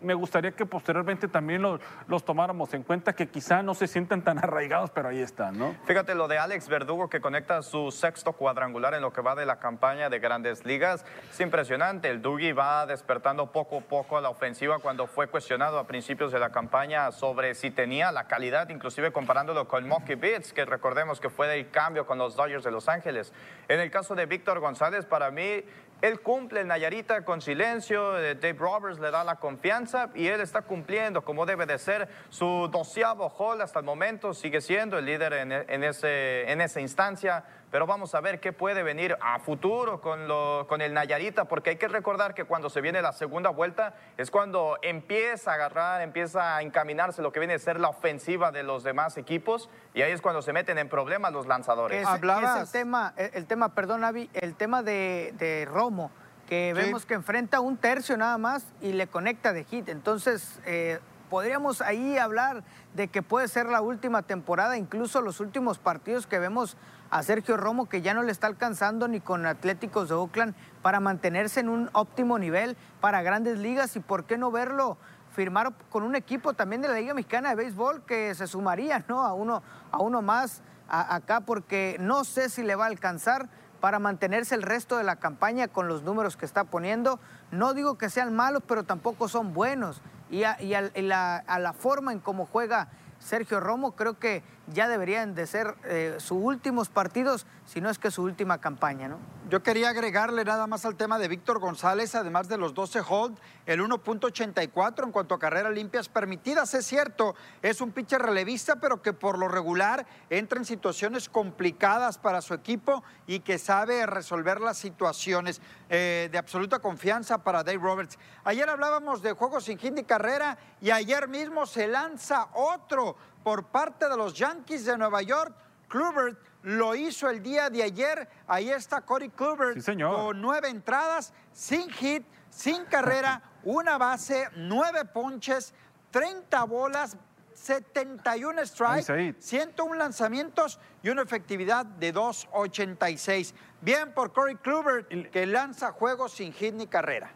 me 0.00 0.14
gustaría 0.14 0.52
que 0.52 0.66
posteriormente 0.66 1.28
también 1.28 1.62
los, 1.62 2.24
tomáramos 2.24 2.72
en 2.74 2.82
cuenta, 2.82 3.14
que 3.14 3.28
quizá 3.28 3.62
no 3.62 3.74
se 3.74 3.86
sientan 3.86 4.22
tan 4.22 4.38
arraigados, 4.38 4.90
pero 4.90 5.08
ahí 5.08 5.20
están, 5.20 5.58
¿no? 5.58 5.74
Fíjate 5.86 6.14
lo 6.14 6.28
de 6.28 6.38
Alex 6.38 6.68
Verdugo 6.68 7.08
que 7.08 7.20
conecta 7.20 7.62
su 7.62 7.90
sexto 7.90 8.32
cuadrangular 8.32 8.94
en 8.94 9.00
lo 9.00 9.12
que 9.12 9.22
va 9.22 9.34
de 9.34 9.46
la 9.46 9.58
campaña 9.58 10.10
de 10.10 10.18
grandes 10.18 10.64
ligas. 10.64 11.04
Es 11.30 11.40
impresionante, 11.40 12.10
el 12.10 12.22
Dougie 12.22 12.52
va 12.52 12.86
despertando 12.86 13.50
poco 13.50 13.78
a 13.78 13.80
poco 13.80 14.18
a 14.18 14.20
la 14.20 14.28
ofensiva 14.28 14.78
cuando 14.78 15.06
fue 15.06 15.26
cuestionado 15.28 15.78
a 15.78 15.86
principios 15.86 16.32
de 16.32 16.38
la 16.38 16.50
campaña 16.50 17.10
sobre 17.10 17.54
si 17.54 17.70
tenía 17.70 18.12
la 18.12 18.26
calidad, 18.26 18.68
inclusive 18.68 19.12
comparándolo 19.12 19.66
con 19.66 19.88
Monkey 19.88 20.16
Beats, 20.16 20.52
que 20.52 20.64
recordemos 20.64 21.20
que 21.20 21.30
fue 21.30 21.48
del 21.48 21.70
cambio 21.70 22.06
con 22.06 22.18
los 22.18 22.36
Dodgers 22.36 22.64
de 22.64 22.70
Los 22.70 22.88
Ángeles. 22.88 23.32
En 23.68 23.80
el 23.80 23.90
caso 23.90 24.14
de 24.14 24.26
Víctor 24.26 24.60
González, 24.64 25.04
para 25.04 25.30
mí, 25.30 25.62
él 26.00 26.20
cumple 26.20 26.60
el 26.60 26.66
Nayarita 26.66 27.24
con 27.24 27.40
silencio, 27.40 28.18
eh, 28.18 28.34
Dave 28.34 28.58
Roberts 28.58 28.98
le 28.98 29.10
da 29.10 29.24
la 29.24 29.36
confianza 29.36 30.10
y 30.14 30.26
él 30.26 30.40
está 30.40 30.62
cumpliendo 30.62 31.22
como 31.22 31.46
debe 31.46 31.66
de 31.66 31.78
ser 31.78 32.08
su 32.30 32.68
doceavo 32.70 33.28
hall 33.38 33.60
hasta 33.60 33.78
el 33.78 33.84
momento, 33.84 34.34
sigue 34.34 34.60
siendo 34.60 34.98
el 34.98 35.06
líder 35.06 35.32
en, 35.34 35.52
en, 35.52 35.84
ese, 35.84 36.50
en 36.50 36.60
esa 36.60 36.80
instancia, 36.80 37.44
pero 37.74 37.88
vamos 37.88 38.14
a 38.14 38.20
ver 38.20 38.38
qué 38.38 38.52
puede 38.52 38.84
venir 38.84 39.18
a 39.20 39.40
futuro 39.40 40.00
con, 40.00 40.28
lo, 40.28 40.64
con 40.68 40.80
el 40.80 40.94
Nayarita, 40.94 41.46
porque 41.46 41.70
hay 41.70 41.76
que 41.76 41.88
recordar 41.88 42.32
que 42.32 42.44
cuando 42.44 42.70
se 42.70 42.80
viene 42.80 43.02
la 43.02 43.10
segunda 43.10 43.50
vuelta 43.50 43.94
es 44.16 44.30
cuando 44.30 44.78
empieza 44.80 45.50
a 45.50 45.54
agarrar, 45.54 46.00
empieza 46.00 46.54
a 46.54 46.62
encaminarse 46.62 47.20
lo 47.20 47.32
que 47.32 47.40
viene 47.40 47.54
a 47.54 47.58
ser 47.58 47.80
la 47.80 47.88
ofensiva 47.88 48.52
de 48.52 48.62
los 48.62 48.84
demás 48.84 49.16
equipos 49.16 49.68
y 49.92 50.02
ahí 50.02 50.12
es 50.12 50.20
cuando 50.20 50.40
se 50.40 50.52
meten 50.52 50.78
en 50.78 50.88
problemas 50.88 51.32
los 51.32 51.48
lanzadores. 51.48 52.00
Es, 52.00 52.08
es 52.08 52.14
el 52.14 52.70
tema, 52.70 53.12
el 53.16 53.46
tema, 53.46 53.74
perdón, 53.74 54.04
Avi, 54.04 54.30
el 54.34 54.54
tema 54.54 54.84
de, 54.84 55.34
de 55.36 55.64
Romo, 55.64 56.12
que 56.48 56.72
sí. 56.76 56.80
vemos 56.80 57.04
que 57.04 57.14
enfrenta 57.14 57.58
un 57.58 57.76
tercio 57.76 58.16
nada 58.16 58.38
más 58.38 58.72
y 58.82 58.92
le 58.92 59.08
conecta 59.08 59.52
de 59.52 59.64
hit. 59.64 59.88
Entonces, 59.88 60.60
eh, 60.64 61.00
podríamos 61.28 61.80
ahí 61.80 62.18
hablar 62.18 62.62
de 62.94 63.08
que 63.08 63.20
puede 63.20 63.48
ser 63.48 63.66
la 63.66 63.80
última 63.80 64.22
temporada, 64.22 64.76
incluso 64.76 65.20
los 65.20 65.40
últimos 65.40 65.80
partidos 65.80 66.28
que 66.28 66.38
vemos 66.38 66.76
a 67.14 67.22
Sergio 67.22 67.56
Romo, 67.56 67.88
que 67.88 68.02
ya 68.02 68.12
no 68.12 68.24
le 68.24 68.32
está 68.32 68.48
alcanzando 68.48 69.06
ni 69.06 69.20
con 69.20 69.46
Atléticos 69.46 70.08
de 70.08 70.16
Oakland 70.16 70.52
para 70.82 70.98
mantenerse 70.98 71.60
en 71.60 71.68
un 71.68 71.88
óptimo 71.92 72.40
nivel 72.40 72.76
para 73.00 73.22
grandes 73.22 73.56
ligas 73.60 73.94
y 73.94 74.00
por 74.00 74.24
qué 74.24 74.36
no 74.36 74.50
verlo 74.50 74.98
firmar 75.32 75.74
con 75.90 76.02
un 76.02 76.16
equipo 76.16 76.54
también 76.54 76.82
de 76.82 76.88
la 76.88 76.94
Liga 76.94 77.14
Mexicana 77.14 77.50
de 77.50 77.54
Béisbol 77.54 78.04
que 78.04 78.34
se 78.34 78.48
sumaría 78.48 79.04
¿no? 79.06 79.20
a, 79.20 79.32
uno, 79.32 79.62
a 79.92 79.98
uno 79.98 80.22
más 80.22 80.62
acá 80.88 81.42
porque 81.42 81.96
no 82.00 82.24
sé 82.24 82.48
si 82.48 82.64
le 82.64 82.74
va 82.74 82.86
a 82.86 82.88
alcanzar 82.88 83.48
para 83.80 84.00
mantenerse 84.00 84.56
el 84.56 84.62
resto 84.62 84.98
de 84.98 85.04
la 85.04 85.14
campaña 85.14 85.68
con 85.68 85.86
los 85.86 86.02
números 86.02 86.36
que 86.36 86.46
está 86.46 86.64
poniendo. 86.64 87.20
No 87.52 87.74
digo 87.74 87.96
que 87.96 88.10
sean 88.10 88.34
malos, 88.34 88.64
pero 88.66 88.82
tampoco 88.82 89.28
son 89.28 89.54
buenos. 89.54 90.02
Y 90.30 90.42
a, 90.42 90.56
la, 90.96 91.36
a 91.36 91.58
la 91.60 91.74
forma 91.74 92.10
en 92.10 92.18
cómo 92.18 92.44
juega 92.44 92.88
Sergio 93.20 93.60
Romo, 93.60 93.92
creo 93.92 94.18
que 94.18 94.42
ya 94.72 94.88
deberían 94.88 95.34
de 95.34 95.46
ser 95.46 95.74
eh, 95.84 96.16
sus 96.18 96.38
últimos 96.40 96.88
partidos, 96.88 97.46
si 97.66 97.80
no 97.80 97.90
es 97.90 97.98
que 97.98 98.10
su 98.10 98.22
última 98.22 98.58
campaña, 98.58 99.08
¿no? 99.08 99.18
Yo 99.50 99.62
quería 99.62 99.90
agregarle 99.90 100.42
nada 100.42 100.66
más 100.66 100.86
al 100.86 100.96
tema 100.96 101.18
de 101.18 101.28
Víctor 101.28 101.58
González, 101.58 102.14
además 102.14 102.48
de 102.48 102.56
los 102.56 102.72
12 102.72 103.02
hold, 103.06 103.36
el 103.66 103.82
1.84 103.82 105.04
en 105.04 105.12
cuanto 105.12 105.34
a 105.34 105.38
carreras 105.38 105.74
limpias 105.74 106.08
permitidas. 106.08 106.72
Es 106.72 106.86
cierto, 106.86 107.34
es 107.60 107.82
un 107.82 107.92
pitcher 107.92 108.22
relevista, 108.22 108.76
pero 108.76 109.02
que 109.02 109.12
por 109.12 109.38
lo 109.38 109.48
regular 109.48 110.06
entra 110.30 110.58
en 110.58 110.64
situaciones 110.64 111.28
complicadas 111.28 112.16
para 112.16 112.40
su 112.40 112.54
equipo 112.54 113.04
y 113.26 113.40
que 113.40 113.58
sabe 113.58 114.06
resolver 114.06 114.62
las 114.62 114.78
situaciones 114.78 115.60
eh, 115.90 116.30
de 116.32 116.38
absoluta 116.38 116.78
confianza 116.78 117.44
para 117.44 117.62
Dave 117.62 117.78
Roberts. 117.78 118.18
Ayer 118.44 118.68
hablábamos 118.68 119.20
de 119.20 119.32
juegos 119.32 119.64
sin 119.64 119.78
hit 119.78 119.92
ni 119.92 120.04
carrera 120.04 120.56
y 120.80 120.90
ayer 120.90 121.28
mismo 121.28 121.66
se 121.66 121.86
lanza 121.86 122.48
otro 122.54 123.16
por 123.44 123.66
parte 123.66 124.08
de 124.08 124.16
los 124.16 124.34
Yankees 124.34 124.86
de 124.86 124.98
Nueva 124.98 125.22
York. 125.22 125.54
Kluber 125.86 126.36
lo 126.62 126.94
hizo 126.96 127.28
el 127.28 127.42
día 127.42 127.70
de 127.70 127.82
ayer. 127.82 128.28
Ahí 128.48 128.70
está 128.70 129.02
Corey 129.02 129.28
Kluber 129.28 129.80
sí, 129.80 129.96
con 129.96 130.40
nueve 130.40 130.68
entradas, 130.68 131.32
sin 131.52 131.88
hit, 131.90 132.24
sin 132.50 132.86
carrera, 132.86 133.40
una 133.62 133.98
base, 133.98 134.48
nueve 134.56 135.04
ponches, 135.04 135.74
30 136.10 136.64
bolas, 136.64 137.16
71 137.52 138.66
strikes, 138.66 139.36
101 139.38 139.94
lanzamientos 139.94 140.80
y 141.02 141.10
una 141.10 141.22
efectividad 141.22 141.86
de 141.86 142.12
2.86. 142.12 143.54
Bien 143.80 144.12
por 144.12 144.32
Corey 144.32 144.56
Kluber, 144.56 145.06
que 145.06 145.46
lanza 145.46 145.92
juegos 145.92 146.32
sin 146.32 146.52
hit 146.52 146.74
ni 146.74 146.86
carrera 146.86 147.30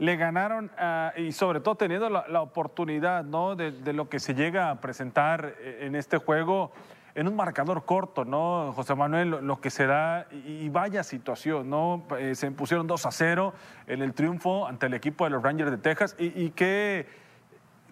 le 0.00 0.16
ganaron 0.16 0.70
uh, 0.80 1.20
y 1.20 1.30
sobre 1.30 1.60
todo 1.60 1.76
teniendo 1.76 2.08
la, 2.08 2.42
oportunidad 2.42 3.22
¿no? 3.22 3.54
De, 3.54 3.70
de, 3.70 3.92
lo 3.92 4.08
que 4.08 4.18
se 4.18 4.34
llega 4.34 4.70
a 4.70 4.80
presentar 4.80 5.54
en 5.62 5.94
este 5.94 6.16
juego 6.16 6.72
en 7.14 7.28
un 7.28 7.36
marcador 7.36 7.84
corto, 7.84 8.24
¿no? 8.24 8.72
José 8.74 8.94
Manuel, 8.94 9.30
lo, 9.30 9.60
que 9.60 9.70
se 9.70 9.86
da 9.86 10.26
y, 10.30 10.64
y, 10.64 10.68
vaya 10.68 11.02
situación, 11.02 11.68
¿no? 11.68 12.04
Eh, 12.18 12.34
se 12.34 12.46
impusieron 12.46 12.86
2 12.86 13.06
a 13.06 13.10
0 13.10 13.52
en 13.86 14.02
el 14.02 14.14
triunfo 14.14 14.66
ante 14.66 14.86
el 14.86 14.94
equipo 14.94 15.24
de 15.24 15.30
los 15.30 15.42
Rangers 15.42 15.70
de 15.70 15.78
Texas 15.78 16.16
y, 16.18 16.44
y 16.44 16.50
que 16.50 17.06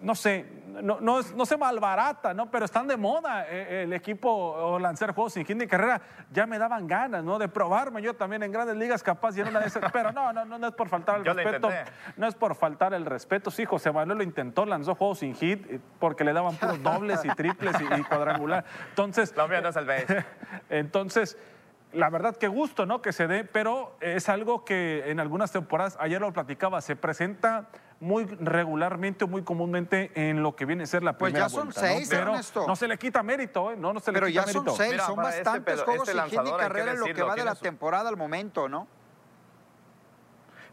no 0.01 0.15
sé, 0.15 0.45
no, 0.81 0.99
no, 1.01 1.21
no, 1.21 1.45
se 1.45 1.57
malbarata, 1.57 2.33
¿no? 2.33 2.49
Pero 2.49 2.65
están 2.65 2.87
de 2.87 2.95
moda 2.95 3.45
eh, 3.49 3.83
el 3.83 3.93
equipo 3.93 4.29
o 4.31 4.79
lanzar 4.79 5.13
juegos 5.13 5.33
sin 5.33 5.45
hit 5.45 5.57
ni 5.57 5.67
carrera. 5.67 6.01
Ya 6.31 6.45
me 6.45 6.57
daban 6.57 6.87
ganas, 6.87 7.23
¿no? 7.23 7.37
De 7.37 7.47
probarme 7.47 8.01
yo 8.01 8.13
también 8.13 8.43
en 8.43 8.51
grandes 8.51 8.77
ligas 8.77 9.03
capaz 9.03 9.37
y 9.37 9.41
en 9.41 9.49
una 9.49 9.59
de 9.59 9.67
esas. 9.67 9.91
Pero 9.91 10.11
no, 10.11 10.31
no, 10.31 10.45
no, 10.45 10.67
es 10.67 10.73
por 10.73 10.89
faltar 10.89 11.17
el 11.17 11.23
yo 11.23 11.33
respeto. 11.33 11.69
No 12.17 12.27
es 12.27 12.35
por 12.35 12.55
faltar 12.55 12.93
el 12.93 13.05
respeto. 13.05 13.51
Sí, 13.51 13.65
José 13.65 13.91
Manuel 13.91 14.19
lo 14.19 14.23
intentó, 14.23 14.65
lanzó 14.65 14.95
juegos 14.95 15.19
sin 15.19 15.35
hit 15.35 15.65
eh, 15.69 15.79
porque 15.99 16.23
le 16.23 16.33
daban 16.33 16.55
puros 16.55 16.81
dobles 16.81 17.23
y 17.25 17.29
triples 17.29 17.75
y, 17.81 17.99
y 17.99 18.03
cuadrangular. 18.03 18.65
Entonces. 18.89 19.35
Lo 19.35 19.47
mío 19.47 19.61
no 19.61 19.69
es 19.69 19.75
el 19.75 19.85
base. 19.85 20.25
Entonces 20.69 21.37
la 21.93 22.09
verdad 22.09 22.35
que 22.37 22.47
gusto, 22.47 22.85
¿no? 22.85 23.01
Que 23.01 23.11
se 23.13 23.27
dé, 23.27 23.43
pero 23.43 23.95
es 24.01 24.29
algo 24.29 24.63
que 24.65 25.03
en 25.09 25.19
algunas 25.19 25.51
temporadas, 25.51 25.97
ayer 25.99 26.21
lo 26.21 26.31
platicaba, 26.33 26.81
se 26.81 26.95
presenta 26.95 27.67
muy 27.99 28.25
regularmente, 28.25 29.25
muy 29.25 29.43
comúnmente 29.43 30.11
en 30.15 30.41
lo 30.41 30.55
que 30.55 30.65
viene 30.65 30.83
a 30.83 30.85
ser 30.87 31.03
la 31.03 31.17
pues 31.17 31.31
primera 31.31 31.47
ya 31.47 31.49
son 31.49 31.65
vuelta, 31.65 31.81
seis, 31.81 32.09
¿no? 32.09 32.17
Pero 32.17 32.31
Ernesto. 32.31 32.65
no 32.67 32.75
se 32.75 32.87
le 32.87 32.97
quita 32.97 33.23
mérito, 33.23 33.71
¿eh? 33.71 33.75
No, 33.77 33.91
no 33.93 33.99
se 33.99 34.11
le 34.11 34.15
pero 34.19 34.27
quita 34.27 34.41
ya 34.41 34.45
mérito. 34.47 34.65
son 34.67 34.77
seis, 34.77 34.91
Mira, 34.93 35.05
son 35.05 35.19
este 35.25 35.43
bastantes 35.43 35.73
pelo- 35.75 35.85
juegos 35.85 36.07
este 36.09 36.21
sin 36.21 36.29
hit 36.29 36.31
ni 36.31 36.35
lanzador, 36.37 36.61
hay 36.61 36.67
que 36.67 36.73
carrera 36.73 36.91
en 36.93 36.99
lo 36.99 37.05
que 37.07 37.23
va 37.23 37.35
de 37.35 37.43
la 37.43 37.55
temporada 37.55 38.09
al 38.09 38.17
momento, 38.17 38.69
¿no? 38.69 38.87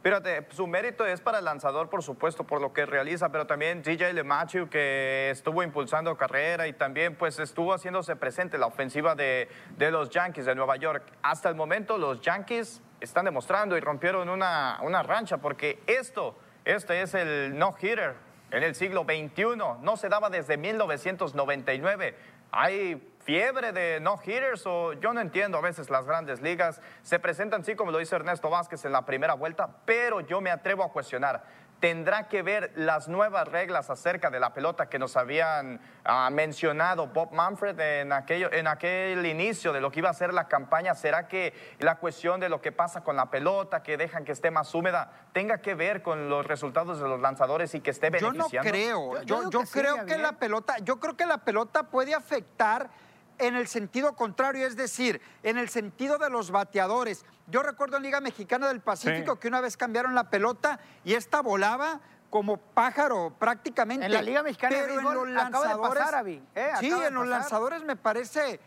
Fíjate, 0.06 0.46
su 0.50 0.68
mérito 0.68 1.04
es 1.04 1.20
para 1.20 1.40
el 1.40 1.44
lanzador, 1.44 1.90
por 1.90 2.00
supuesto, 2.00 2.44
por 2.44 2.60
lo 2.60 2.72
que 2.72 2.86
realiza, 2.86 3.30
pero 3.30 3.48
también 3.48 3.82
DJ 3.82 4.12
LeMahieu, 4.12 4.68
que 4.68 5.30
estuvo 5.30 5.64
impulsando 5.64 6.16
carrera 6.16 6.68
y 6.68 6.72
también 6.74 7.16
pues 7.16 7.40
estuvo 7.40 7.74
haciéndose 7.74 8.14
presente 8.14 8.54
en 8.54 8.60
la 8.60 8.68
ofensiva 8.68 9.16
de, 9.16 9.48
de 9.76 9.90
los 9.90 10.08
Yankees 10.10 10.46
de 10.46 10.54
Nueva 10.54 10.76
York. 10.76 11.02
Hasta 11.22 11.48
el 11.48 11.56
momento 11.56 11.98
los 11.98 12.20
Yankees 12.20 12.80
están 13.00 13.24
demostrando 13.24 13.76
y 13.76 13.80
rompieron 13.80 14.28
una, 14.28 14.78
una 14.82 15.02
rancha, 15.02 15.38
porque 15.38 15.82
esto, 15.88 16.38
este 16.64 17.02
es 17.02 17.12
el 17.14 17.58
no-hitter 17.58 18.14
en 18.52 18.62
el 18.62 18.76
siglo 18.76 19.02
XXI, 19.02 19.56
no 19.82 19.96
se 19.96 20.08
daba 20.08 20.30
desde 20.30 20.56
1999. 20.56 22.14
Hay 22.52 23.15
fiebre 23.30 23.72
de 23.72 23.98
no-hitters 24.00 24.64
o 24.66 24.92
yo 24.94 25.12
no 25.12 25.20
entiendo 25.20 25.58
a 25.58 25.60
veces 25.60 25.90
las 25.90 26.06
grandes 26.06 26.40
ligas. 26.40 26.80
Se 27.02 27.18
presentan, 27.18 27.64
sí, 27.64 27.74
como 27.74 27.90
lo 27.90 27.98
dice 27.98 28.14
Ernesto 28.14 28.48
Vázquez 28.48 28.84
en 28.84 28.92
la 28.92 29.04
primera 29.04 29.34
vuelta, 29.34 29.68
pero 29.84 30.20
yo 30.20 30.40
me 30.40 30.50
atrevo 30.52 30.84
a 30.84 30.92
cuestionar. 30.92 31.42
Tendrá 31.80 32.28
que 32.28 32.40
ver 32.42 32.72
las 32.76 33.06
nuevas 33.06 33.46
reglas 33.48 33.90
acerca 33.90 34.30
de 34.30 34.40
la 34.40 34.54
pelota 34.54 34.88
que 34.88 34.98
nos 34.98 35.14
habían 35.14 35.78
ah, 36.06 36.30
mencionado 36.32 37.08
Bob 37.08 37.32
Manfred 37.32 37.78
en, 37.78 38.12
aquello, 38.12 38.50
en 38.50 38.66
aquel 38.66 39.26
inicio 39.26 39.74
de 39.74 39.82
lo 39.82 39.90
que 39.90 39.98
iba 39.98 40.08
a 40.08 40.14
ser 40.14 40.32
la 40.32 40.48
campaña. 40.48 40.94
¿Será 40.94 41.28
que 41.28 41.52
la 41.80 41.96
cuestión 41.96 42.40
de 42.40 42.48
lo 42.48 42.62
que 42.62 42.72
pasa 42.72 43.02
con 43.04 43.14
la 43.16 43.26
pelota, 43.26 43.82
que 43.82 43.98
dejan 43.98 44.24
que 44.24 44.32
esté 44.32 44.50
más 44.50 44.74
húmeda, 44.74 45.10
tenga 45.34 45.58
que 45.58 45.74
ver 45.74 46.00
con 46.00 46.30
los 46.30 46.46
resultados 46.46 46.98
de 46.98 47.08
los 47.08 47.20
lanzadores 47.20 47.74
y 47.74 47.80
que 47.80 47.90
esté 47.90 48.10
Yo 48.12 48.28
no 48.32 48.48
beneficiando? 48.48 48.70
creo. 48.70 49.12
Yo- 49.16 49.22
Yo, 49.22 49.24
yo 49.26 49.38
digo 49.40 49.50
yo 49.50 49.60
que 49.60 49.66
sí, 49.66 49.78
creo 49.80 50.06
que 50.06 50.16
la 50.16 50.32
pelota, 50.32 50.76
yo 50.78 50.98
creo 50.98 51.14
que 51.14 51.26
la 51.26 51.38
pelota 51.38 51.82
puede 51.82 52.14
afectar 52.14 52.88
en 53.38 53.54
el 53.56 53.66
sentido 53.66 54.14
contrario, 54.14 54.66
es 54.66 54.76
decir, 54.76 55.20
en 55.42 55.58
el 55.58 55.68
sentido 55.68 56.18
de 56.18 56.30
los 56.30 56.50
bateadores. 56.50 57.24
Yo 57.48 57.62
recuerdo 57.62 57.96
en 57.96 58.02
Liga 58.02 58.20
Mexicana 58.20 58.68
del 58.68 58.80
Pacífico 58.80 59.34
Sí. 59.34 59.38
que 59.40 59.48
una 59.48 59.60
vez 59.60 59.76
cambiaron 59.76 60.14
la 60.14 60.30
pelota 60.30 60.78
y 61.04 61.14
esta 61.14 61.40
volaba 61.42 62.00
como 62.30 62.56
pájaro 62.56 63.34
prácticamente. 63.38 64.06
En 64.06 64.12
la 64.12 64.22
Liga 64.22 64.42
Mexicana 64.42 64.74
de 64.76 64.82
Pero 64.82 64.94
en 64.94 65.04
Béisbol 65.04 65.34
los 65.34 65.42
acaba 65.42 65.64
de 65.64 65.68
lanzadores, 65.70 66.02
pasar, 66.04 66.14
Avi, 66.16 66.42
¿eh? 66.54 66.70
sí, 66.80 66.86
Acaba 66.86 67.02
de 67.02 67.08
en 67.08 67.14
los 67.14 67.26
lanzadores 67.28 67.84
me 67.84 67.96
parece 67.96 68.60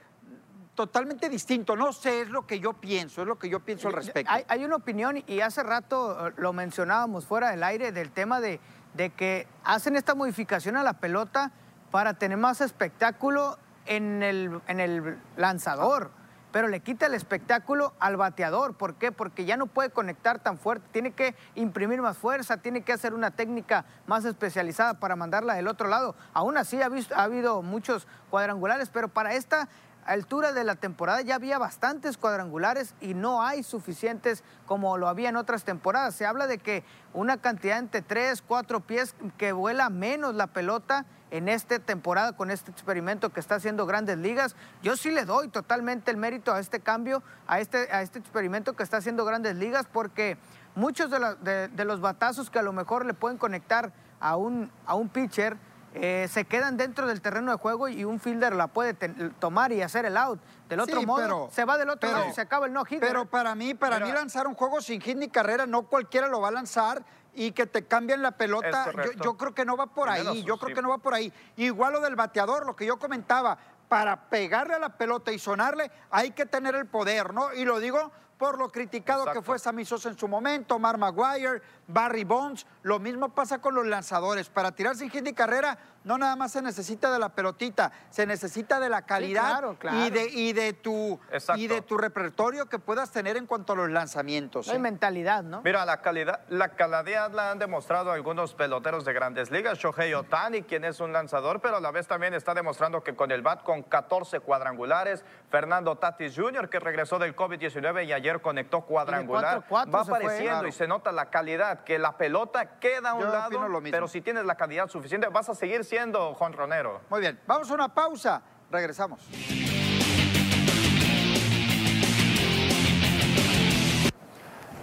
totalmente 0.76 1.28
distinto. 1.30 1.76
No 1.76 1.92
sé, 1.92 2.22
es 2.22 2.30
lo 2.30 2.48
que 2.48 2.60
yo 2.60 2.74
pienso, 2.74 3.22
es 3.22 3.28
lo 3.28 3.38
que 3.38 3.50
yo 3.50 3.60
pienso 3.60 3.90
al 3.90 3.96
respecto. 3.96 4.32
Hay, 4.32 4.46
hay 4.48 4.64
una 4.64 4.78
opinión 4.78 5.22
y 5.28 5.42
hace 5.42 5.62
rato 5.64 6.28
eh, 6.30 6.34
lo 6.38 6.54
mencionábamos 6.54 7.26
fuera 7.26 7.52
del 7.52 7.64
aire 7.64 7.92
del 7.92 8.12
tema 8.12 8.40
de, 8.40 8.60
de 8.94 9.10
que 9.10 9.46
hacen 9.66 9.98
esta 9.98 10.16
modificación 10.16 10.78
a 10.78 10.84
la 10.84 10.94
pelota 10.94 11.52
para 11.92 12.14
tener 12.14 12.38
más 12.38 12.62
espectáculo 12.62 13.58
en 13.86 14.24
el, 14.24 14.62
en 14.68 14.80
el 14.80 15.18
lanzador, 15.38 16.12
pero 16.52 16.68
le 16.68 16.80
quita 16.80 17.06
el 17.06 17.14
espectáculo 17.14 17.94
al 18.00 18.18
bateador. 18.18 18.76
¿Por 18.76 18.96
qué? 18.96 19.12
Porque 19.12 19.46
ya 19.46 19.56
no 19.58 19.68
puede 19.68 19.92
conectar 19.92 20.40
tan 20.40 20.58
fuerte, 20.58 20.88
tiene 20.92 21.12
que 21.12 21.36
imprimir 21.56 22.02
más 22.02 22.18
fuerza, 22.18 22.58
tiene 22.58 22.82
que 22.82 22.92
hacer 22.94 23.14
una 23.14 23.32
técnica 23.32 23.86
más 24.08 24.26
especializada 24.26 24.96
para 24.96 25.16
mandarla 25.16 25.54
del 25.54 25.68
otro 25.68 25.88
lado. 25.88 26.16
Aún 26.34 26.58
así 26.58 26.82
ha, 26.82 26.90
visto- 26.90 27.16
ha 27.16 27.24
habido 27.24 27.62
muchos 27.62 28.08
cuadrangulares, 28.32 28.90
pero 28.90 29.08
para 29.10 29.34
esta 29.34 29.68
altura 30.06 30.54
de 30.54 30.64
la 30.64 30.76
temporada 30.76 31.22
ya 31.22 31.36
había 31.36 31.58
bastantes 31.60 32.18
cuadrangulares 32.18 32.96
y 33.00 33.14
no 33.14 33.42
hay 33.44 33.64
suficientes 33.64 34.44
como 34.66 34.98
lo 34.98 35.08
había 35.08 35.30
en 35.30 35.36
otras 35.36 35.64
temporadas. 35.64 36.16
Se 36.16 36.26
habla 36.26 36.48
de 36.48 36.58
que 36.58 36.84
una 37.14 37.38
cantidad 37.38 37.78
entre 37.78 38.02
3, 38.02 38.42
4 38.42 38.80
pies 38.82 39.16
que 39.38 39.52
vuela 39.52 39.90
menos 39.90 40.34
la 40.36 40.48
pelota 40.48 41.06
en 41.32 41.48
esta 41.48 41.78
temporada 41.78 42.34
con 42.36 42.50
este 42.50 42.72
experimento 42.72 43.30
que 43.30 43.40
está 43.40 43.56
haciendo 43.56 43.86
Grandes 43.86 44.18
Ligas. 44.18 44.56
Yo 44.82 44.98
sí 44.98 45.12
le 45.12 45.26
doy 45.26 45.48
totalmente 45.50 46.10
el 46.10 46.18
mérito 46.18 46.54
a 46.54 46.60
este 46.60 46.80
cambio, 46.80 47.22
a 47.46 47.60
este, 47.60 47.92
a 47.92 48.02
este 48.02 48.18
experimento 48.18 48.74
que 48.76 48.82
está 48.84 48.98
haciendo 48.98 49.26
Grandes 49.26 49.56
Ligas 49.58 49.86
porque 49.92 50.38
muchos 50.74 51.12
de- 51.42 51.68
de 51.68 51.86
los 51.86 52.02
batazos 52.02 52.50
que 52.50 52.58
a 52.58 52.64
lo 52.64 52.74
mejor 52.74 53.06
le 53.06 53.14
pueden 53.14 53.38
conectar 53.38 53.92
a 54.20 54.36
un, 54.38 54.72
a 54.86 54.96
un 54.96 55.08
pitcher 55.10 55.56
eh, 55.94 56.28
se 56.32 56.46
quedan 56.46 56.78
dentro 56.78 57.08
del 57.08 57.22
terreno 57.22 57.52
de 57.52 57.58
juego 57.58 57.88
y 57.88 58.04
un 58.06 58.20
fielder 58.20 58.54
la 58.56 58.68
puede 58.68 58.94
ten- 58.94 59.34
tomar 59.40 59.72
y 59.72 59.82
hacer 59.82 60.06
el 60.06 60.18
out. 60.18 60.40
Del 60.68 60.80
otro 60.82 61.00
Sí, 61.00 61.06
modo, 61.06 61.22
pero- 61.22 61.50
se 61.52 61.66
va 61.66 61.78
del 61.78 61.90
otro 61.90 62.08
pero- 62.10 62.20
lado 62.20 62.30
y 62.30 62.34
se 62.34 62.42
acaba 62.42 62.68
el 62.68 62.74
no-hit. 62.74 63.00
Pero 63.00 63.26
para 63.26 63.56
mí, 63.56 63.74
para 63.74 64.00
mí 64.00 64.12
lanzar 64.12 64.48
un 64.48 64.54
juego 64.56 64.82
sin 64.82 65.02
hit 65.02 65.18
ni 65.18 65.30
carrera, 65.30 65.66
no 65.66 65.84
cualquiera 65.84 66.28
lo 66.28 66.42
va 66.42 66.50
a 66.50 66.52
lanzar 66.52 67.04
y 67.34 67.52
que 67.54 67.66
te 67.66 67.86
cambien 67.86 68.22
la 68.22 68.32
pelota, 68.32 68.92
yo, 69.24 69.38
creo 69.38 69.54
que 69.56 69.66
no 69.66 69.78
va 69.78 69.88
por 69.88 70.10
menos 70.12 70.28
ahí, 70.36 70.44
yo 70.44 70.56
sí. 70.56 70.60
creo 70.64 70.76
que 70.76 70.82
no 70.82 70.90
va 70.90 70.98
por 71.00 71.14
ahí. 71.14 71.32
Igual 71.58 71.94
lo 71.94 72.02
del 72.02 72.16
bateador, 72.16 72.66
lo 72.66 72.76
que 72.76 72.86
yo 72.86 72.98
comentaba, 73.00 73.58
para 73.88 74.30
pegarle 74.30 74.76
a 74.76 74.80
la 74.80 74.90
pelota 74.98 75.32
y 75.32 75.40
sonarle 75.40 75.90
hay 76.12 76.32
que 76.32 76.46
tener 76.46 76.76
el 76.76 76.86
poder, 76.86 77.34
¿no? 77.34 77.52
Y 77.54 77.66
lo 77.66 77.80
digo 77.80 78.12
por 78.40 78.58
lo 78.58 78.70
criticado 78.70 79.26
que 79.34 79.42
fue 79.42 79.60
Sammy 79.60 79.84
Sosa 79.84 80.08
en 80.08 80.18
su 80.18 80.26
momento, 80.26 80.80
Mar 80.80 80.98
Maguire, 80.98 81.62
Barry 81.88 82.24
Bonds, 82.24 82.66
lo 82.84 82.98
mismo 82.98 83.36
pasa 83.36 83.60
con 83.60 83.76
los 83.76 83.86
lanzadores. 83.86 84.48
Para 84.48 84.72
tirar 84.72 84.96
sin 84.96 85.10
hit 85.10 85.24
ni 85.24 85.34
carrera, 85.34 85.78
no 86.04 86.18
nada 86.18 86.36
más 86.36 86.52
se 86.52 86.62
necesita 86.62 87.12
de 87.12 87.20
la 87.20 87.30
pelotita, 87.30 87.92
se 88.10 88.26
necesita 88.26 88.80
de 88.80 88.90
la 88.90 89.02
calidad 89.04 89.50
claro, 89.50 89.76
claro. 89.80 89.98
y 90.06 90.10
de 90.10 90.26
y 90.30 90.54
de 90.54 90.74
tu 90.74 91.20
Exacto. 91.32 91.62
y 91.62 91.68
de 91.68 91.82
tu 91.82 91.98
repertorio 91.98 92.68
que 92.68 92.80
puedas 92.80 93.12
tener 93.12 93.38
en 93.38 93.46
cuanto 93.46 93.74
a 93.74 93.76
los 93.76 93.90
lanzamientos. 93.90 94.68
No 94.68 94.74
hay 94.74 94.78
¿eh? 94.78 94.82
mentalidad, 94.82 95.44
¿no? 95.44 95.62
Mira, 95.64 95.86
la 95.86 96.02
calidad, 96.02 96.42
la 96.50 96.70
calidad 96.70 97.32
la 97.32 97.52
han 97.52 97.60
demostrado 97.60 98.12
algunos 98.12 98.54
peloteros 98.54 99.06
de 99.06 99.14
grandes 99.14 99.52
ligas. 99.52 99.78
Shohei 99.78 100.14
Otani, 100.14 100.64
quien 100.64 100.86
es 100.86 101.00
un 101.00 101.14
lanzador, 101.14 101.60
pero 101.62 101.78
a 101.78 101.82
la 101.82 101.92
vez 101.92 102.08
también 102.08 102.34
está 102.34 102.54
demostrando 102.54 103.04
que 103.04 103.16
con 103.16 103.32
el 103.32 103.42
bat, 103.42 103.64
con 103.64 103.84
14 103.84 104.40
cuadrangulares. 104.40 105.24
Fernando 105.50 105.96
Tatis 105.98 106.36
Jr., 106.36 106.70
que 106.70 106.80
regresó 106.80 107.20
del 107.20 107.36
COVID-19 107.36 108.06
y 108.06 108.14
ayer 108.14 108.42
conectó 108.42 108.82
cuadrangular. 108.82 109.64
4-4 109.68 109.94
Va 109.96 110.06
fue. 110.06 110.16
apareciendo 110.18 110.50
Claro. 110.50 110.68
y 110.68 110.72
se 110.72 110.88
nota 110.88 111.12
la 111.12 111.30
calidad, 111.30 111.84
que 111.84 112.00
la 112.00 112.18
pelota 112.18 112.80
queda 112.80 113.12
a 113.12 113.14
un 113.14 113.22
Yo 113.22 113.30
lado, 113.30 113.48
opino 113.48 113.68
lo 113.68 113.82
mismo. 113.82 113.96
pero 113.96 114.08
si 114.08 114.22
tienes 114.22 114.46
la 114.46 114.56
calidad 114.56 114.88
suficiente, 114.88 115.28
vas 115.28 115.50
a 115.50 115.56
seguir 115.56 115.84
siendo 115.90 116.36
jonronero. 116.36 117.02
Muy 117.10 117.20
bien, 117.20 117.40
vamos 117.48 117.72
a 117.72 117.74
una 117.74 117.92
pausa, 117.92 118.44
regresamos. 118.70 119.20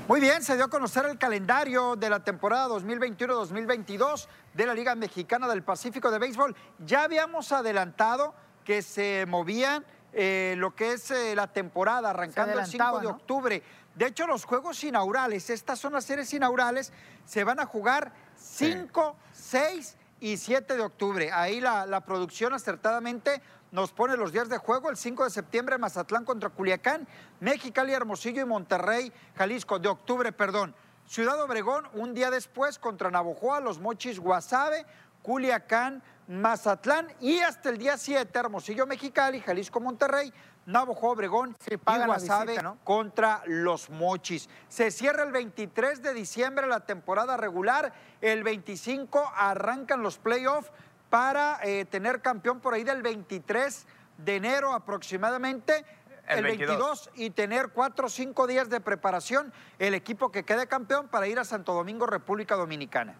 Muy 0.09 0.21
bien, 0.21 0.43
se 0.43 0.57
dio 0.57 0.65
a 0.65 0.69
conocer 0.69 1.07
el 1.07 1.17
calendario 1.17 1.95
de 1.95 2.11
la 2.11 2.25
temporada 2.25 2.67
2021-2022 2.69 4.27
de 4.55 4.67
la 4.67 4.75
Liga 4.75 4.97
Mexicana 4.97 5.47
del 5.47 5.63
Pacífico 5.63 6.11
de 6.11 6.19
Béisbol. 6.19 6.57
Ya 6.85 7.05
habíamos 7.05 7.53
adelantado 7.53 8.35
que 8.65 8.83
se 8.83 9.27
movían 9.29 9.85
eh, 10.13 10.55
lo 10.59 10.75
que 10.75 10.95
es 10.95 11.13
eh, 11.13 11.37
la 11.37 11.47
temporada, 11.53 12.11
arrancando 12.11 12.59
el 12.59 12.67
5 12.67 12.83
adelantaba, 12.83 12.99
de 13.01 13.05
¿no? 13.05 13.11
octubre. 13.11 13.63
De 13.95 14.07
hecho, 14.07 14.27
los 14.27 14.45
juegos 14.45 14.83
inaugurales, 14.83 15.51
estas 15.51 15.79
son 15.79 15.93
las 15.93 16.05
series 16.05 16.33
inaugurales, 16.35 16.93
se 17.25 17.45
van 17.45 17.61
a 17.61 17.67
jugar 17.67 18.13
5, 18.37 19.17
6 19.33 19.97
y 20.21 20.37
7 20.37 20.77
de 20.77 20.83
octubre. 20.83 21.31
Ahí 21.33 21.61
la, 21.61 21.87
la 21.87 22.01
producción 22.01 22.55
acertadamente 22.55 23.43
nos 23.73 23.93
pone 23.93 24.17
los 24.17 24.33
días 24.33 24.49
de 24.49 24.59
juego. 24.59 24.91
El 24.91 24.97
5 24.97 25.25
de 25.25 25.31
septiembre, 25.31 25.79
Mazatlán 25.79 26.25
contra 26.25 26.51
Culiacán, 26.51 27.07
Mexicali, 27.41 27.93
Hermosillo 27.93 28.43
y 28.43 28.47
Monterrey, 28.47 29.12
Jalisco, 29.37 29.79
de 29.79 29.89
octubre, 29.89 30.33
perdón. 30.33 30.75
Ciudad 31.07 31.41
Obregón, 31.41 31.89
un 31.93 32.14
día 32.14 32.31
después, 32.31 32.79
contra 32.79 33.11
Navojoa, 33.11 33.61
Los 33.61 33.79
Mochis, 33.79 34.19
Guasave, 34.19 34.85
Culiacán, 35.23 36.03
Mazatlán 36.29 37.09
y 37.21 37.39
hasta 37.39 37.69
el 37.69 37.79
día 37.79 37.97
7, 37.97 38.37
Hermosillo, 38.37 38.87
Mexicali, 38.87 39.41
Jalisco, 39.41 39.81
Monterrey, 39.81 40.33
Navojoa, 40.67 41.12
Obregón 41.12 41.57
Sí, 41.61 41.75
y 41.75 41.77
paga 41.77 42.01
la 42.01 42.07
Guasave 42.07 42.53
visita, 42.53 42.62
¿no? 42.62 42.79
contra 42.85 43.43
los 43.47 43.89
Mochis. 43.91 44.49
Se 44.69 44.91
cierra 44.91 45.23
el 45.23 45.33
23 45.33 46.03
de 46.03 46.12
diciembre 46.12 46.67
la 46.67 46.81
temporada 46.81 47.37
regular, 47.37 47.93
el 48.21 48.43
25 48.43 49.33
arrancan 49.35 50.03
los 50.03 50.19
playoffs 50.19 50.71
para 51.09 51.61
eh, 51.62 51.85
tener 51.85 52.21
campeón 52.21 52.61
por 52.61 52.75
ahí 52.75 52.83
del 52.83 53.03
23 53.03 53.87
de 54.19 54.37
enero 54.37 54.73
aproximadamente. 54.73 55.85
El 56.29 56.39
El 56.39 56.45
22. 56.45 56.77
22. 56.77 57.11
y 57.14 57.31
tener 57.31 57.69
cuatro 57.69 58.07
o 58.07 58.09
cinco 58.09 58.49
días 58.49 58.69
de 58.69 58.81
preparación 58.81 59.53
el 59.79 59.95
equipo 59.95 60.33
que 60.33 60.45
quede 60.45 60.67
campeón 60.67 61.07
para 61.07 61.29
ir 61.29 61.39
a 61.39 61.45
Santo 61.45 61.73
Domingo, 61.73 62.05
República 62.07 62.57
Dominicana. 62.57 63.14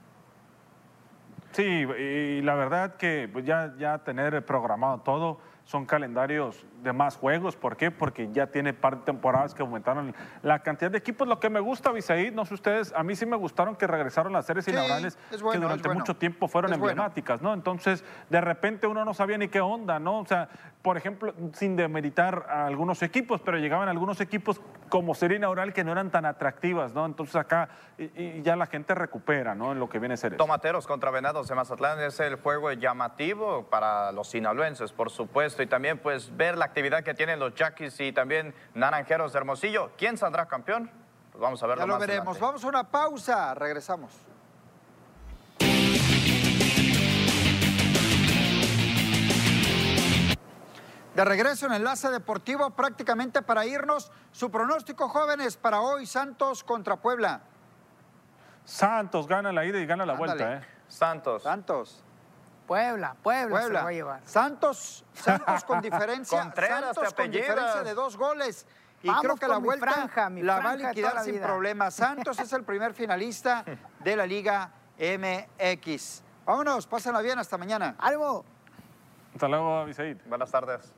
Sí, 1.53 1.62
y 1.62 2.42
la 2.42 2.55
verdad 2.57 2.97
que 2.97 3.30
pues, 3.32 3.44
ya, 3.44 3.72
ya 3.78 3.99
tener 3.99 4.44
programado 4.44 4.99
todo, 5.03 5.38
son 5.64 5.86
calendarios 5.86 6.66
de 6.82 6.92
más 6.92 7.16
juegos. 7.16 7.56
¿Por 7.56 7.76
qué? 7.76 7.90
Porque 7.90 8.30
ya 8.32 8.46
tiene 8.48 8.72
par 8.72 8.98
de 8.98 9.04
temporadas 9.04 9.54
que 9.54 9.62
aumentaron 9.62 10.14
la 10.42 10.60
cantidad 10.62 10.90
de 10.90 10.98
equipos. 10.98 11.26
Lo 11.28 11.40
que 11.40 11.50
me 11.50 11.60
gusta, 11.60 11.92
Bisaid, 11.92 12.32
no 12.32 12.44
sé 12.44 12.54
ustedes, 12.54 12.92
a 12.94 13.02
mí 13.02 13.16
sí 13.16 13.26
me 13.26 13.36
gustaron 13.36 13.76
que 13.76 13.86
regresaron 13.86 14.32
las 14.32 14.46
series 14.46 14.64
Sí, 14.64 14.70
inaugurales 14.70 15.18
bueno, 15.42 15.50
que 15.52 15.58
durante 15.58 15.88
bueno. 15.88 16.00
mucho 16.00 16.16
tiempo 16.16 16.48
fueron 16.48 16.72
Es 16.72 16.78
bueno. 16.78 16.92
emblemáticas, 16.92 17.42
¿no? 17.42 17.52
Entonces, 17.54 18.04
de 18.30 18.40
repente 18.40 18.86
uno 18.86 19.04
no 19.04 19.14
sabía 19.14 19.38
ni 19.38 19.48
qué 19.48 19.60
onda, 19.60 19.98
¿no? 19.98 20.20
O 20.20 20.26
sea, 20.26 20.48
por 20.82 20.96
ejemplo, 20.96 21.34
sin 21.52 21.76
demeritar 21.76 22.46
a 22.48 22.66
algunos 22.66 23.02
equipos, 23.02 23.40
pero 23.40 23.58
llegaban 23.58 23.88
algunos 23.88 24.20
equipos 24.20 24.60
como 24.88 25.14
serie 25.14 25.36
inaugural 25.38 25.72
que 25.72 25.82
no 25.82 25.92
eran 25.92 26.10
tan 26.10 26.24
atractivas, 26.26 26.94
¿no? 26.94 27.04
Entonces 27.06 27.34
acá 27.36 27.68
y, 27.98 28.04
y 28.20 28.42
ya 28.42 28.54
la 28.54 28.66
gente 28.66 28.94
recupera, 28.94 29.54
¿no? 29.54 29.72
En 29.72 29.80
lo 29.80 29.88
que 29.88 29.98
viene 29.98 30.14
a 30.14 30.16
ser 30.16 30.34
eso. 30.34 30.38
Tomateros 30.44 30.86
contra 30.86 31.10
Venados 31.10 31.48
de 31.48 31.54
Mazatlán 31.56 31.98
es 32.00 32.20
el 32.20 32.36
juego 32.36 32.70
llamativo 32.72 33.64
para 33.70 34.12
los 34.12 34.28
sinaloenses, 34.28 34.92
por 34.92 35.10
supuesto, 35.10 35.62
y 35.62 35.66
también 35.66 35.98
pues 35.98 36.36
ver 36.36 36.56
la 36.56 36.65
actividad 36.66 37.02
que 37.02 37.14
tienen 37.14 37.38
los 37.38 37.54
Yaquis 37.54 37.98
y 38.00 38.12
también 38.12 38.54
Naranjeros 38.74 39.32
de 39.32 39.38
Hermosillo. 39.38 39.92
¿Quién 39.96 40.18
saldrá 40.18 40.46
campeón? 40.46 40.90
Pues 41.32 41.40
vamos 41.40 41.62
a 41.62 41.66
verlo 41.66 41.82
Ya 41.82 41.86
lo 41.86 41.92
más 41.94 42.00
veremos. 42.00 42.22
adelante. 42.36 42.40
Vamos 42.46 42.64
a 42.64 42.68
una 42.68 42.84
pausa, 42.84 43.54
regresamos. 43.54 44.12
De 51.14 51.24
regreso 51.24 51.64
en 51.66 51.72
Enlace 51.72 52.10
Deportivo, 52.10 52.70
prácticamente 52.70 53.40
para 53.40 53.64
irnos. 53.64 54.12
Su 54.32 54.50
pronóstico, 54.50 55.08
jóvenes, 55.08 55.56
para 55.56 55.80
hoy, 55.80 56.04
Santos 56.04 56.62
contra 56.62 56.96
Puebla. 56.96 57.40
Santos 58.66 59.26
gana 59.26 59.50
la 59.52 59.64
ida 59.64 59.78
y 59.78 59.86
gana 59.86 60.04
la 60.04 60.12
Ándale. 60.12 60.34
vuelta, 60.34 60.56
¿eh? 60.56 60.68
Santos. 60.88 61.42
Santos. 61.42 62.02
Puebla, 62.66 63.14
Puebla, 63.22 63.44
se 63.44 63.50
Puebla. 63.62 63.78
lo 63.80 63.84
va 63.84 63.90
a 63.90 63.92
llevar. 63.92 64.20
Santos, 64.24 65.04
Santos 65.14 65.64
con 65.64 65.80
diferencia. 65.80 66.40
Contreras, 66.40 66.94
Santos 66.94 67.14
con 67.14 67.30
diferencia 67.30 67.82
de 67.82 67.94
dos 67.94 68.16
goles. 68.16 68.66
Y 69.02 69.08
Vamos 69.08 69.22
creo 69.22 69.36
que 69.36 69.46
la 69.46 69.60
mi 69.60 69.66
vuelta 69.66 69.86
franja, 69.92 70.30
mi 70.30 70.42
la 70.42 70.58
va 70.58 70.70
a 70.70 70.76
liquidar 70.76 71.22
sin 71.22 71.34
vida. 71.34 71.46
problema. 71.46 71.90
Santos 71.90 72.38
es 72.40 72.52
el 72.52 72.64
primer 72.64 72.92
finalista 72.94 73.64
de 74.00 74.16
la 74.16 74.26
Liga 74.26 74.70
MX. 74.98 76.22
Vámonos, 76.44 76.86
pásenla 76.86 77.20
bien, 77.20 77.38
hasta 77.38 77.58
mañana. 77.58 77.94
Algo. 77.98 78.44
Hasta 79.34 79.48
luego, 79.48 79.84
Bisaid. 79.84 80.16
Buenas 80.26 80.50
tardes. 80.50 80.95